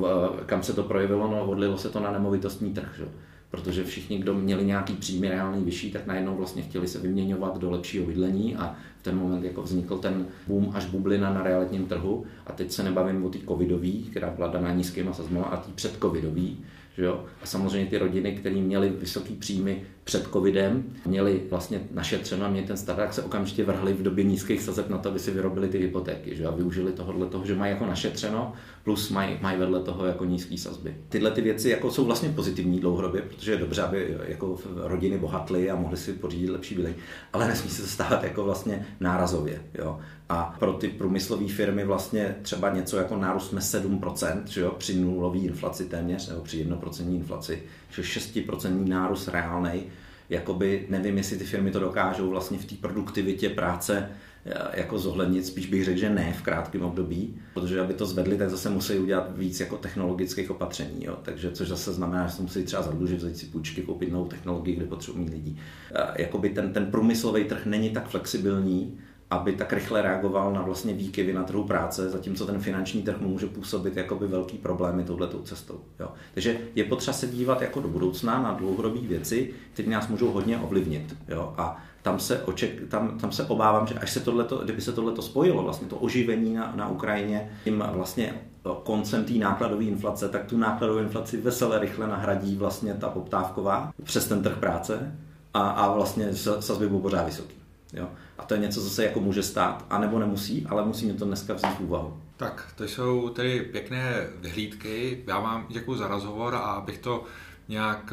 kam 0.47 0.63
se 0.63 0.73
to 0.73 0.83
projevilo? 0.83 1.31
No, 1.31 1.45
odlilo 1.45 1.79
se 1.79 1.89
to 1.89 2.01
na 2.01 2.11
nemovitostní 2.11 2.75
trh. 2.75 2.95
Že? 2.99 3.05
Protože 3.51 3.85
všichni, 3.85 4.19
kdo 4.19 4.35
měli 4.35 4.65
nějaký 4.65 4.95
příjmy 4.95 5.29
reálný 5.29 5.65
vyšší, 5.65 5.93
tak 5.93 6.07
najednou 6.07 6.37
vlastně 6.37 6.63
chtěli 6.63 6.89
se 6.89 6.99
vyměňovat 6.99 7.59
do 7.59 7.71
lepšího 7.71 8.07
bydlení 8.07 8.57
a 8.57 8.77
v 9.01 9.03
ten 9.03 9.17
moment 9.17 9.45
jako 9.45 9.63
vznikl 9.63 9.99
ten 9.99 10.27
boom 10.47 10.71
až 10.75 10.87
bublina 10.87 11.35
na 11.35 11.43
realitním 11.43 11.87
trhu 11.87 12.25
a 12.47 12.53
teď 12.53 12.73
se 12.73 12.83
nebavím 12.83 13.25
o 13.25 13.31
té 13.31 13.39
covidový, 13.49 14.03
která 14.03 14.31
byla 14.31 14.49
daná 14.49 14.73
nízkýma 14.73 15.13
sazbama 15.13 15.47
a 15.47 15.57
té 15.57 15.73
předcovidový, 15.75 16.59
že 16.97 17.05
jo? 17.05 17.25
A 17.43 17.47
samozřejmě 17.47 17.91
ty 17.91 17.99
rodiny, 17.99 18.33
které 18.33 18.57
měly 18.57 18.89
vysoké 18.91 19.35
příjmy 19.35 19.83
před 20.07 20.29
covidem, 20.33 20.85
měli 21.07 21.43
vlastně 21.51 21.81
našetřeno 21.91 22.45
a 22.45 22.49
měli 22.49 22.67
ten 22.67 22.77
start, 22.77 22.99
tak 22.99 23.15
se 23.15 23.23
okamžitě 23.23 23.65
vrhli 23.65 23.93
v 23.93 24.03
době 24.03 24.25
nízkých 24.25 24.63
sazeb 24.63 24.89
na 24.89 24.99
to, 24.99 25.09
aby 25.09 25.19
si 25.19 25.31
vyrobili 25.31 25.69
ty 25.69 25.79
hypotéky. 25.79 26.37
Že? 26.37 26.47
A 26.47 26.51
využili 26.51 26.93
tohohle 26.93 27.27
toho, 27.27 27.47
že 27.47 27.55
mají 27.55 27.73
jako 27.73 27.87
našetřeno, 27.87 28.53
plus 28.85 29.11
mají, 29.11 29.39
mají 29.43 29.59
vedle 29.59 29.81
toho 29.81 30.07
jako 30.07 30.25
nízké 30.25 30.59
sazby. 30.59 30.97
Tyhle 31.09 31.31
ty 31.31 31.41
věci 31.41 31.71
jako 31.71 31.91
jsou 31.91 32.05
vlastně 32.05 32.29
pozitivní 32.29 32.81
dlouhodobě, 32.81 33.23
protože 33.23 33.53
je 33.53 33.59
dobře, 33.59 33.83
aby 33.83 34.17
jako 34.29 34.59
rodiny 34.75 35.19
bohatly 35.19 35.71
a 35.71 35.77
mohly 35.77 35.97
si 35.97 36.13
pořídit 36.13 36.51
lepší 36.51 36.75
bydlení, 36.75 36.97
ale 37.33 37.49
nesmí 37.49 37.71
se 37.71 37.83
to 37.83 37.89
stávat 37.89 38.25
jako 38.25 38.45
vlastně 38.45 38.87
nárazově. 39.01 39.63
Jo? 39.75 39.99
A 40.29 40.57
pro 40.59 40.73
ty 40.73 40.89
průmyslové 40.89 41.49
firmy 41.49 41.85
vlastně 41.85 42.37
třeba 42.43 42.71
něco 42.71 42.97
jako 42.97 43.17
nárůst 43.17 43.49
jsme 43.49 43.61
7%, 43.61 44.43
že 44.45 44.61
jo, 44.61 44.75
při 44.79 45.01
nulové 45.01 45.39
inflaci 45.39 45.85
téměř, 45.85 46.29
nebo 46.29 46.41
při 46.41 46.65
1% 46.65 47.15
inflaci, 47.15 47.63
že 47.91 48.03
6% 48.03 48.89
nárůst 48.89 49.29
reálnej, 49.29 49.83
jakoby 50.31 50.87
nevím, 50.89 51.17
jestli 51.17 51.37
ty 51.37 51.45
firmy 51.45 51.71
to 51.71 51.81
dokážou 51.81 52.31
vlastně 52.31 52.59
v 52.59 52.65
té 52.65 52.75
produktivitě 52.75 53.49
práce 53.49 54.11
eh, 54.47 54.81
jako 54.81 54.99
zohlednit, 54.99 55.47
spíš 55.47 55.67
bych 55.67 55.85
řekl, 55.85 55.99
že 55.99 56.11
ne 56.11 56.33
v 56.33 56.43
krátkém 56.43 56.83
období, 56.83 57.39
protože 57.55 57.81
aby 57.81 57.95
to 57.95 58.07
zvedli, 58.07 58.37
tak 58.37 58.51
zase 58.51 58.71
musí 58.71 58.99
udělat 58.99 59.39
víc 59.39 59.61
jako 59.61 59.77
technologických 59.77 60.51
opatření, 60.51 61.05
jo. 61.05 61.19
takže 61.23 61.51
což 61.51 61.69
zase 61.69 61.93
znamená, 61.93 62.27
že 62.27 62.33
se 62.33 62.43
musí 62.43 62.63
třeba 62.63 62.83
zadlužit, 62.83 63.23
vzít 63.23 63.39
si 63.39 63.47
půjčky, 63.47 63.83
koupit 63.83 64.13
novou 64.13 64.27
technologii, 64.27 64.77
kde 64.77 64.87
potřebují 64.87 65.31
lidí. 65.31 65.59
Eh, 65.95 66.23
jakoby 66.23 66.51
ten, 66.51 66.73
ten 66.73 66.87
průmyslový 66.87 67.45
trh 67.45 67.67
není 67.67 67.91
tak 67.91 68.09
flexibilní, 68.09 68.99
aby 69.31 69.53
tak 69.53 69.73
rychle 69.73 70.03
reagoval 70.03 70.53
na 70.53 70.63
vlastně 70.63 70.95
výkyvy 70.95 71.33
na 71.33 71.43
trhu 71.43 71.65
práce, 71.65 72.11
zatímco 72.11 72.47
ten 72.47 72.61
finanční 72.61 73.03
trh 73.03 73.21
mu 73.21 73.29
může 73.29 73.47
působit 73.47 73.97
jakoby 73.97 74.27
velký 74.27 74.59
problémy 74.59 75.05
touhletou 75.05 75.43
cestou. 75.43 75.81
Jo. 76.01 76.09
Takže 76.35 76.59
je 76.75 76.85
potřeba 76.85 77.15
se 77.15 77.27
dívat 77.27 77.63
jako 77.63 77.81
do 77.81 77.89
budoucna 77.89 78.43
na 78.43 78.53
dlouhodobé 78.53 79.01
věci, 79.01 79.55
které 79.73 79.89
nás 79.89 80.09
můžou 80.09 80.31
hodně 80.31 80.59
ovlivnit. 80.59 81.17
Jo. 81.29 81.55
A 81.57 81.83
tam 82.03 82.19
se, 82.19 82.43
oček, 82.43 82.89
tam, 82.89 83.19
tam 83.19 83.33
se 83.33 83.45
obávám, 83.45 83.87
že 83.87 83.95
až 83.95 84.11
se 84.11 84.21
tohleto, 84.21 84.59
kdyby 84.65 84.81
se 84.81 84.93
tohleto 84.93 85.23
spojilo, 85.23 85.63
vlastně 85.63 85.89
to 85.89 85.97
oživení 85.97 86.55
na, 86.55 86.73
na 86.77 86.89
Ukrajině, 86.89 87.51
tím 87.65 87.85
vlastně 87.93 88.35
koncem 88.83 89.25
té 89.25 89.33
nákladové 89.33 89.85
inflace, 89.85 90.29
tak 90.29 90.45
tu 90.45 90.59
nákladovou 90.59 91.01
inflaci 91.01 91.37
veselé 91.37 91.79
rychle 91.79 92.07
nahradí 92.07 92.57
vlastně 92.57 92.95
ta 92.95 93.09
poptávková 93.09 93.93
přes 94.03 94.29
ten 94.29 94.43
trh 94.43 94.57
práce 94.59 95.17
a, 95.55 95.69
a 95.69 95.95
vlastně 95.95 96.35
sazby 96.61 96.89
budou 96.89 97.03
pořád 97.03 97.25
vysoký. 97.27 97.66
Jo? 97.97 98.09
A 98.39 98.45
to 98.45 98.55
je 98.55 98.61
něco, 98.61 98.83
co 98.83 98.91
se 98.91 99.05
jako 99.05 99.21
může 99.21 99.43
stát, 99.43 99.87
anebo 99.91 100.19
nemusí, 100.19 100.67
ale 100.69 100.85
musíme 100.85 101.15
to 101.15 101.25
dneska 101.25 101.55
vzít 101.55 101.77
v 101.79 101.81
úvahu. 101.81 102.17
Tak, 102.37 102.73
to 102.77 102.85
jsou 102.85 103.29
tedy 103.29 103.61
pěkné 103.61 104.27
vyhlídky. 104.41 105.25
Já 105.27 105.41
vám 105.41 105.67
děkuji 105.69 105.97
za 105.97 106.09
rozhovor 106.09 106.55
a 106.55 106.59
abych 106.59 106.99
to 106.99 107.25
nějak 107.69 108.13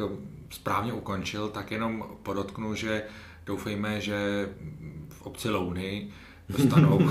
správně 0.50 0.92
ukončil, 0.92 1.48
tak 1.48 1.70
jenom 1.70 2.04
podotknu, 2.22 2.74
že 2.74 3.02
doufejme, 3.46 4.00
že 4.00 4.48
v 5.08 5.22
obci 5.22 5.50
Louny 5.50 6.08
dostanou, 6.48 6.98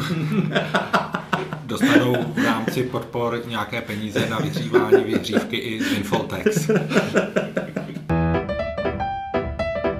dostanou 1.65 2.15
v 2.33 2.37
rámci 2.45 2.83
podpor 2.83 3.41
nějaké 3.47 3.81
peníze 3.81 4.29
na 4.29 4.37
vyhřívání 4.37 5.03
vyhřívky 5.03 5.57
i 5.57 5.83
z 5.83 5.91
Infoltex. 5.91 6.69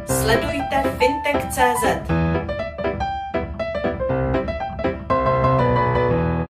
Sledujte 0.06 0.98
fintech.cz 1.00 2.33